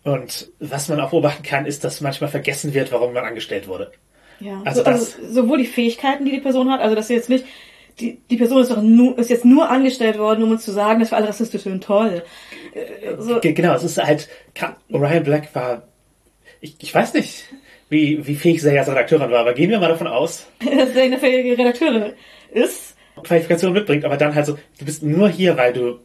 [0.04, 3.92] Und was man auch beobachten kann, ist, dass manchmal vergessen wird, warum man angestellt wurde.
[4.40, 4.60] Ja.
[4.64, 7.44] Also so, also sowohl die Fähigkeiten, die die Person hat, also dass sie jetzt nicht,
[8.00, 11.00] die, die Person ist doch nur, ist jetzt nur angestellt worden, um uns zu sagen,
[11.00, 11.82] dass wir alle rassistisch sind.
[11.84, 12.22] Toll.
[12.74, 14.28] Äh, So, Ge- Genau, es ist halt,
[14.90, 15.84] Orion Black war,
[16.60, 17.44] ich, ich weiß nicht,
[17.94, 21.04] wie, wie fähig sie als Redakteurin war, aber gehen wir mal davon aus, dass der
[21.04, 22.12] eine fähige Redakteurin
[22.52, 22.94] ist.
[23.22, 26.00] Qualifikation mitbringt, aber dann halt so, du bist nur hier, weil du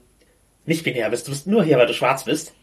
[0.65, 2.53] nicht binär bist, du bist nur hier, weil du schwarz bist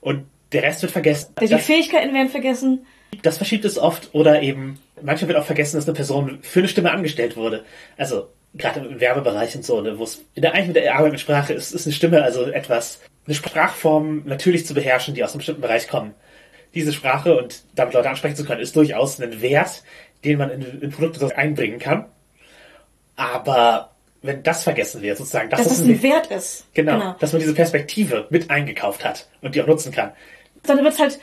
[0.00, 1.34] und der Rest wird vergessen.
[1.40, 2.86] Die Das, Fähigkeiten werden vergessen.
[3.22, 6.68] das verschiebt es oft oder eben, manchmal wird auch vergessen, dass eine Person für eine
[6.68, 7.64] Stimme angestellt wurde.
[7.96, 11.12] Also, gerade im Werbebereich und so, ne, wo es in der eigentlich mit der Arbeit
[11.12, 15.30] mit Sprache ist, ist eine Stimme also etwas, eine Sprachform natürlich zu beherrschen, die aus
[15.32, 16.14] einem bestimmten Bereich kommen.
[16.74, 19.82] Diese Sprache und damit Leute ansprechen zu können, ist durchaus ein Wert,
[20.24, 22.06] den man in, in Produkte einbringen kann.
[23.16, 26.66] Aber wenn das vergessen wird, sozusagen, das Dass ist es ein Wert ist.
[26.74, 30.12] genau, dass man diese Perspektive mit eingekauft hat und die auch nutzen kann.
[30.64, 31.20] Dann wird es halt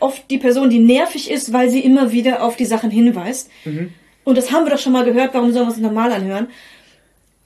[0.00, 3.50] oft die Person, die nervig ist, weil sie immer wieder auf die Sachen hinweist.
[4.24, 6.48] Und das haben wir doch schon mal gehört, warum sollen wir es normal anhören?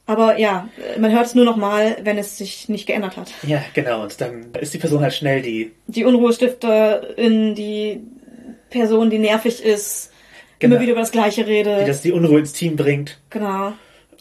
[0.06, 3.30] Aber ja, man hört es nur noch mal, wenn es sich nicht geändert hat.
[3.46, 4.02] Ja, genau.
[4.02, 8.00] Und dann ist die Person halt schnell die Die Unruhestifterin, die
[8.70, 10.10] Person, die nervig ist,
[10.58, 10.74] Genau.
[10.76, 11.88] immer wieder über das Gleiche die redet.
[11.88, 13.18] das die Unruhe ins Team bringt.
[13.30, 13.72] genau.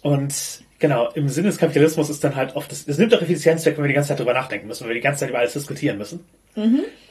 [0.01, 0.34] Und
[0.79, 3.77] genau, im Sinne des Kapitalismus ist dann halt oft, das, das nimmt auch Effizienz weg,
[3.77, 5.53] wenn wir die ganze Zeit drüber nachdenken müssen, wenn wir die ganze Zeit über alles
[5.53, 6.25] diskutieren müssen.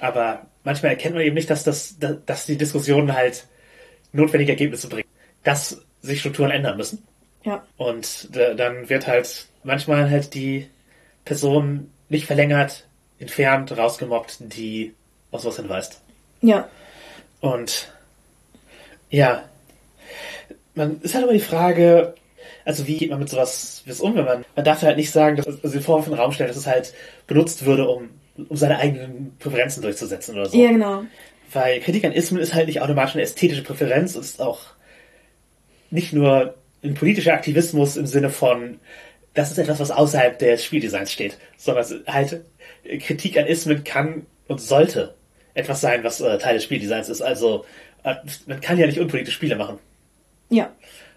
[0.01, 1.97] Aber manchmal erkennt man eben nicht, dass, das,
[2.27, 3.47] dass die Diskussionen halt
[4.13, 5.09] notwendige Ergebnisse bringen.
[5.45, 7.05] Dass sich Strukturen ändern müssen.
[7.45, 7.65] Ja.
[7.77, 10.69] Und da, dann wird halt manchmal halt die
[11.25, 12.87] Person nicht verlängert,
[13.19, 14.95] entfernt, rausgemobbt, die
[15.31, 16.01] auf sowas hinweist.
[16.43, 16.69] Ja.
[17.41, 17.93] Und
[19.11, 19.45] ja,
[20.75, 22.15] man ist halt immer die Frage,
[22.65, 25.37] also wie geht man mit sowas wie um, wenn man, man darf halt nicht sagen,
[25.37, 26.93] dass also den Vorwurf in den Raum stellen, dass es halt
[27.27, 30.57] benutzt würde, um, um seine eigenen Präferenzen durchzusetzen oder so.
[30.57, 31.05] Ja, genau.
[31.53, 34.61] Weil Kritik an Ismen ist halt nicht automatisch eine ästhetische Präferenz, es ist auch
[35.91, 38.81] nicht nur ein politischer Aktivismus im Sinne von,
[39.35, 42.45] das ist etwas, was außerhalb des Spieldesigns steht, sondern halt
[43.01, 45.15] Kritik an Ismen kann und sollte
[45.55, 47.21] etwas sein, was äh, Teil des Spieldesigns ist.
[47.21, 47.65] Also
[48.03, 48.15] äh,
[48.47, 49.79] man kann ja nicht unpolitische Spiele machen.
[50.49, 50.73] Ja.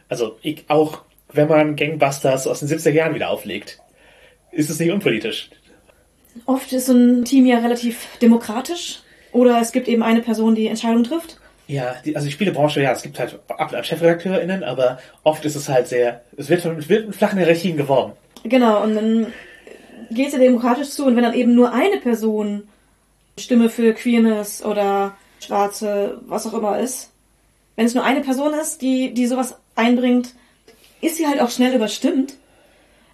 [0.10, 1.02] Also ich, auch
[1.32, 3.80] wenn man Gangbusters aus den 70er Jahren wieder auflegt,
[4.52, 5.50] ist es nicht unpolitisch.
[6.46, 9.00] Oft ist so ein Team ja relativ demokratisch.
[9.32, 11.40] Oder es gibt eben eine Person, die Entscheidungen trifft.
[11.68, 15.56] Ja, die, also die Spielebranche, ja, es gibt halt ab und ChefredakteurInnen, aber oft ist
[15.56, 18.14] es halt sehr, es wird, von, wird mit flachen Hierarchien geworben.
[18.44, 19.28] Genau, und dann
[20.12, 21.06] geht es ja demokratisch zu.
[21.06, 22.64] Und wenn dann eben nur eine Person
[23.40, 27.12] Stimme für Queerness oder Schwarze, was auch immer ist,
[27.76, 30.34] wenn es nur eine Person ist, die, die sowas einbringt,
[31.02, 32.36] ist sie halt auch schnell überstimmt.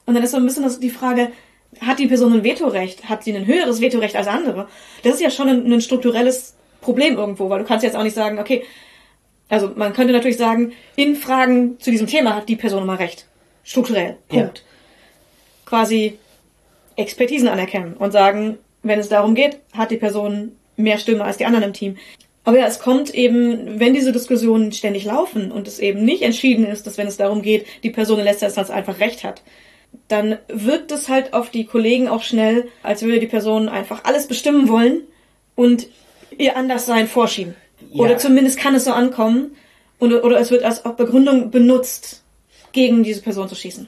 [0.06, 1.32] Und dann ist so ein bisschen das, die Frage,
[1.82, 3.08] hat die Person ein Vetorecht?
[3.08, 4.68] Hat sie ein höheres Vetorecht als andere?
[5.04, 8.16] Das ist ja schon ein, ein strukturelles Problem irgendwo, weil du kannst jetzt auch nicht
[8.16, 8.64] sagen, okay,
[9.50, 13.26] also man könnte natürlich sagen, in Fragen zu diesem Thema hat die Person immer recht.
[13.64, 14.18] Strukturell.
[14.28, 14.60] Punkt.
[14.60, 14.64] Ja.
[15.66, 16.18] Quasi
[16.96, 21.46] Expertisen anerkennen und sagen, wenn es darum geht, hat die Person mehr Stimme als die
[21.46, 21.98] anderen im Team.
[22.44, 26.66] Aber ja, es kommt eben, wenn diese Diskussionen ständig laufen und es eben nicht entschieden
[26.66, 29.44] ist, dass wenn es darum geht, die Person in letzter Instanz einfach recht hat,
[30.08, 34.28] dann wirkt es halt auf die Kollegen auch schnell, als würde die Person einfach alles
[34.28, 35.02] bestimmen wollen
[35.56, 35.88] und
[36.40, 37.54] ihr Anderssein vorschieben.
[37.92, 38.02] Ja.
[38.02, 39.56] Oder zumindest kann es so ankommen
[40.00, 42.24] und, oder es wird als auch Begründung benutzt,
[42.72, 43.88] gegen diese Person zu schießen.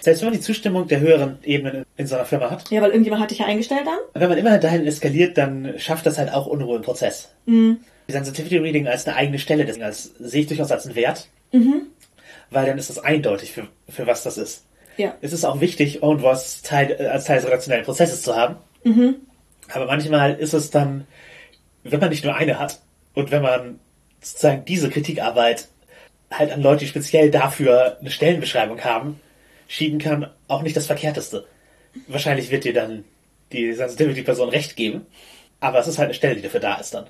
[0.00, 2.90] Selbst wenn man die Zustimmung der höheren Ebenen in so einer Firma hat, Ja, weil
[2.90, 3.98] irgendjemand hat dich ja eingestellt dann.
[4.14, 7.30] wenn man immer dahin eskaliert, dann schafft das halt auch Unruhe im Prozess.
[7.46, 7.78] Mhm.
[8.06, 11.82] Sensitivity Reading als eine eigene Stelle, das als, sehe ich durchaus als einen Wert, Mhm.
[12.50, 14.62] weil dann ist es eindeutig, für, für was das ist.
[14.96, 15.14] Ja.
[15.20, 18.54] Es ist auch wichtig, Voice Teil, äh, als Teil des redaktionellen Prozesses zu haben.
[18.84, 19.16] Mhm.
[19.72, 21.06] Aber manchmal ist es dann,
[21.92, 22.80] wenn man nicht nur eine hat
[23.14, 23.80] und wenn man
[24.20, 25.68] sozusagen diese Kritikarbeit
[26.30, 29.20] halt an Leute, die speziell dafür eine Stellenbeschreibung haben,
[29.68, 31.46] schieben kann, auch nicht das Verkehrteste.
[32.08, 33.04] Wahrscheinlich wird dir dann
[33.52, 35.06] die Sensitivity-Person recht geben,
[35.60, 37.06] aber es ist halt eine Stelle, die dafür da ist dann.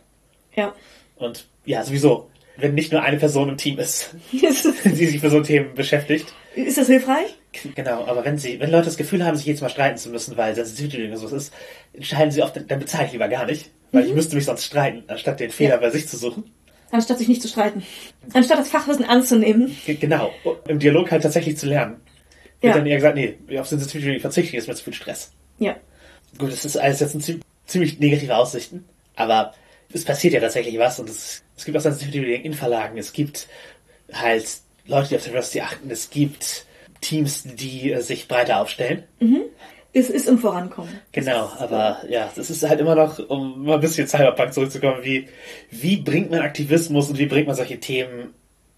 [0.55, 0.75] Ja.
[1.17, 5.31] Und ja, sowieso, wenn nicht nur eine Person im Team ist, ist die sich für
[5.31, 7.35] so Themen beschäftigt, das hilfreich?
[7.75, 10.37] Genau, aber wenn sie, wenn Leute das Gefühl haben, sich jedes Mal streiten zu müssen,
[10.37, 11.55] weil Sensitivity sowas ist,
[11.93, 15.05] entscheiden sie oft, dann bezahle ich lieber gar nicht, weil ich müsste mich sonst streiten,
[15.09, 15.81] anstatt den Fehler Ja.
[15.81, 16.45] bei sich zu suchen.
[16.91, 17.83] Anstatt sich nicht zu streiten.
[18.33, 19.77] Anstatt das Fachwissen anzunehmen.
[19.87, 20.31] Ge- Genau,
[20.69, 21.97] im Dialog halt tatsächlich zu lernen.
[22.61, 22.79] Wird Ja.
[22.79, 25.33] dann eher gesagt, nee, auf Sensitivity verzichte ich, ist mir zu viel Stress.
[25.59, 25.77] Ja.
[26.39, 28.85] Gut, es ist alles jetzt ein zie- ziemlich negative Aussichten,
[29.17, 29.53] aber
[29.93, 33.49] es passiert ja tatsächlich was und es, es gibt auch Sensitivity in Verlagen, es gibt
[34.13, 34.47] halt
[34.87, 36.67] Leute, die auf Diversity achten, es gibt
[37.01, 39.05] Teams, die äh, sich breiter aufstellen.
[39.99, 41.01] Es ist im Vorankommen.
[41.13, 45.27] Genau, aber ja, das ist halt immer noch, um mal ein bisschen Cyberpunk zurückzukommen, wie,
[45.71, 48.35] wie bringt man Aktivismus und wie bringt man solche Themen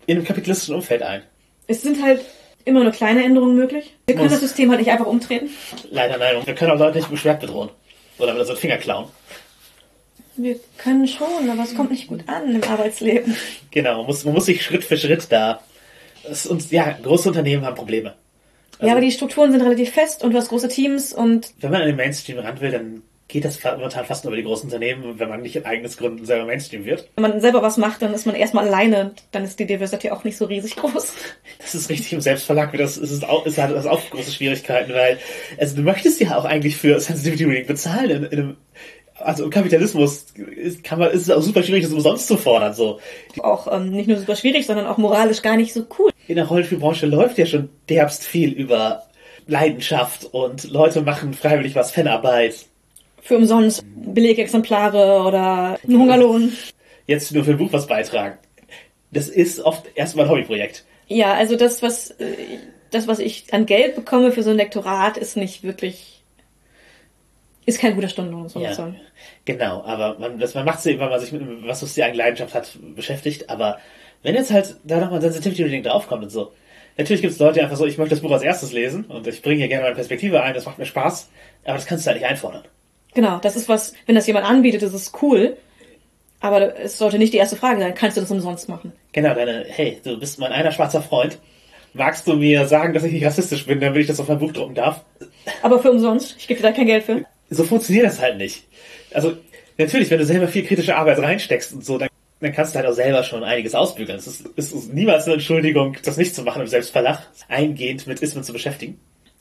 [0.07, 1.23] in einem kapitalistischen Umfeld ein?
[1.66, 2.21] Es sind halt
[2.64, 3.97] immer nur kleine Änderungen möglich.
[4.07, 5.51] Wir können das System halt nicht einfach umtreten.
[5.91, 7.71] Leider nein, und wir können auch Leute nicht mit Schwert bedrohen.
[8.21, 9.09] Oder mit so einen Finger klauen.
[10.37, 13.35] Wir können schon, aber es kommt nicht gut an im Arbeitsleben.
[13.73, 15.64] Genau, man muss, man muss sich Schritt für Schritt da.
[16.31, 18.14] Es, und ja, große Unternehmen haben Probleme.
[18.81, 21.83] Ja, aber die Strukturen sind relativ fest und du hast große Teams und Wenn man
[21.83, 25.05] an den Mainstream ran will, dann geht das momentan fast nur über die großen Unternehmen,
[25.05, 27.09] und wenn man nicht in eigenes Gründen selber Mainstream wird.
[27.14, 29.12] wenn man selber was macht, dann ist man erstmal alleine.
[29.33, 31.12] Dann ist die Diversity auch nicht so riesig groß.
[31.59, 35.18] Das ist richtig im Selbstverlag, das ist, auch, es hat das auch große Schwierigkeiten, weil,
[35.59, 38.57] also du möchtest ja auch eigentlich für Sensitivity Reading bezahlen in, in einem,
[39.19, 42.75] also im Kapitalismus ist, kann man, ist es auch super schwierig, das umsonst zu fordern,
[42.75, 43.01] so.
[43.39, 46.11] Auch ähm, nicht nur super schwierig, sondern auch moralisch gar nicht so cool.
[46.27, 49.05] In der Rollenspielbranche läuft ja schon derbst viel über
[49.47, 52.66] Leidenschaft und Leute machen freiwillig was, Fanarbeit.
[53.23, 56.53] Für umsonst Belegexemplare oder einen Hungerlohn.
[57.07, 58.39] Jetzt nur für ein Buch was beitragen.
[59.11, 60.85] Das ist oft erstmal ein Hobbyprojekt.
[61.09, 62.35] Ja, also das, was äh,
[62.91, 66.18] das, was ich an Geld bekomme für so ein Lektorat, ist nicht wirklich,
[67.69, 68.73] ist kein guter Stundenlohn, so Ja,
[69.45, 72.19] genau, aber man, das, man macht sie, weil man sich mit was was die eigene
[72.19, 73.79] Leidenschaft hat, beschäftigt, aber
[74.23, 76.53] wenn jetzt halt da nochmal ein Sensitivity Reading draufkommt und so,
[76.97, 79.27] natürlich gibt es Leute, die einfach so, ich möchte das Buch als erstes lesen und
[79.27, 81.29] ich bringe hier gerne meine Perspektive ein, das macht mir Spaß,
[81.64, 82.64] aber das kannst du halt nicht einfordern.
[83.14, 85.57] Genau, das ist was, wenn das jemand anbietet, das ist cool.
[86.41, 88.92] Aber es sollte nicht die erste Frage sein, kannst du das umsonst machen?
[89.13, 91.38] Genau, deine, hey, du bist mein einer schwarzer Freund,
[91.95, 94.53] magst du mir sagen, dass ich nicht rassistisch bin, damit ich das auf mein Buch
[94.53, 95.05] drucken darf?
[95.63, 97.25] Aber für umsonst, ich gebe dir da kein Geld für.
[97.50, 98.64] So funktioniert das halt nicht.
[99.12, 99.37] Also,
[99.76, 102.08] natürlich, wenn du selber viel kritische Arbeit reinsteckst und so, dann,
[102.41, 104.18] dann kannst du halt auch selber schon einiges ausbügeln.
[104.18, 108.20] Es ist, es ist niemals eine Entschuldigung, das nicht zu machen im Selbstverlag, eingehend mit
[108.20, 109.00] Ismen zu beschäftigen.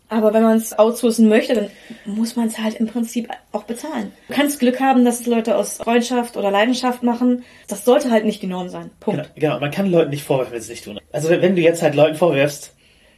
[0.09, 1.69] Aber wenn man es outsourcen möchte, dann
[2.05, 4.13] muss man es halt im Prinzip auch bezahlen.
[4.29, 7.43] Du kannst Glück haben, dass es Leute aus Freundschaft oder Leidenschaft machen.
[7.67, 8.89] Das sollte halt nicht die Norm sein.
[9.01, 9.21] Punkt.
[9.21, 10.99] Genau, genau, man kann Leuten nicht vorwerfen, wenn sie es nicht tun.
[11.11, 12.73] Also, wenn, wenn du jetzt halt Leuten vorwerfst,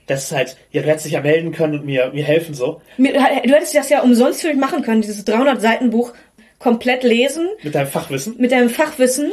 [0.10, 2.82] dass es halt, ja, du hättest dich ja melden können und mir, mir helfen, so,
[2.98, 3.20] Mir- Du
[3.54, 6.14] hättest das ja umsonst für mich machen können, dieses 300 Seiten Buch
[6.58, 8.36] komplett lesen mit deinem Fachwissen.
[8.38, 9.32] mit deinem Fachwissen,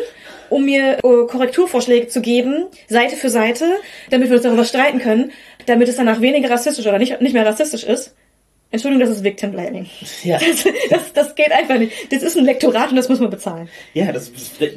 [0.51, 3.65] um mir äh, Korrekturvorschläge zu geben, Seite für Seite,
[4.11, 5.33] damit wir uns darüber streiten können,
[5.67, 8.15] damit es danach weniger rassistisch oder nicht, nicht mehr rassistisch ist.
[8.73, 9.87] Entschuldigung, das ist Victim Blaming.
[10.25, 10.39] Ja.
[10.49, 11.93] Das, das, das geht einfach nicht.
[12.13, 13.69] Das ist ein Lektorat und das muss man bezahlen.
[13.95, 14.31] Ja, das,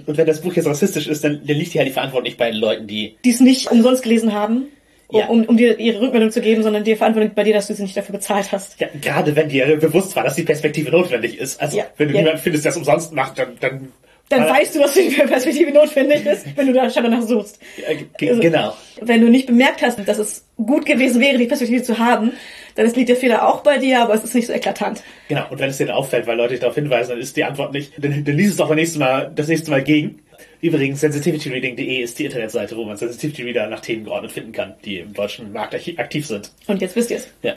[0.05, 2.37] und wenn das Buch jetzt rassistisch ist, dann, dann liegt hier halt die Verantwortung nicht
[2.37, 4.67] bei den Leuten, die, Die es nicht umsonst gelesen haben,
[5.11, 5.25] Ja.
[5.27, 7.81] um, um dir ihre Rückmeldung zu geben, sondern die Verantwortung bei dir, dass du sie
[7.81, 8.79] nicht dafür bezahlt hast.
[8.79, 11.59] ja, gerade wenn dir bewusst war, dass die Perspektive notwendig ist.
[11.59, 11.85] Also, Ja.
[11.97, 12.19] wenn du Ja.
[12.21, 13.91] niemanden findest, der es umsonst macht, dann, dann,
[14.29, 17.59] Dann weißt du, dass die Perspektive notwendig ist, wenn du da schon danach suchst.
[17.77, 18.73] Ja, Also- genau.
[19.01, 22.33] Wenn du nicht bemerkt hast, dass es gut gewesen wäre, die Perspektive zu haben,
[22.75, 25.01] dann ist, liegt der Fehler auch bei dir, aber es ist nicht so eklatant.
[25.27, 27.43] Genau, und wenn es dir dann auffällt, weil Leute dich darauf hinweisen, dann ist die
[27.43, 30.21] Antwort nicht, dann, dann liest es doch das nächste Mal, das nächste Mal gegen.
[30.61, 34.99] Übrigens, sensitivityreading.de ist die Internetseite, wo man Sensitivity Reader nach Themen geordnet finden kann, die
[34.99, 36.51] im deutschen Markt aktiv sind.
[36.67, 37.27] Und jetzt wisst ihr es.
[37.41, 37.55] Ja.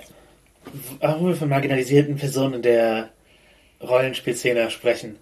[1.00, 3.10] Warum wir von marginalisierten Personen in der
[3.82, 5.16] Rollenspielszene sprechen.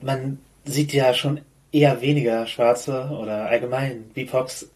[0.00, 1.40] Man sieht ja schon
[1.72, 4.70] eher weniger Schwarze oder allgemein BIPOX.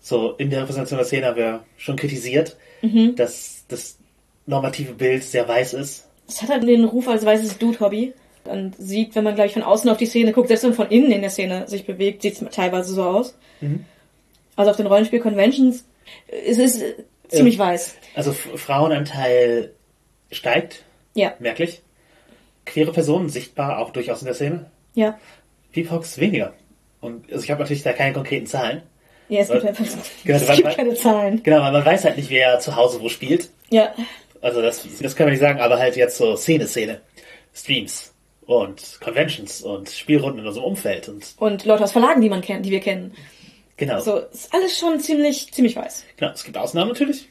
[0.00, 3.16] So in der Repräsentation der Szene haben wir schon kritisiert, mhm.
[3.16, 3.98] dass das
[4.46, 6.08] normative Bild sehr weiß ist.
[6.28, 8.14] Es hat halt den Ruf als weißes Dude-Hobby.
[8.46, 10.76] Man sieht, wenn man, glaube ich, von außen auf die Szene guckt, selbst wenn man
[10.76, 13.36] von innen in der Szene sich bewegt, sieht es teilweise so aus.
[13.60, 13.84] Mhm.
[14.56, 15.84] Also auf den Rollenspiel-Conventions
[16.46, 16.82] ist es
[17.28, 17.96] ziemlich äh, weiß.
[18.14, 19.72] Also Frauenanteil
[20.30, 20.84] steigt.
[21.14, 21.34] Ja.
[21.38, 21.82] Merklich.
[22.66, 24.70] Queere Personen sichtbar auch durchaus in der Szene.
[24.94, 25.18] Ja.
[25.72, 26.52] VPOX weniger.
[27.00, 28.82] Und also ich habe natürlich da keine konkreten Zahlen.
[29.28, 29.84] Ja, es gibt einfach
[30.24, 31.42] genau, es gibt keine Zahlen.
[31.42, 33.50] Genau, weil man weiß halt nicht, wer zu Hause wo spielt.
[33.70, 33.94] Ja.
[34.42, 37.00] Also das, das kann man nicht sagen, aber halt jetzt so Szene, Szene.
[37.54, 38.12] Streams
[38.50, 41.34] und Conventions und Spielrunden in unserem Umfeld und.
[41.38, 43.14] Und Leute aus Verlagen, die man kennt, die wir kennen.
[43.76, 44.00] Genau.
[44.00, 46.04] So, ist alles schon ziemlich, ziemlich weiß.
[46.16, 47.28] Genau, es gibt Ausnahmen natürlich.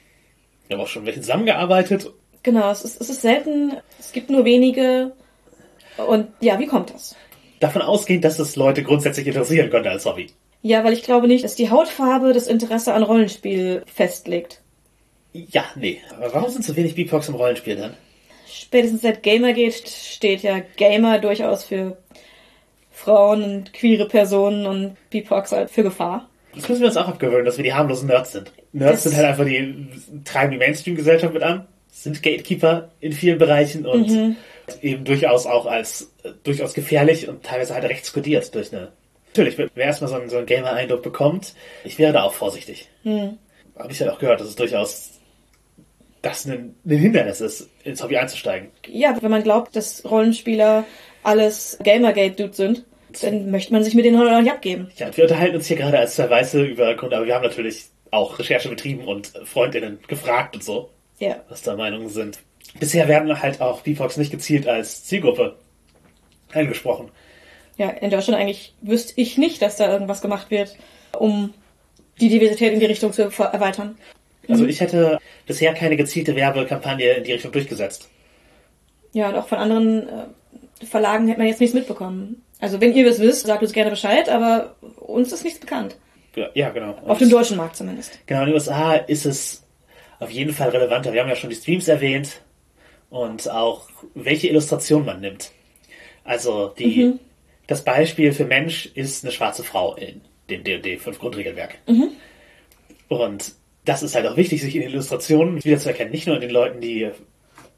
[0.67, 2.09] Wir haben auch schon welche zusammengearbeitet.
[2.43, 5.13] Genau, es ist, es ist selten, es gibt nur wenige.
[5.97, 7.15] Und ja, wie kommt das?
[7.59, 10.27] davon ausgehend, dass es Leute grundsätzlich interessieren könnte als Hobby.
[10.61, 14.61] Ja, weil ich glaube nicht, dass die Hautfarbe das Interesse an Rollenspiel festlegt.
[15.31, 16.01] Ja, nee.
[16.15, 17.93] Aber warum sind so wenig Beatbox im Rollenspiel dann?
[18.69, 21.97] Spätestens seit Gamergate steht ja Gamer durchaus für
[22.91, 26.29] Frauen und queere Personen und Beatbox halt für Gefahr.
[26.53, 28.51] Das müssen wir uns auch abgewöhnen, dass wir die harmlosen Nerds sind.
[28.71, 29.87] Nerds das sind halt einfach die,
[30.23, 34.35] treiben die Mainstream-Gesellschaft mit an, sind Gatekeeper in vielen Bereichen und mhm
[34.81, 38.91] eben durchaus auch als äh, durchaus gefährlich und teilweise halt rechtskodiert durch eine.
[39.27, 42.89] Natürlich, wer erstmal so einen, so einen Gamer-Eindruck bekommt, ich wäre da auch vorsichtig.
[43.03, 43.37] Hm.
[43.77, 45.18] Habe ich ja halt auch gehört, dass es durchaus
[46.21, 48.69] das ein, ein Hindernis ist, ins Hobby einzusteigen.
[48.87, 50.85] Ja, wenn man glaubt, dass Rollenspieler
[51.23, 52.85] alles Gamergate-Dudes sind,
[53.21, 54.91] dann möchte man sich mit denen auch nicht abgeben.
[54.97, 57.85] Ja, wir unterhalten uns hier gerade als zwei Weiße über Grund, aber wir haben natürlich
[58.11, 60.89] auch Recherche betrieben und Freundinnen gefragt und so,
[61.19, 61.37] ja.
[61.49, 62.39] was da Meinungen sind.
[62.79, 65.57] Bisher werden halt auch BIPOX nicht gezielt als Zielgruppe
[66.53, 67.09] angesprochen.
[67.77, 70.75] Ja, in Deutschland eigentlich wüsste ich nicht, dass da irgendwas gemacht wird,
[71.17, 71.53] um
[72.19, 73.97] die Diversität in die Richtung zu erweitern.
[74.49, 78.09] Also ich hätte bisher keine gezielte Werbekampagne in die Richtung durchgesetzt.
[79.13, 82.43] Ja, und auch von anderen äh, Verlagen hätte man jetzt nichts mitbekommen.
[82.59, 85.97] Also wenn ihr das wisst, sagt uns gerne Bescheid, aber uns ist nichts bekannt.
[86.53, 86.95] Ja, genau.
[87.05, 88.19] Auf dem deutschen Markt zumindest.
[88.26, 89.63] Genau, in den USA ist es
[90.19, 91.13] auf jeden Fall relevanter.
[91.13, 92.41] Wir haben ja schon die Streams erwähnt
[93.09, 95.51] und auch welche Illustration man nimmt.
[96.23, 97.19] Also die, mhm.
[97.67, 101.77] das Beispiel für Mensch ist eine schwarze Frau in dem D&D 5 Grundregelwerk.
[101.88, 102.11] Mhm.
[103.07, 103.53] Und
[103.90, 106.11] das ist halt auch wichtig, sich in Illustrationen wiederzuerkennen.
[106.11, 107.10] Nicht nur in den Leuten, die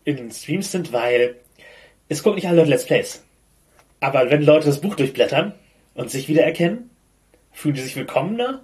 [0.04, 1.38] in den Streams sind, weil
[2.10, 3.24] es gucken nicht alle Leute Let's Plays.
[4.02, 5.54] Aber wenn Leute das Buch durchblättern
[5.94, 6.90] und sich wiedererkennen,
[7.54, 8.62] fühlen die sich willkommener.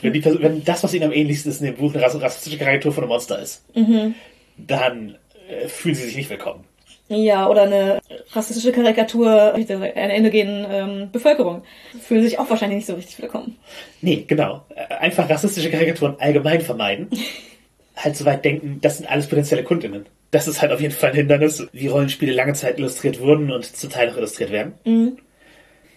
[0.00, 2.92] Wenn, die, wenn das, was ihnen am ähnlichsten ist in dem Buch, eine rassistische Karikatur
[2.92, 4.14] von einem Monster ist, mhm.
[4.56, 5.18] dann
[5.50, 6.64] äh, fühlen sie sich nicht willkommen.
[7.08, 8.00] Ja, oder eine
[8.32, 11.62] rassistische Karikatur einer endogenen ähm, Bevölkerung.
[12.02, 13.56] Fühlen sich auch wahrscheinlich nicht so richtig willkommen.
[14.02, 14.62] Nee, genau.
[14.74, 17.08] Äh, einfach rassistische Karikaturen allgemein vermeiden.
[17.96, 20.06] halt so weit denken, das sind alles potenzielle Kundinnen.
[20.30, 23.64] Das ist halt auf jeden Fall ein Hindernis, wie Rollenspiele lange Zeit illustriert wurden und
[23.64, 24.74] zum Teil noch illustriert werden.
[24.84, 25.18] Mhm.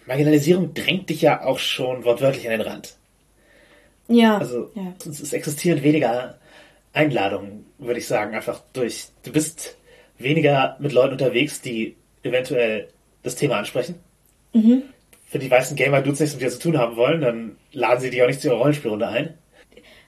[0.06, 2.96] Marginalisierung drängt dich ja auch schon wortwörtlich an den Rand.
[4.08, 4.38] Ja.
[4.38, 4.94] Also ja.
[5.04, 6.38] es existieren weniger
[6.92, 9.08] Einladung, würde ich sagen, einfach durch.
[9.22, 9.76] Du bist
[10.22, 12.88] weniger mit Leuten unterwegs, die eventuell
[13.22, 13.96] das Thema ansprechen.
[14.52, 14.82] Mhm.
[15.30, 18.22] Wenn die weißen Gamer-Dudes nichts mit dir zu tun haben wollen, dann laden sie dich
[18.22, 19.34] auch nicht zu ihrer Rollenspielrunde ein.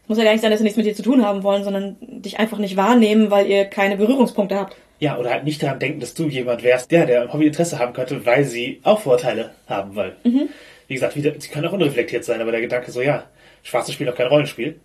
[0.06, 1.96] Muss ja gar nicht sein, dass sie nichts mit dir zu tun haben wollen, sondern
[2.00, 4.76] dich einfach nicht wahrnehmen, weil ihr keine Berührungspunkte habt.
[5.00, 7.78] Ja, oder halt nicht daran denken, dass du jemand wärst, der, der am Hobby Interesse
[7.78, 10.50] haben könnte, weil sie auch Vorteile haben, weil, mhm.
[10.88, 13.24] wie gesagt, wieder, sie können auch unreflektiert sein, aber der Gedanke so, ja,
[13.62, 14.78] Schwarze spielen doch kein Rollenspiel,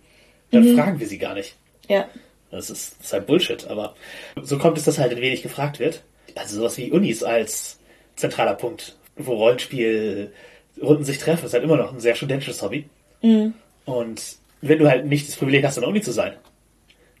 [0.50, 0.76] dann mhm.
[0.76, 1.54] fragen wir sie gar nicht.
[1.86, 2.08] Ja.
[2.50, 3.94] Das ist, das ist halt Bullshit, aber
[4.42, 6.02] so kommt es, dass halt ein wenig gefragt wird.
[6.34, 7.78] Also sowas wie Unis als
[8.16, 12.86] zentraler Punkt, wo Rollenspielrunden sich treffen, ist halt immer noch ein sehr studentisches Hobby.
[13.22, 13.54] Mhm.
[13.84, 16.34] Und wenn du halt nicht das Privileg hast, an der Uni zu sein,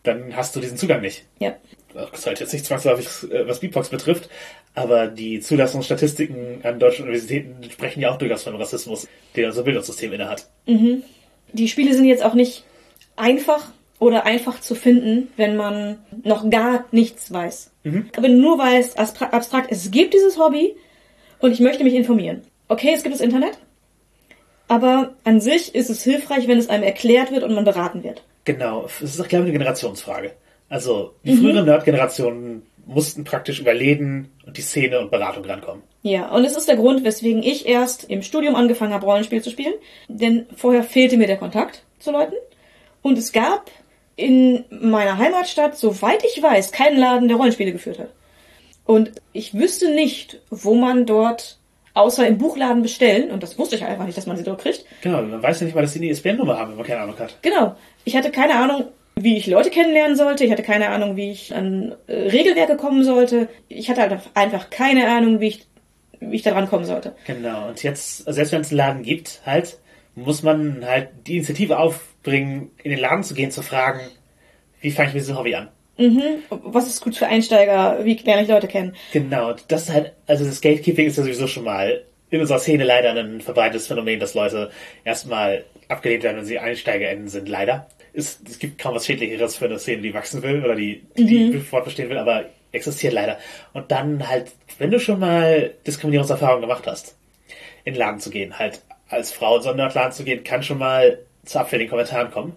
[0.02, 1.24] dann hast du diesen Zugang nicht.
[1.38, 1.56] Ja.
[1.92, 4.28] Das ist halt jetzt nicht zwangsläufig, äh, was Beatbox betrifft,
[4.74, 10.12] aber die Zulassungsstatistiken an deutschen Universitäten sprechen ja auch durchaus von Rassismus, den unser Bildungssystem
[10.12, 10.48] innehat.
[10.66, 11.02] Mhm.
[11.52, 12.64] Die Spiele sind jetzt auch nicht
[13.16, 17.70] einfach oder einfach zu finden, wenn man noch gar nichts weiß.
[17.84, 18.08] Mhm.
[18.16, 20.74] Aber nur weiß abstrakt, es gibt dieses Hobby
[21.38, 22.42] und ich möchte mich informieren.
[22.66, 23.58] Okay, es gibt das Internet,
[24.66, 28.24] aber an sich ist es hilfreich, wenn es einem erklärt wird und man beraten wird.
[28.44, 30.32] Genau, es ist auch, glaube ich, eine Generationsfrage.
[30.68, 35.82] Also die früheren Nerd-Generationen mussten praktisch über Läden und die Szene und Beratung rankommen.
[36.02, 39.50] Ja, und es ist der Grund, weswegen ich erst im Studium angefangen habe, Rollenspiel zu
[39.50, 39.74] spielen.
[40.08, 42.34] Denn vorher fehlte mir der Kontakt zu Leuten.
[43.02, 43.70] Und es gab
[44.20, 48.10] in meiner Heimatstadt, soweit ich weiß, keinen Laden, der Rollenspiele geführt hat.
[48.84, 51.58] Und ich wüsste nicht, wo man dort
[51.94, 54.84] außer im Buchladen bestellen, und das wusste ich einfach nicht, dass man sie dort kriegt.
[55.02, 57.18] Genau, man weiß ja nicht mal, dass die eine ISBN-Nummer haben, wenn man keine Ahnung
[57.18, 57.36] hat.
[57.42, 57.74] Genau.
[58.04, 60.44] Ich hatte keine Ahnung, wie ich Leute kennenlernen sollte.
[60.44, 63.48] Ich hatte keine Ahnung, wie ich an äh, Regelwerke kommen sollte.
[63.68, 65.66] Ich hatte halt einfach keine Ahnung, wie ich,
[66.20, 67.14] wie ich da rankommen sollte.
[67.26, 69.78] Genau, und jetzt, also selbst wenn es einen Laden gibt, halt,
[70.14, 71.78] muss man halt die Initiative
[72.20, 74.00] aufbringen, in den Laden zu gehen, zu fragen,
[74.80, 75.68] wie fange ich mit diesem Hobby an?
[76.48, 78.04] Was ist gut für Einsteiger?
[78.04, 78.94] Wie lerne ich Leute kennen?
[79.12, 82.84] Genau, das ist halt, also das Gatekeeping ist ja sowieso schon mal in unserer Szene
[82.84, 84.70] leider ein verbreitetes Phänomen, dass Leute
[85.04, 87.88] erstmal abgelehnt werden, wenn sie EinsteigerInnen sind, leider.
[88.12, 91.58] Es, es gibt kaum was Schädlicheres für eine Szene, die wachsen will oder die, die
[91.58, 93.38] fortbestehen will, aber existiert leider.
[93.72, 97.16] Und dann halt, wenn du schon mal Diskriminierungserfahrungen gemacht hast,
[97.84, 100.62] in den Laden zu gehen, halt als Frau in so einen Nerdladen zu gehen, kann
[100.62, 101.18] schon mal
[101.50, 102.54] zu abfälligen Kommentaren kommen,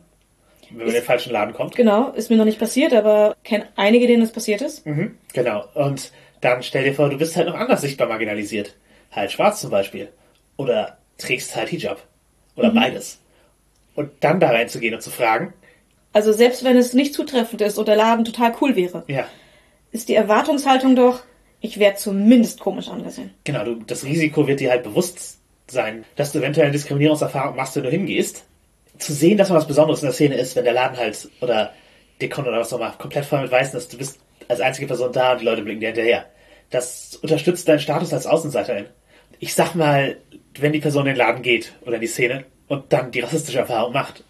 [0.70, 1.76] wenn man in den falschen Laden kommt.
[1.76, 4.86] Genau, ist mir noch nicht passiert, aber kenne einige, denen das passiert ist.
[4.86, 5.66] Mhm, genau.
[5.74, 6.12] Und
[6.42, 8.76] dann stell dir vor, du bist halt noch anders sichtbar marginalisiert.
[9.12, 10.10] Halt schwarz zum Beispiel.
[10.58, 12.04] Oder trägst halt Hijab.
[12.56, 13.20] Oder beides.
[13.96, 15.54] Und dann da reinzugehen und zu fragen,
[16.14, 19.26] Also selbst wenn es nicht zutreffend ist und der Laden total cool wäre, ja,
[19.92, 21.24] ist die Erwartungshaltung doch,
[21.62, 23.32] ich werde zumindest komisch angesehen.
[23.44, 27.76] genau, du, das Risiko wird dir halt bewusst sein, dass du eventuell eine Diskriminierungserfahrung machst,
[27.76, 28.44] wenn du hingehst.
[28.98, 31.74] Zu sehen, dass man was Besonderes in der Szene ist, wenn der Laden halt, oder
[32.22, 35.12] Dekon oder was auch immer, komplett voll mit Weißen ist, du bist als einzige Person
[35.12, 36.26] da und die Leute blicken dir hinterher.
[36.70, 38.86] Das unterstützt deinen Status als Außenseiterin.
[39.40, 40.18] Ich sag mal,
[40.60, 43.60] wenn die Person in den Laden geht oder in die Szene und dann die rassistische
[43.60, 44.24] Erfahrung macht,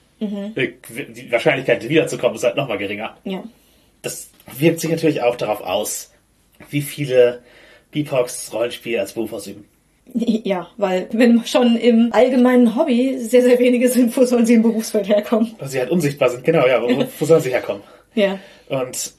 [0.55, 3.17] äh, die Wahrscheinlichkeit wiederzukommen ist halt nochmal geringer.
[3.23, 3.43] Ja.
[4.01, 6.11] Das wirkt sich natürlich auch darauf aus,
[6.69, 7.41] wie viele
[7.91, 9.65] BIPOX Rollenspiel als Beruf ausüben.
[10.45, 14.61] Ja, weil wenn schon im allgemeinen Hobby sehr, sehr wenige sind, wo sollen sie im
[14.61, 15.55] Berufsfeld herkommen?
[15.57, 17.81] Weil sie halt unsichtbar sind, genau, ja, wo, wo sollen sie herkommen?
[18.15, 18.37] Ja.
[18.69, 19.13] Und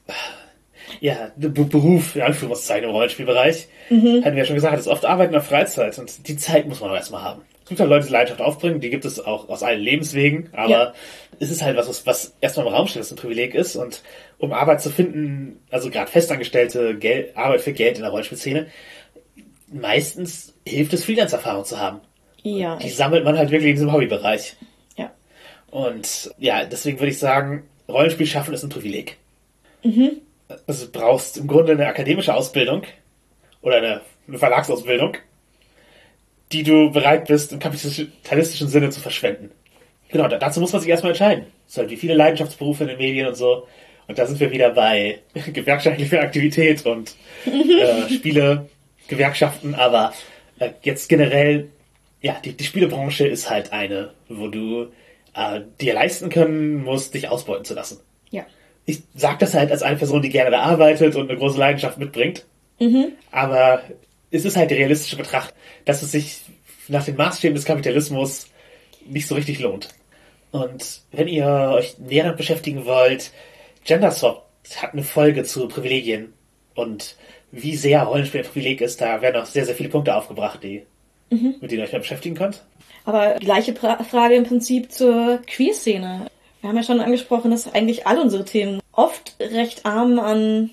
[1.01, 5.33] ja, Beruf, in Anführungszeichen, im Rollenspielbereich, hatten wir ja schon gesagt, ist oft Arbeit in
[5.33, 7.43] der Freizeit und die Zeit muss man auch erstmal haben.
[7.65, 10.71] Es gibt halt Leute, die Leidenschaft aufbringen, die gibt es auch aus allen Lebenswegen, aber
[10.71, 10.93] Ja.
[11.41, 14.03] es ist halt was, was, was erstmal im Raum steht, was ein Privileg ist und
[14.39, 18.69] um Arbeit zu finden, also gerade festangestellte Gel Arbeit für Geld in der Rollenspielszene,
[19.73, 22.01] meistens hilft es, Freelance-Erfahrung zu haben.
[22.43, 22.77] Ja.
[22.77, 24.57] Die sammelt man halt wirklich in diesem Hobbybereich.
[24.97, 25.13] ja.
[25.71, 29.17] Und ja, deswegen würde ich sagen, Rollenspiel schaffen ist ein Privileg.
[29.83, 30.21] Mhm.
[30.67, 32.83] Also du brauchst im Grunde eine akademische Ausbildung
[33.63, 35.17] oder eine, eine Verlagsausbildung,
[36.53, 39.51] die du bereit bist, im kapitalistischen Sinne zu verschwenden.
[40.09, 41.47] Genau, da, dazu muss man sich erstmal entscheiden.
[41.77, 43.67] Halt wie viele Leidenschaftsberufe in den Medien und so.
[44.07, 45.21] Und da sind wir wieder bei
[45.53, 47.15] gewerkschaftlicher Aktivität und
[47.47, 48.69] äh, Spiele,
[49.09, 50.13] Gewerkschaften, aber
[50.59, 51.69] äh, jetzt generell,
[52.21, 54.89] ja, die, die Spielebranche ist halt eine, wo du
[55.35, 58.01] äh, dir leisten können musst, dich ausbeuten zu lassen.
[58.31, 58.47] Ja.
[58.87, 61.99] Ich sag das halt als eine Person, die gerne da arbeitet und eine große Leidenschaft
[61.99, 62.45] mitbringt.
[63.31, 63.83] Aber
[64.31, 65.55] es ist halt die realistische Betracht,
[65.85, 66.41] dass es sich
[66.89, 68.49] nach den Maßstäben des Kapitalismus
[69.07, 69.89] nicht so richtig lohnt.
[70.51, 73.33] Und wenn ihr euch näher damit beschäftigen wollt,
[73.85, 74.45] GenderSwap
[74.77, 76.33] hat eine Folge zu Privilegien
[76.75, 77.17] und
[77.55, 80.85] wie sehr Rollenspiel ein Privileg ist, da werden auch sehr, sehr viele Punkte aufgebracht, die,
[81.31, 82.65] mit denen ihr euch mal beschäftigen könnt.
[83.05, 86.27] Aber gleiche pra Frage im Prinzip zur Queer-Szene.
[86.61, 90.71] Wir haben ja schon angesprochen, dass eigentlich all unsere Themen oft recht arm an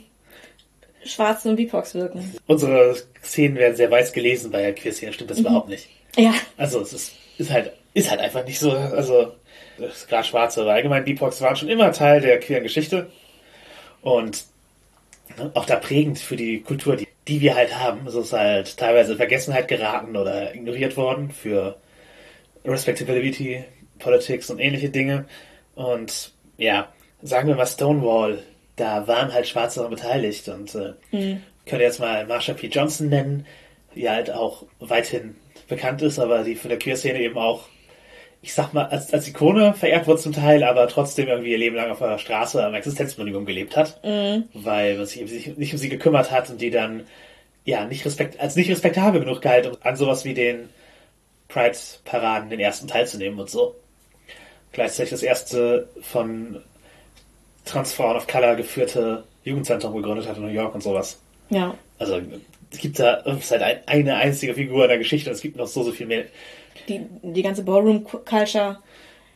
[1.04, 2.34] Schwarzen und BIPOX wirken.
[2.48, 5.90] Unsere Szenen werden sehr weiß gelesen bei der Queer-Szene, stimmt das überhaupt nicht.
[6.16, 6.34] Ja.
[6.58, 8.72] Also es ist, ist halt ist halt einfach nicht so.
[8.72, 9.34] Also
[10.08, 13.10] klar Schwarze, aber allgemein BIPOX waren schon immer Teil der queeren Geschichte
[14.02, 14.46] und
[15.54, 18.08] auch da prägend für die Kultur, die, die wir halt haben.
[18.08, 21.78] Es ist halt teilweise in Vergessenheit geraten oder ignoriert worden für
[22.66, 23.64] Respectability,
[24.00, 25.26] Politics und ähnliche Dinge.
[25.76, 26.92] Und ja,
[27.22, 28.40] sagen wir mal Stonewall,
[28.76, 32.68] da waren halt Schwarze daran beteiligt und äh, könnt ihr jetzt mal Marsha P.
[32.68, 33.46] Johnson nennen,
[33.96, 35.36] die halt auch weithin
[35.68, 37.68] bekannt ist, aber die von der Queer-Szene eben auch,
[38.42, 41.76] ich sag mal, als, als Ikone verehrt wurde zum Teil, aber trotzdem irgendwie ihr Leben
[41.76, 44.00] lang auf der Straße am Existenzminimum gelebt hat,
[44.54, 47.04] weil man sich, sich nicht um sie gekümmert hat und die dann
[47.66, 50.70] ja nicht respekt, als nicht respektabel genug galt, um an sowas wie den
[51.50, 53.76] Pride-Paraden den ersten teilzunehmen und so.
[54.72, 56.62] Gleichzeitig das erste von
[57.66, 61.20] Transfrauen of Color geführte Jugendzentrum gegründet hat in New York und sowas.
[61.50, 61.76] Ja.
[62.00, 62.20] Also
[62.72, 65.42] es gibt da es ist halt ein, eine einzige Figur in der Geschichte und es
[65.42, 66.26] gibt noch so, so viel mehr.
[66.88, 68.80] Die, die ganze Ballroom-Culture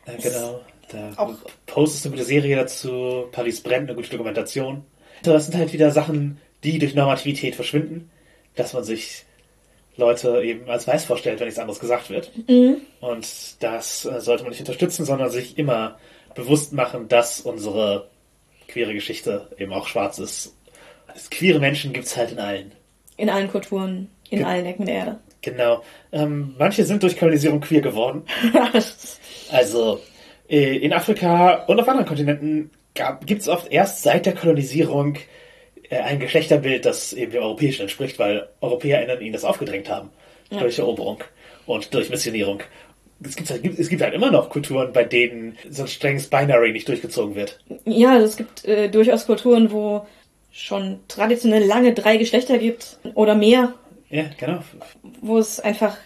[0.05, 0.61] Äh, genau.
[0.89, 1.33] Da Auch-
[1.65, 4.83] postest du eine gute Serie dazu, Paris brennt, eine gute Dokumentation.
[5.23, 8.11] Das sind halt wieder Sachen, die durch Normativität verschwinden,
[8.55, 9.23] dass man sich
[9.97, 12.31] Leute eben als weiß vorstellt, wenn nichts anderes gesagt wird.
[13.01, 13.27] Und
[13.63, 15.97] das äh, sollte man nicht unterstützen, sondern sich immer
[16.35, 18.09] bewusst machen, dass unsere
[18.67, 20.55] queere Geschichte eben auch schwarz ist.
[21.15, 22.73] Es- Queere Menschen gibt's halt in allen.
[23.17, 25.19] In allen Kulturen, in Ge- allen Ecken der Erde.
[25.45, 25.83] Genau.
[26.11, 28.23] Ähm, manche sind durch Kolonisierung queer geworden.
[29.51, 30.01] Also
[30.49, 32.71] äh, in Afrika und auf anderen Kontinenten
[33.27, 35.17] gibt es oft erst seit der Kolonisierung
[35.87, 40.09] äh, ein Geschlechterbild, das eben dem Europäischen entspricht, weil EuropäerInnen ihnen das aufgedrängt haben.
[40.49, 41.23] Durch Eroberung
[41.67, 42.61] und durch Missionierung.
[43.23, 46.71] Es gibt, halt, es gibt halt immer noch Kulturen, bei denen so ein strenges Binary
[46.71, 47.59] nicht durchgezogen wird.
[47.85, 50.07] Ja, also es gibt äh, durchaus Kulturen, wo
[50.51, 53.75] schon traditionell lange drei Geschlechter gibt oder mehr,
[54.09, 54.59] Ja, genau.
[55.21, 55.97] wo es einfach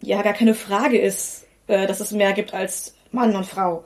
[0.00, 3.84] ja gar keine Frage ist, äh, dass es mehr gibt als Mann und Frau.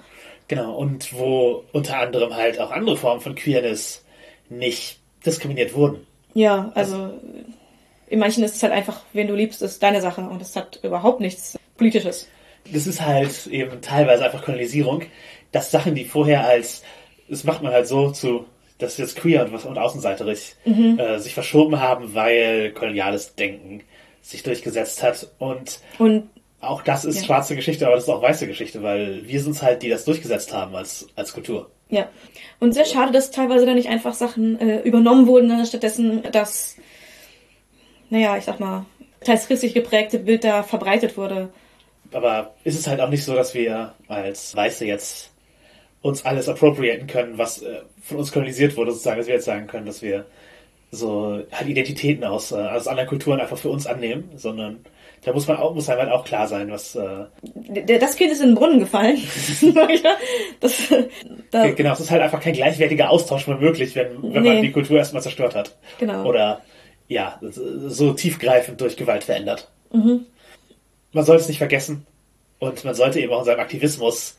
[0.48, 0.74] Genau.
[0.74, 4.04] Und wo unter anderem halt auch andere Formen von Queerness
[4.48, 6.06] nicht diskriminiert wurden.
[6.34, 7.12] Ja, also
[8.08, 10.80] in manchen ist es halt einfach, wen du liebst, ist deine Sache und es hat
[10.82, 12.28] überhaupt nichts Politisches.
[12.70, 15.04] das ist halt eben teilweise einfach Kolonisierung,
[15.52, 16.82] dass Sachen, die vorher als,
[17.28, 18.46] das macht man halt so zu,
[18.80, 23.82] dass jetzt queer und, und außenseiterig äh, sich verschoben haben, weil koloniales Denken
[24.22, 25.28] sich durchgesetzt hat.
[25.38, 26.28] Und Und
[26.60, 27.24] auch das ist Ja.
[27.24, 30.52] schwarze Geschichte, aber das ist auch weiße Geschichte, weil wir sind halt, die das durchgesetzt
[30.52, 31.70] haben als, als Kultur.
[31.88, 32.08] ja.
[32.58, 36.76] Und sehr schade, dass teilweise da nicht einfach Sachen äh, übernommen wurden, sondern stattdessen das,
[38.10, 38.84] naja, ich sag mal,
[39.24, 41.48] teils christlich geprägte Bild da verbreitet wurde.
[42.12, 45.29] Aber ist es halt auch nicht so, dass wir als Weiße jetzt
[46.02, 49.66] uns alles appropriaten können, was äh, von uns kolonisiert wurde, sozusagen, dass wir jetzt sagen
[49.66, 50.24] können, dass wir
[50.90, 54.80] so halt Identitäten aus, äh, aus anderen Kulturen einfach für uns annehmen, sondern
[55.24, 57.26] da muss man auch, muss einem halt auch klar sein, was, äh,
[57.98, 59.18] Das Kind ist in den Brunnen gefallen.
[60.60, 60.72] das,
[61.50, 64.52] da, genau, es ist halt einfach kein gleichwertiger Austausch mehr möglich, wenn, wenn Nee.
[64.54, 65.76] man die Kultur erstmal zerstört hat.
[65.98, 66.24] Genau.
[66.24, 66.62] Oder,
[67.08, 69.68] ja, so tiefgreifend durch Gewalt verändert.
[69.92, 70.24] Mhm.
[71.12, 72.06] Man sollte es nicht vergessen
[72.58, 74.38] und man sollte eben auch in seinem Aktivismus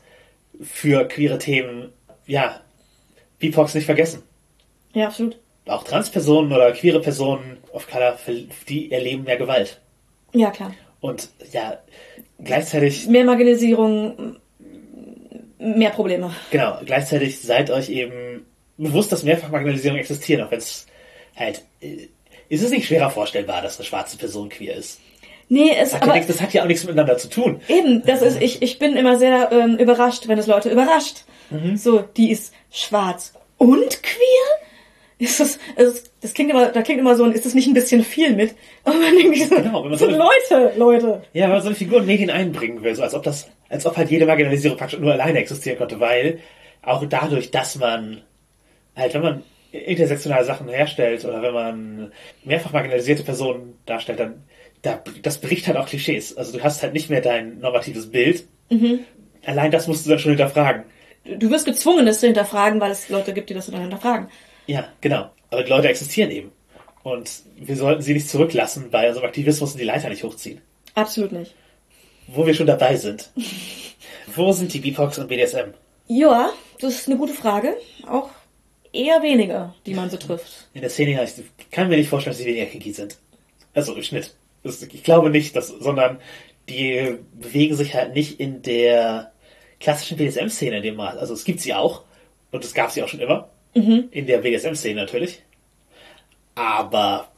[0.60, 1.92] für queere Themen,
[2.26, 2.60] ja,
[3.38, 4.22] BIPOX nicht vergessen.
[4.94, 5.38] Ja, absolut.
[5.66, 8.18] Auch Transpersonen oder queere Personen of Color,
[8.68, 9.80] die erleben mehr Gewalt.
[10.32, 10.74] Ja, klar.
[11.00, 11.78] Und ja,
[12.42, 14.36] gleichzeitig, Mehr Marginalisierung,
[15.58, 16.34] mehr Probleme.
[16.50, 18.46] genau, gleichzeitig seid euch eben
[18.76, 20.86] bewusst, dass mehrfach Marginalisierung existieren, auch wenn es
[21.36, 22.08] halt, äh,
[22.48, 25.00] ist es nicht schwerer vorstellbar, dass eine schwarze Person queer ist.
[25.52, 27.60] Nee, es hat, ja aber nichts, das hat ja auch nichts miteinander zu tun.
[27.68, 31.24] eben, das ist, ich, ich bin immer sehr ähm, überrascht, wenn es Leute überrascht.
[31.50, 31.76] Mhm.
[31.76, 34.46] So, die ist schwarz und queer?
[35.18, 38.02] Ist das, also, das klingt immer, da klingt immer so, ist das nicht ein bisschen
[38.02, 38.54] viel mit?
[38.84, 41.22] Und man denkt so, Genau, wenn man so so- Leute, Leute.
[41.34, 43.84] Ja, weil man so eine Figur in Medien einbringen will, so als ob das, als
[43.84, 46.38] ob halt jede Marginalisierung praktisch nur alleine existieren konnte, weil
[46.80, 48.22] auch dadurch, dass man
[48.96, 52.12] halt, wenn man intersektionale Sachen herstellt oder wenn man
[52.44, 54.42] mehrfach marginalisierte Personen darstellt, dann
[54.82, 56.36] da, das bricht halt auch Klischees.
[56.36, 58.46] Also du hast halt nicht mehr dein normatives Bild.
[59.44, 60.84] Allein das musst du dann schon hinterfragen.
[61.24, 64.28] Du wirst gezwungen, das zu hinterfragen, weil es Leute gibt, die das dann hinterfragen.
[64.66, 65.30] Ja, genau.
[65.50, 66.52] Aber die Leute existieren eben.
[67.02, 70.60] Und wir sollten sie nicht zurücklassen bei unserem Aktivismus und die Leiter nicht hochziehen.
[70.94, 71.54] Absolut nicht.
[72.28, 73.30] Wo wir schon dabei sind.
[74.34, 75.74] Wo sind die BIPOX und BDSM?
[76.06, 76.50] Ja,
[76.80, 77.76] das ist eine gute Frage.
[78.08, 78.30] Auch
[78.92, 80.68] eher weniger, die man so trifft.
[80.74, 81.32] In der Szene, ja, ich
[81.70, 83.18] kann mir nicht vorstellen, dass sie weniger kinky sind.
[83.74, 84.34] Also im Schnitt.
[84.64, 86.18] Das, ich glaube nicht, dass, sondern
[86.68, 89.32] die bewegen sich halt nicht in der
[89.80, 91.18] klassischen BDSM-Szene in dem Mal.
[91.18, 92.02] Also es gibt sie auch.
[92.52, 93.48] Und es gab sie auch schon immer.
[93.74, 95.42] In der BDSM-Szene natürlich.
[96.54, 97.28] Aber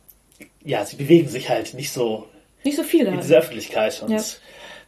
[0.65, 2.27] ja, sie bewegen sich halt nicht so
[2.65, 3.11] Nicht so viele.
[3.11, 4.03] in dieser Öffentlichkeit.
[4.03, 4.21] Und Ja.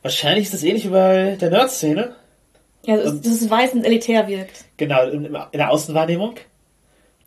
[0.03, 2.15] wahrscheinlich ist das ähnlich wie bei der Nerd-Szene.
[2.85, 4.65] Ja, dass es weiß und elitär wirkt.
[4.77, 6.35] Genau, in, in der Außenwahrnehmung.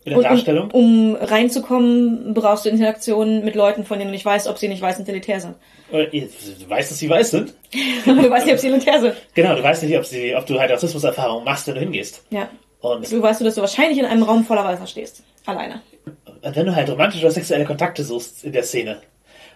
[0.04, 0.70] In der Und Darstellung.
[0.70, 4.68] um, um reinzukommen, brauchst du Interaktionen mit Leuten, von denen du nicht weißt, ob sie
[4.68, 5.56] nicht weiß und elitär sind.
[5.92, 6.20] Oder, Du
[6.68, 7.52] weißt, dass sie weiß sind.
[8.06, 9.14] du weißt nicht, ob sie elitär sind.
[9.34, 12.22] Genau, du weißt nicht, ob, sie, ob du halt Rassismuserfahrungen machst, wenn du hingehst.
[12.30, 12.48] Ja.
[12.80, 15.22] Und Du weißt, dass du wahrscheinlich in einem Raum voller Weißer stehst.
[15.44, 15.82] Alleine.
[16.42, 19.02] wenn du halt romantische oder sexuelle Kontakte suchst in der Szene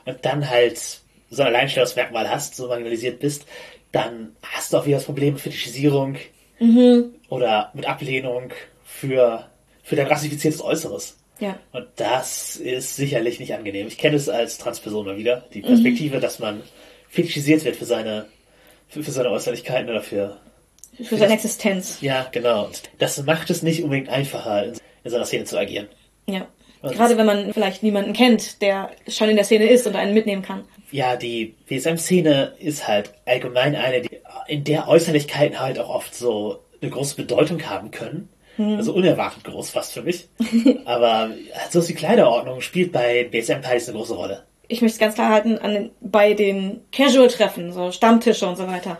[0.04, 0.78] und dann halt
[1.30, 3.46] so ein Alleinstellungsmerkmal hast, so marginalisiert bist,
[3.92, 6.16] dann hast du auch wieder das Problem mit Fetischisierung
[7.28, 8.50] oder mit Ablehnung
[8.84, 9.46] für,
[9.84, 11.16] für dein rassifiziertes Äußeres.
[11.38, 11.58] Ja.
[11.72, 13.86] Und das ist sicherlich nicht angenehm.
[13.86, 16.62] Ich kenne es als Transperson mal wieder, die Perspektive, dass man
[17.08, 18.26] fetischisiert wird für seine,
[18.88, 20.36] für, für seine Äußerlichkeiten oder für,
[21.02, 21.98] Für seine Existenz.
[22.00, 22.66] ja, genau.
[22.66, 24.72] Und das macht es nicht unbedingt einfacher, in,
[25.04, 25.88] in so einer Szene zu agieren.
[26.26, 26.46] Ja.
[26.82, 30.12] Und- Gerade wenn man vielleicht niemanden kennt, der schon in der Szene ist und einen
[30.14, 30.64] mitnehmen kann.
[30.92, 36.60] Ja, die BSM-Szene ist halt allgemein eine, die in der Äußerlichkeiten halt auch oft so
[36.80, 38.28] eine große Bedeutung haben können.
[38.58, 40.28] Also unerwartet groß fast für mich.
[40.84, 41.30] Aber
[41.70, 44.44] so ist die Kleiderordnung spielt bei BSM-Partys eine große Rolle.
[44.68, 48.98] Ich möchte es ganz klar halten, den, bei den Casual-Treffen, so Stammtische und so weiter,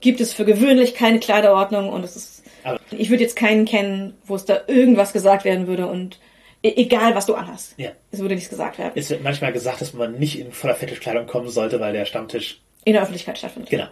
[0.00, 2.42] gibt es für gewöhnlich keine Kleiderordnung und es ist.
[2.62, 6.18] Aber- ich würde jetzt keinen kennen, wo es da irgendwas gesagt werden würde und
[6.62, 7.74] e egal was du anhast.
[7.76, 7.90] Ja.
[8.10, 8.92] Es würde nichts gesagt werden.
[8.94, 12.60] Es wird manchmal gesagt, dass man nicht in voller Fetischkleidung kommen sollte, weil der Stammtisch.
[12.84, 13.70] In der Öffentlichkeit stattfindet.
[13.70, 13.86] Genau.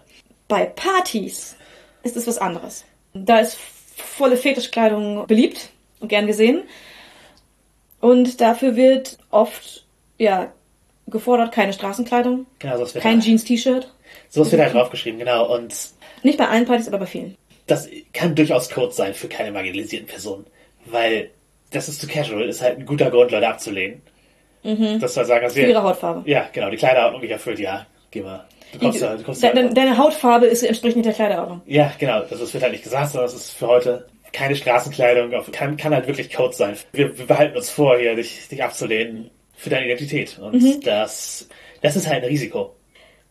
[0.48, 1.56] Bei Partys
[2.02, 2.84] ist es was anderes.
[3.14, 3.56] Da ist
[3.96, 5.70] volle Fetischkleidung beliebt
[6.00, 6.62] und gern gesehen.
[8.00, 9.84] Und dafür wird oft,
[10.18, 10.52] ja,
[11.06, 13.92] gefordert, keine Straßenkleidung, Genau, sowas wird, kein halt, Jeans-T-Shirt.
[14.28, 15.52] sowas wird halt draufgeschrieben, genau.
[15.54, 15.74] Und
[16.22, 17.36] Nicht bei allen Partys, aber bei vielen.
[17.66, 20.46] das kann durchaus Code sein für keine marginalisierten Personen.
[20.86, 21.30] Weil
[21.70, 24.02] das ist zu casual, ist halt ein guter Grund, Leute abzulehnen.
[25.00, 25.82] Das soll sagen, dass Für ihre wir.
[25.82, 26.28] Hautfarbe.
[26.30, 28.46] Ja, genau, die Kleiderordnung nicht erfüllt, ja, geh mal.
[28.72, 29.52] Du kommst du kommst ja.
[29.52, 31.60] Deine, Hautfarbe ist entsprechend nicht der Kleiderordnung.
[31.66, 32.22] Ja, genau.
[32.22, 35.30] Also es wird halt nicht gesagt, sondern es ist für heute keine Straßenkleidung.
[35.52, 36.76] Kann, kann halt wirklich Code sein.
[36.92, 40.38] Wir, wir behalten uns vor, hier dich, dich abzulehnen für deine Identität.
[40.38, 40.80] Und Mhm.
[40.82, 41.48] das,
[41.82, 42.74] das ist halt ein Risiko.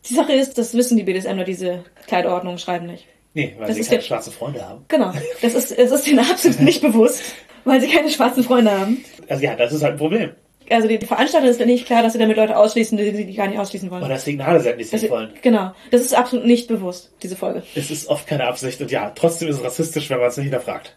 [0.09, 3.05] Die Sache ist, das wissen die BDSMler, diese Kleiderordnungen schreiben nicht.
[3.34, 4.85] Nee, weil Das sie keine jetzt- schwarzen Freunde haben.
[4.89, 5.11] Genau.
[5.41, 7.23] Das ist, es ist ihnen absolut nicht bewusst,
[7.65, 9.03] weil sie keine schwarzen Freunde haben.
[9.27, 10.31] Also ja, das ist halt ein Problem.
[10.72, 13.60] Also die Veranstalter ist nicht klar, dass sie damit Leute ausschließen, die sie gar nicht
[13.60, 14.03] ausschließen wollen.
[14.03, 15.31] Oder Signale senden, die sie nicht wollen.
[15.41, 15.73] genau.
[15.91, 17.64] Das ist absolut nicht bewusst, diese Folge.
[17.76, 20.45] Es ist oft keine Absicht und ja, trotzdem ist es rassistisch, wenn man es nicht
[20.45, 20.95] hinterfragt.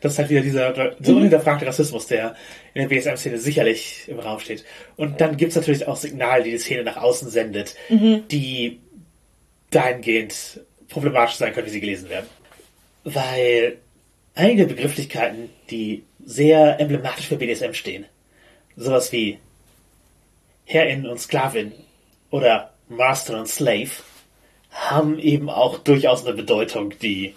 [0.00, 2.34] Das ist halt wieder dieser, dieser unhinterfragte Rassismus, der
[2.74, 4.64] in der BSM-Szene sicherlich im Raum steht.
[4.96, 8.80] Und dann gibt's natürlich auch Signale, die die Szene nach außen sendet, die
[9.70, 12.26] dahingehend problematisch sein können, wie sie gelesen werden.
[13.04, 13.78] Weil
[14.34, 18.04] einige Begrifflichkeiten, die sehr emblematisch für BDSM stehen,
[18.76, 19.38] sowas wie
[20.64, 21.72] Herrin und Sklavin
[22.30, 23.90] oder Master und Slave,
[24.70, 27.34] haben eben auch durchaus eine Bedeutung, die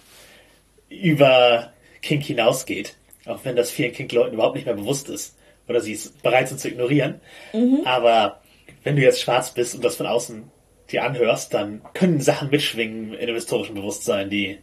[0.90, 2.96] über Kink hinausgeht.
[3.26, 5.38] Auch wenn das vielen Kink-Leuten überhaupt nicht mehr bewusst ist.
[5.68, 7.20] Oder sie es bereit sind zu ignorieren.
[7.86, 8.42] Aber
[8.84, 10.50] wenn du jetzt schwarz bist und das von außen
[10.90, 14.58] dir anhörst, dann können Sachen mitschwingen in dem historischen Bewusstsein, die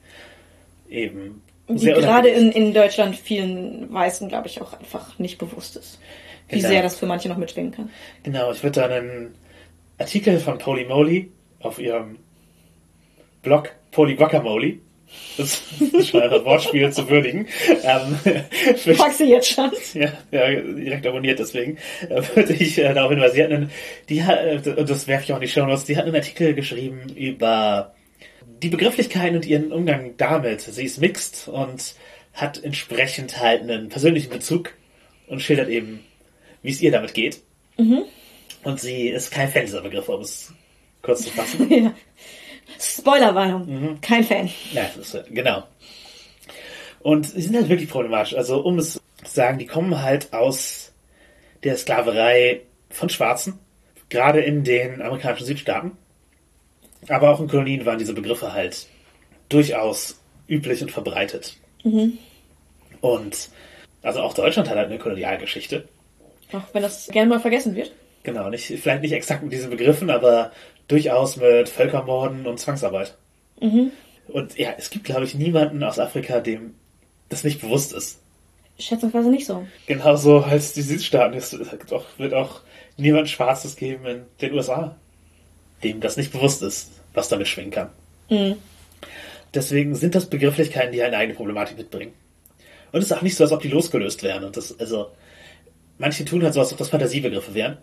[0.89, 5.99] eben Die gerade in, in Deutschland vielen Weißen, glaube ich, auch einfach nicht bewusst ist.
[6.49, 6.69] Wie Genau.
[6.69, 7.91] sehr das für manche noch mitschwingen kann.
[8.23, 9.35] Genau, ich würde da einen
[9.99, 11.31] Artikel von Poly Moly
[11.61, 12.19] auf ihrem
[13.43, 14.79] Blog Poly Guacamole,
[15.37, 17.47] das ist schon ein Wortspiel zu würdigen,
[17.83, 18.19] ähm,
[18.97, 19.71] Pack sie jetzt schon.
[19.95, 21.79] ja, ja, direkt abonniert, deswegen
[22.09, 23.37] äh, würde ich äh, darauf hinweisen.
[23.37, 23.71] Die hatten einen,
[24.09, 26.17] die hat, äh, und das werfe ich auch in die Show Notes, die hat einen
[26.17, 27.94] Artikel geschrieben über
[28.63, 30.63] die Begrifflichkeiten und ihren Umgang damit.
[30.63, 31.95] Sie ist mixed und
[32.33, 34.73] hat entsprechend halt einen persönlichen Bezug
[35.27, 36.01] und schildert eben,
[36.63, 37.43] wie es ihr damit geht.
[38.65, 40.53] Und sie ist kein Fan dieser Begriffe, um es
[41.03, 41.71] kurz zu fassen.
[41.85, 41.95] ja.
[42.79, 43.67] Spoilerwarnung.
[43.67, 44.01] Mhm.
[44.01, 44.51] Kein Fan.
[44.73, 45.65] Ja, ist, genau.
[47.01, 48.35] Und sie sind halt wirklich problematisch.
[48.35, 50.93] Also, um es zu sagen, die kommen halt aus
[51.63, 53.59] der Sklaverei von Schwarzen,
[54.09, 55.93] gerade in den amerikanischen Südstaaten.
[57.09, 58.87] Aber auch in Kolonien waren diese Begriffe halt
[59.49, 61.57] durchaus üblich und verbreitet.
[63.01, 63.51] Und
[64.03, 65.89] also auch Deutschland hat halt eine Kolonialgeschichte.
[66.53, 67.93] Auch wenn das gerne mal vergessen wird.
[68.23, 70.53] Genau, nicht, vielleicht nicht exakt mit diesen Begriffen, aber
[70.89, 73.17] durchaus mit Völkermorden und Zwangsarbeit.
[74.29, 76.75] Und ja, es gibt, glaube ich, niemanden aus Afrika, dem
[77.29, 78.21] das nicht bewusst ist.
[78.79, 79.67] Schätzungsweise nicht so.
[79.87, 81.57] Genauso als die Südstaaten es
[82.19, 82.61] wird auch
[82.97, 84.97] niemand Schwarzes geben in den USA,
[85.85, 87.91] dem das nicht bewusst ist, was damit schwingen kann.
[89.55, 92.13] Deswegen sind das Begrifflichkeiten, die eine eigene Problematik mitbringen.
[92.91, 94.45] Und es ist auch nicht so, als ob die losgelöst wären.
[94.45, 95.09] Und das, also,
[95.99, 97.79] manche tun halt so, als ob das Fantasiebegriffe wären,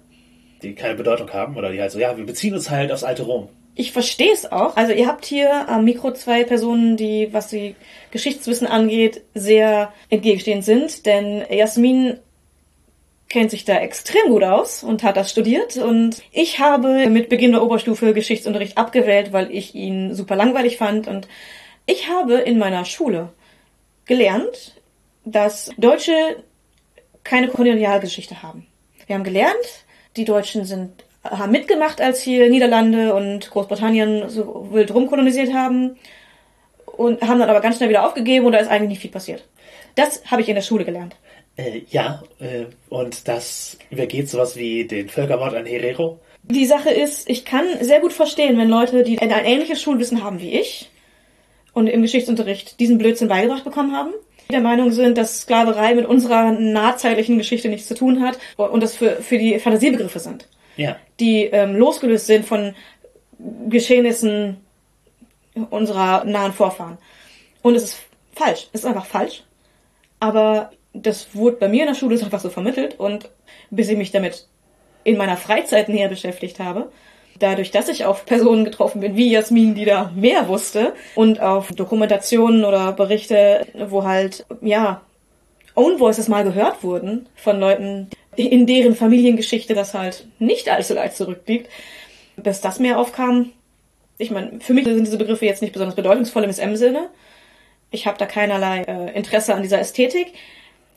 [0.62, 3.24] die keine Bedeutung haben, oder die halt so, ja, wir beziehen uns halt aufs alte
[3.24, 3.50] Rom.
[3.74, 4.76] Ich verstehe es auch.
[4.76, 7.76] Also ihr habt hier am Mikro zwei Personen, die, was die
[8.12, 11.06] Geschichtswissen angeht, sehr entgegenstehend sind.
[11.06, 12.20] Denn Jasmin
[13.32, 15.78] kennt sich da extrem gut aus und hat das studiert.
[15.78, 21.08] Und ich habe mit Beginn der Oberstufe Geschichtsunterricht abgewählt, weil ich ihn super langweilig fand.
[21.08, 21.30] Und
[21.86, 23.30] ich habe in meiner Schule
[24.06, 24.76] gelernt,
[25.24, 26.44] dass Deutsche
[27.24, 28.68] keine Kolonialgeschichte haben.
[29.08, 29.86] Wir haben gelernt,
[30.18, 35.98] die Deutschen sind haben mitgemacht, als hier Niederlande und Großbritannien so wild rumkolonisiert haben
[36.86, 39.48] und haben dann aber ganz schnell wieder aufgegeben und da ist eigentlich nicht viel passiert.
[39.96, 41.16] Das habe ich in der Schule gelernt.
[41.58, 46.20] Äh, ja, äh, und das übergeht sowas wie den Völkermord an Herero.
[46.44, 50.40] Die Sache ist, ich kann sehr gut verstehen, wenn Leute, die ein ähnliches Schulwissen haben
[50.42, 50.90] wie ich
[51.74, 54.14] und im Geschichtsunterricht diesen Blödsinn beigebracht bekommen haben,
[54.50, 58.96] der Meinung sind, dass Sklaverei mit unserer nahzeitlichen Geschichte nichts zu tun hat und das
[58.96, 60.48] für, für die Fantasiebegriffe sind.
[60.78, 62.74] Ja, die ähm, losgelöst sind von
[63.70, 64.58] Geschehnissen
[65.70, 66.98] unserer nahen Vorfahren.
[67.62, 68.00] Und es ist
[68.34, 68.68] falsch.
[68.74, 69.44] Es ist einfach falsch.
[70.20, 73.30] Aber das wurde bei mir in der Schule einfach so vermittelt und
[73.70, 74.48] bis ich mich damit
[75.04, 76.92] in meiner Freizeit näher beschäftigt habe,
[77.40, 81.72] dadurch, dass ich auf Personen getroffen bin, wie Jasmin, die da mehr wusste und auf
[81.72, 85.02] Dokumentationen oder Berichte, wo halt, ja,
[85.74, 91.16] Own Voices mal gehört wurden von Leuten, in deren Familiengeschichte das halt nicht allzu leicht
[91.16, 91.70] zurückliegt,
[92.36, 93.52] bis das mir aufkam.
[94.18, 97.10] Ich meine, für mich sind diese Begriffe jetzt nicht besonders bedeutungsvoll im SM-Sinne.
[97.90, 100.34] Ich habe da keinerlei äh, Interesse an dieser Ästhetik.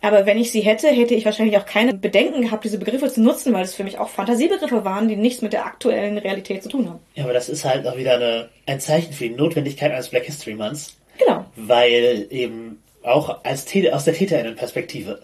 [0.04, 3.22] Aber wenn ich sie hätte, hätte ich wahrscheinlich auch keine Bedenken gehabt, diese Begriffe zu
[3.22, 6.68] nutzen, weil es für mich auch Fantasiebegriffe waren, die nichts mit der aktuellen Realität zu
[6.68, 7.00] tun haben.
[7.14, 10.24] Ja, aber das ist halt auch wieder eine, ein Zeichen für die Notwendigkeit eines Black
[10.24, 10.98] History Months.
[11.18, 11.46] Genau.
[11.56, 15.22] Weil eben auch als Täter, aus der Täterinnenperspektive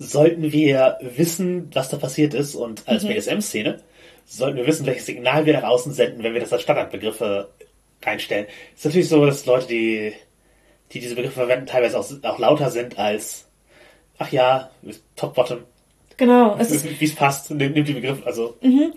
[0.00, 3.08] sollten wir wissen, was da passiert ist und als mhm.
[3.08, 3.82] BDSM-Szene
[4.26, 7.50] sollten wir wissen, welches Signal wir nach außen senden, wenn wir das als Standardbegriffe
[8.04, 8.46] reinstellen.
[8.72, 10.12] Es ist natürlich so, dass Leute, die,
[10.90, 13.46] die diese Begriffe verwenden, teilweise auch, auch lauter sind als
[14.22, 14.70] ach ja,
[15.16, 15.58] Top-Bottom.
[16.16, 16.58] Genau.
[16.58, 18.56] Wie es passt, nimmt die Begriffe, also.
[18.60, 18.92] Mhm.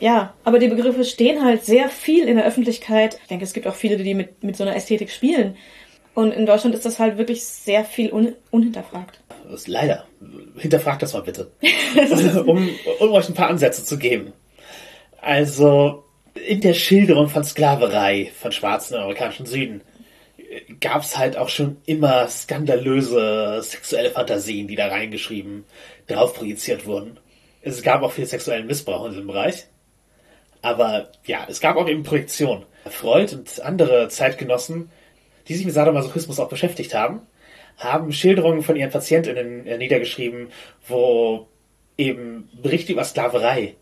[0.00, 3.18] Ja, aber die Begriffe stehen halt sehr viel in der Öffentlichkeit.
[3.22, 5.56] Ich denke, es gibt auch viele, die mit, mit so einer Ästhetik spielen.
[6.14, 9.20] Und in Deutschland ist das halt wirklich sehr viel un, unhinterfragt.
[9.66, 10.06] Leider.
[10.56, 11.50] Hinterfragt das mal bitte.
[12.46, 12.70] um,
[13.00, 14.32] um euch ein paar Ansätze zu geben.
[15.20, 16.04] Also,
[16.46, 19.82] in der Schilderung von Sklaverei von Schwarzen im amerikanischen Süden
[20.80, 25.64] gab es halt auch schon immer skandalöse sexuelle Fantasien, die da reingeschrieben,
[26.06, 27.18] drauf projiziert wurden.
[27.62, 29.66] Es gab auch viel sexuellen Missbrauch in diesem Bereich.
[30.62, 32.64] Aber ja, es gab auch eben Projektionen.
[32.86, 34.90] Freud und andere Zeitgenossen,
[35.48, 37.22] die sich mit Sadomasochismus auch beschäftigt haben,
[37.76, 40.48] haben Schilderungen von ihren Patientinnen äh, niedergeschrieben,
[40.86, 41.48] wo
[41.98, 43.74] eben Berichte über Sklaverei,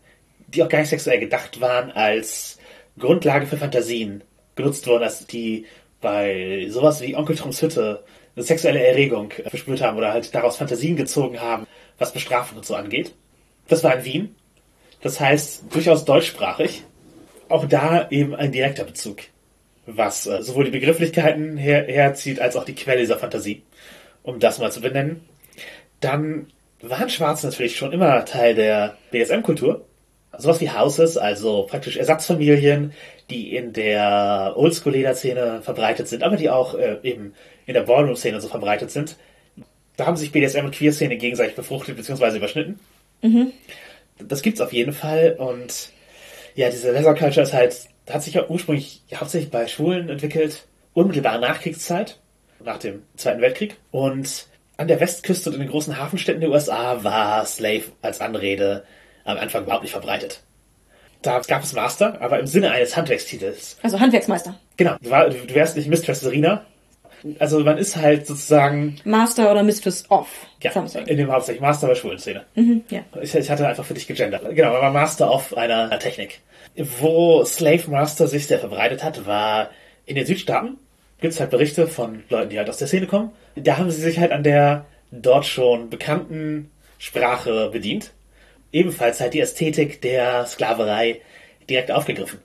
[0.47, 2.59] die auch gar nicht sexuell gedacht waren, als
[2.97, 4.23] Grundlage für Fantasien
[4.55, 5.65] genutzt wurden, als die
[6.03, 8.03] bei sowas wie Onkel Toms Hütte
[8.35, 11.65] eine sexuelle Erregung verspürt haben oder halt daraus Fantasien gezogen haben,
[11.97, 13.15] was Bestrafung und so angeht.
[13.67, 14.35] Das war in Wien.
[15.01, 16.83] Das heißt, durchaus deutschsprachig.
[17.49, 19.17] Auch da eben ein direkter Bezug,
[19.85, 23.63] was äh, sowohl die Begrifflichkeiten her herzieht, als auch die Quelle dieser Fantasie,
[24.23, 25.21] um das mal zu benennen.
[25.99, 26.47] Dann
[26.81, 29.85] waren Schwarze natürlich schon immer Teil der BSM-Kultur.
[30.37, 32.93] Sowas wie Houses, also praktisch Ersatzfamilien,
[33.29, 37.33] die in der Oldschool-Leder-Szene verbreitet sind, aber die auch äh, eben
[37.65, 39.15] in der Ballroom-Szene so verbreitet sind.
[39.95, 42.37] Da haben sich BDSM und Queer-Szene gegenseitig befruchtet bzw.
[42.37, 42.79] überschnitten.
[43.21, 43.51] Mhm.
[44.17, 45.91] Das gibt's auf jeden Fall und
[46.55, 51.39] ja, diese Leather Culture ist halt, hat sich ja ursprünglich hauptsächlich bei Schwulen entwickelt, unmittelbar
[51.39, 52.19] Nachkriegszeit,
[52.63, 53.77] nach dem Zweiten Weltkrieg.
[53.91, 54.47] Und
[54.77, 58.83] an der Westküste und in den großen Hafenstädten der USA war Slave als Anrede
[59.25, 60.41] am Anfang überhaupt nicht verbreitet.
[61.21, 63.77] Da gab es Master, aber im Sinne eines Handwerkstitels.
[63.81, 64.59] Also Handwerksmeister.
[64.75, 64.97] Genau.
[65.01, 66.65] Du, war, du wärst nicht Mistress Serena.
[67.39, 68.97] Also man ist halt sozusagen...
[69.05, 70.27] Master oder Mistress of
[70.61, 71.07] ja, something.
[71.07, 72.43] in dem hauptsächlich Master bei Schwulenszene.
[72.55, 73.01] Mhm, ja.
[73.21, 74.43] Ich, ich, hatte einfach für dich gegendert.
[74.53, 76.41] Genau, man war Master of einer Technik.
[76.75, 79.69] Wo Slave Master sich sehr verbreitet hat, war
[80.05, 80.77] in den Südstaaten.
[81.21, 83.31] Gibt es halt Berichte von Leuten, die halt aus der Szene kommen.
[83.55, 88.11] Da haben sie sich halt an der dort schon bekannten Sprache bedient
[88.73, 91.21] ebenfalls halt die Ästhetik der Sklaverei
[91.69, 92.39] direkt aufgegriffen.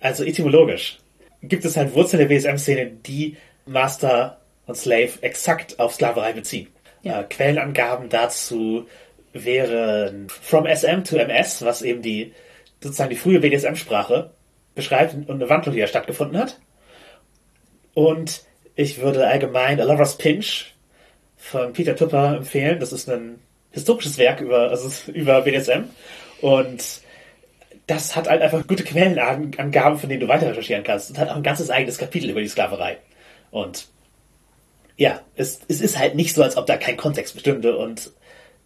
[0.00, 0.98] Also etymologisch
[1.42, 3.36] gibt es halt Wurzeln der BSM-Szene, die
[3.66, 6.68] Master und Slave exakt auf Sklaverei beziehen.
[7.02, 7.20] Ja.
[7.20, 8.86] Äh, Quellenangaben dazu
[9.32, 12.32] wären From SM to MS, was eben die
[12.80, 14.30] sozusagen die frühe BDSM-Sprache
[14.74, 16.58] beschreibt und eine Wandlung, die da stattgefunden hat.
[17.94, 18.44] Und
[18.74, 20.74] ich würde allgemein A Lover's Pinch
[21.36, 22.80] von Peter Tupper empfehlen.
[22.80, 23.38] Das ist ein
[23.72, 25.84] historisches Werk über, also über BDSM.
[26.40, 27.00] Und
[27.86, 31.10] das hat halt einfach gute Quellenangaben, von denen du weiter recherchieren kannst.
[31.10, 32.98] Und hat auch ein ganzes eigenes Kapitel über die Sklaverei.
[33.50, 33.88] Und
[34.96, 37.76] ja, es, es ist halt nicht so, als ob da kein Kontext bestünde.
[37.76, 38.12] Und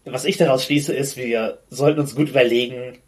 [0.05, 2.99] was ich daraus schließe, ist, wir sollten uns gut überlegen,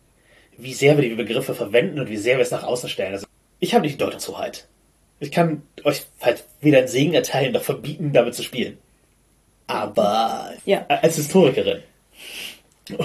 [0.57, 3.13] wie sehr wir die Begriffe verwenden und wie sehr wir es nach außen stellen.
[3.13, 3.27] Also
[3.61, 4.67] ich habe nicht die Deutungshoheit.
[5.21, 8.79] Ich kann euch halt weder einen Segen erteilen noch verbieten, damit zu spielen
[9.69, 10.85] aber ja.
[10.89, 11.83] als Historikerin.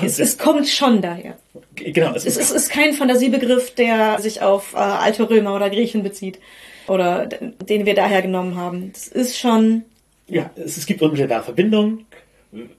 [0.01, 1.37] Es, es, kommt schon daher.
[1.75, 2.13] Genau.
[2.15, 6.39] Es, es, es ist kein Fantasiebegriff, der sich auf äh, alte Römer oder Griechen bezieht
[6.87, 8.91] oder den wir daher genommen haben.
[8.95, 9.83] Es ist schon.
[10.27, 12.05] Ja, es, es gibt unmittelbare Verbindungen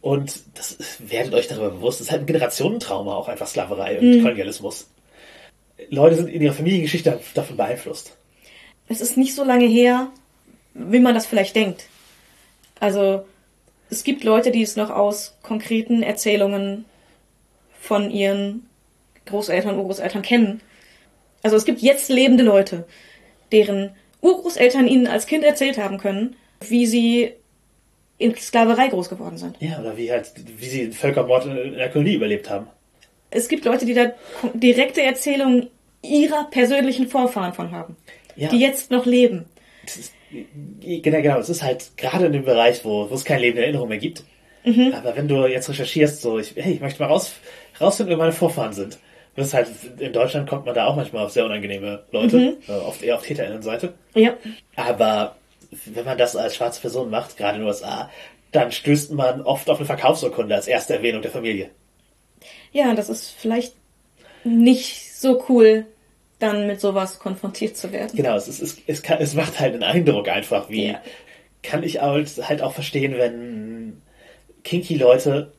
[0.01, 2.01] und das werdet euch darüber bewusst.
[2.01, 4.23] Es ist halt ein Generationentrauma auch einfach Sklaverei und mhm.
[4.23, 4.89] Kolonialismus.
[5.91, 8.17] Leute sind in ihrer Familiengeschichte davon beeinflusst.
[8.89, 10.09] Es ist nicht so lange her,
[10.73, 11.87] wie man das vielleicht denkt.
[12.81, 13.25] Also
[13.91, 16.85] es gibt Leute, die es noch aus konkreten Erzählungen
[17.81, 18.67] von ihren
[19.27, 20.61] Großeltern, Urgroßeltern kennen.
[21.43, 22.87] Also es gibt jetzt lebende Leute,
[23.53, 23.91] deren
[24.23, 27.33] Urgroßeltern ihnen als Kind erzählt haben können, wie sie
[28.17, 29.57] in Sklaverei groß geworden sind.
[29.61, 32.67] Ja, oder wie halt, wie sie Völkermord in der Kolonie überlebt haben.
[33.31, 34.13] Es gibt Leute, die da
[34.55, 35.69] direkte Erzählungen
[36.03, 37.97] ihrer persönlichen Vorfahren von haben,
[38.37, 38.49] Ja.
[38.49, 39.47] die jetzt noch leben.
[39.85, 40.14] Das ist,
[40.81, 43.89] genau, genau, es ist halt gerade in dem Bereich, wo, wo es keine lebende Erinnerung
[43.89, 44.25] mehr gibt.
[44.95, 47.33] Aber wenn du jetzt recherchierst, so, ich, hey, ich möchte mal raus,
[47.81, 48.99] rausfinden, wer meine Vorfahren sind.
[49.37, 52.73] Das ist halt, in Deutschland kommt man da auch manchmal auf sehr unangenehme Leute, äh,
[52.73, 53.93] oft eher auf TäterInnenseite.
[54.15, 54.35] Ja,
[54.77, 55.37] Aber
[55.87, 58.11] wenn man das als schwarze Person macht, gerade in den USA,
[58.53, 61.71] dann stößt man oft auf eine Verkaufsurkunde als erste Erwähnung der Familie.
[62.73, 63.75] ja, das ist vielleicht
[64.45, 65.87] nicht so cool,
[66.45, 68.17] dann mit sowas konfrontiert zu werden.
[68.17, 71.01] Genau, es, ist, es, es, kann, es macht halt einen Eindruck einfach, wie Ja.
[71.63, 74.01] kann ich halt, halt auch verstehen, wenn
[74.63, 75.53] kinky Leute,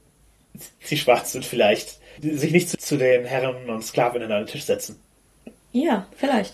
[0.89, 4.63] die schwarz sind vielleicht, sich nicht zu, zu den Herren und Sklavinnen an den Tisch
[4.63, 4.99] setzen.
[5.71, 6.53] Ja, vielleicht.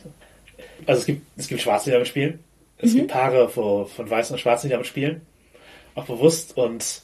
[0.88, 2.40] Also es gibt, es gibt Schwarze, die damit spielen.
[2.80, 5.22] Es gibt Paare von, von Weißen und Schwarzen, die damit spielen.
[5.94, 7.04] Auch bewusst und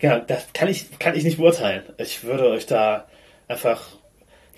[0.00, 1.84] ja, das kann ich, kann ich nicht beurteilen.
[1.96, 3.08] Ich würde euch da
[3.48, 3.96] einfach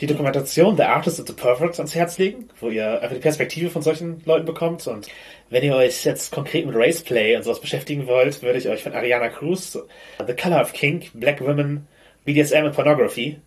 [0.01, 3.71] die Dokumentation The Artist of the Perfect ans Herz legen, wo ihr einfach die Perspektive
[3.71, 4.87] von solchen Leuten bekommt.
[4.87, 5.09] Und
[5.51, 8.93] wenn ihr euch jetzt konkret mit Raceplay und sowas beschäftigen wollt, würde ich euch von
[8.93, 11.87] Ariana Cruz The Color of Kink, Black Women,
[12.25, 13.39] BDSM and Pornography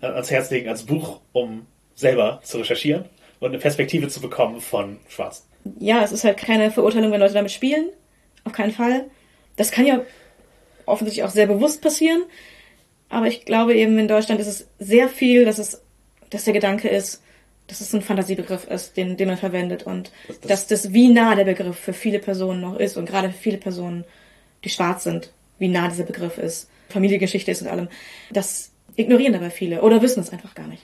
[0.00, 3.04] äh, ans Herz legen als Buch, um selber zu recherchieren
[3.40, 5.44] und eine Perspektive zu bekommen von Schwarzen.
[5.78, 7.88] Ja, es ist halt keine Verurteilung, wenn Leute damit spielen.
[8.44, 9.06] Auf keinen Fall.
[9.56, 10.00] Das kann ja
[10.86, 12.22] offensichtlich auch sehr bewusst passieren.
[13.08, 15.82] Aber ich glaube eben in Deutschland ist es sehr viel, dass es,
[16.30, 17.22] dass der Gedanke ist,
[17.66, 21.34] dass es ein Fantasiebegriff ist, den, den man verwendet und Das- dass das wie nah
[21.34, 24.04] der Begriff für viele Personen noch ist und gerade für viele Personen,
[24.64, 27.88] die schwarz sind, wie nah dieser Begriff ist, Familiengeschichte ist und allem.
[28.30, 30.82] Das ignorieren dabei viele oder wissen es einfach gar nicht.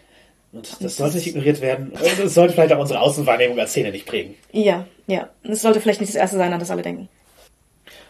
[0.53, 1.89] Und das sollte nicht ignoriert werden.
[1.91, 4.35] Und es sollte vielleicht auch unsere Außenwahrnehmung als Szene nicht prägen.
[4.53, 5.29] Ja, ja.
[5.43, 7.09] Es sollte vielleicht nicht das Erste sein, an das alle denken.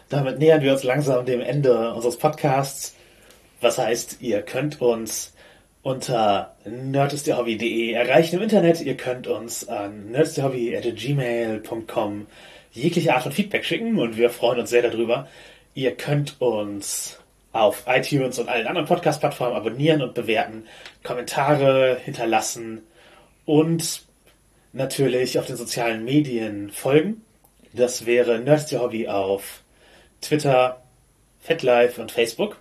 [0.09, 2.93] Damit nähern wir uns langsam dem Ende unseres Podcasts.
[3.61, 5.33] Was heißt, ihr könnt uns
[5.85, 8.81] unter nerdistehobby.de erreichen im Internet.
[8.81, 12.25] Ihr könnt uns an nerdistehobby.gmail.com
[12.71, 15.27] jegliche Art von Feedback schicken und wir freuen uns sehr darüber.
[15.75, 17.19] Ihr könnt uns
[17.51, 20.65] auf iTunes und allen anderen Podcast-Plattformen abonnieren und bewerten,
[21.03, 22.81] Kommentare hinterlassen
[23.45, 24.05] und
[24.73, 27.21] natürlich auf den sozialen Medien folgen.
[27.73, 29.61] Das wäre Nerdsty auf
[30.19, 30.81] Twitter,
[31.41, 32.57] FetLife und Facebook.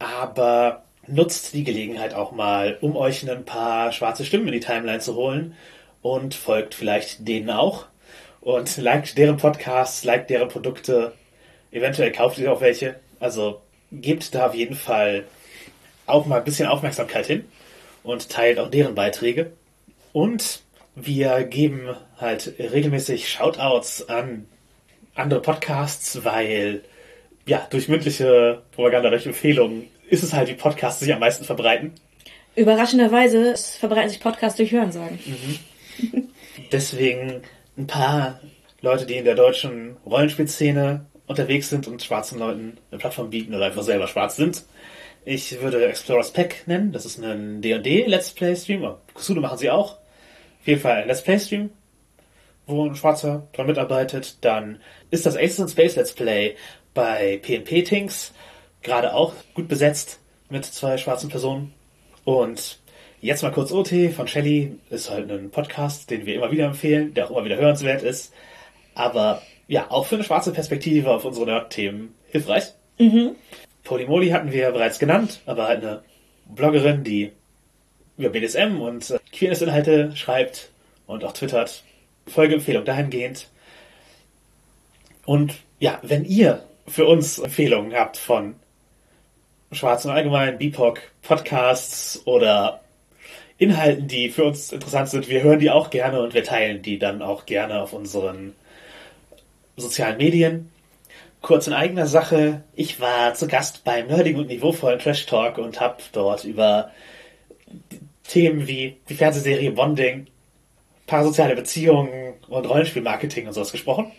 [0.00, 5.00] Aber nutzt die Gelegenheit auch mal, um euch ein paar schwarze Stimmen in die Timeline
[5.00, 5.54] zu holen
[6.02, 7.86] und folgt vielleicht denen auch
[8.40, 11.12] und liked deren Podcasts, liked deren Produkte.
[11.70, 12.96] Eventuell kauft ihr auch welche.
[13.20, 13.60] Also
[13.92, 15.24] gebt da auf jeden Fall
[16.06, 17.44] auch mal ein bisschen Aufmerksamkeit hin
[18.02, 19.52] und teilt auch deren Beiträge.
[20.12, 20.62] Und
[20.94, 24.46] wir geben halt regelmäßig Shoutouts an
[25.14, 26.82] andere Podcasts, weil
[27.46, 31.92] ja, durch mündliche Propaganda, durch Empfehlungen ist es halt, wie Podcasts sich am meisten verbreiten.
[32.56, 35.18] Überraschenderweise verbreiten sich Podcasts durch Hörensagen.
[36.72, 37.42] Deswegen
[37.76, 38.40] ein paar
[38.80, 43.66] Leute, die in der deutschen Rollenspielszene unterwegs sind und schwarzen Leuten eine Plattform bieten oder
[43.66, 44.64] einfach selber schwarz sind.
[45.24, 46.92] Ich würde Explorers Pack nennen.
[46.92, 48.88] Das ist ein D&D Let's Play Stream.
[49.14, 49.98] Cthulhu machen sie auch.
[50.60, 51.70] Auf jeden Fall ein Let's Play Stream,
[52.66, 54.38] wo ein Schwarzer dran mitarbeitet.
[54.40, 54.80] Dann
[55.10, 56.56] ist das Aces in Space Let's Play
[56.94, 58.32] bei PNP Tinks
[58.82, 61.74] gerade auch gut besetzt mit zwei schwarzen Personen.
[62.24, 62.78] Und
[63.20, 67.14] jetzt mal kurz OT von Shelly ist halt ein Podcast, den wir immer wieder empfehlen,
[67.14, 68.32] der auch immer wieder hörenswert ist.
[68.94, 72.72] Aber ja, auch für eine schwarze Perspektive auf unsere Nerd-Themen hilfreich.
[73.84, 76.02] Polymoli hatten wir ja bereits genannt, aber halt eine
[76.46, 77.32] Bloggerin, die
[78.16, 80.70] über BDSM und äh, Queerness-Inhalte schreibt
[81.06, 81.84] und auch twittert.
[82.26, 83.48] Folgeempfehlung dahingehend.
[85.24, 88.56] Und ja, wenn ihr für uns Empfehlungen habt von
[89.72, 92.80] Schwarzen allgemein, BIPOC, Podcasts oder
[93.58, 96.98] Inhalten, die für uns interessant sind, wir hören die auch gerne und wir teilen die
[96.98, 98.54] dann auch gerne auf unseren
[99.76, 100.70] sozialen Medien.
[101.42, 105.80] Kurz in eigener Sache, ich war zu Gast beim nerdigen und niveauvollen Trash Talk und
[105.80, 106.92] habe dort über
[108.28, 110.28] Themen wie die Fernsehserie Bonding,
[111.06, 114.12] parasoziale Beziehungen und Rollenspielmarketing und sowas gesprochen.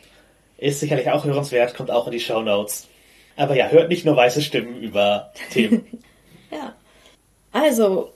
[0.57, 2.88] Ist sicherlich auch hörenswert, kommt auch in die Show Notes.
[3.39, 5.85] Aber ja, hört nicht nur weiße Stimmen über Themen.
[6.51, 6.73] Ja.
[7.51, 8.11] Also,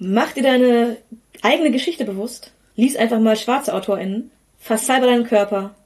[0.00, 0.96] mach dir deine
[1.40, 5.76] eigene Geschichte bewusst, lies einfach mal schwarze AutorInnen, versalber deinen Körper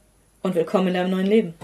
[0.42, 1.54] und willkommen in deinem neuen Leben.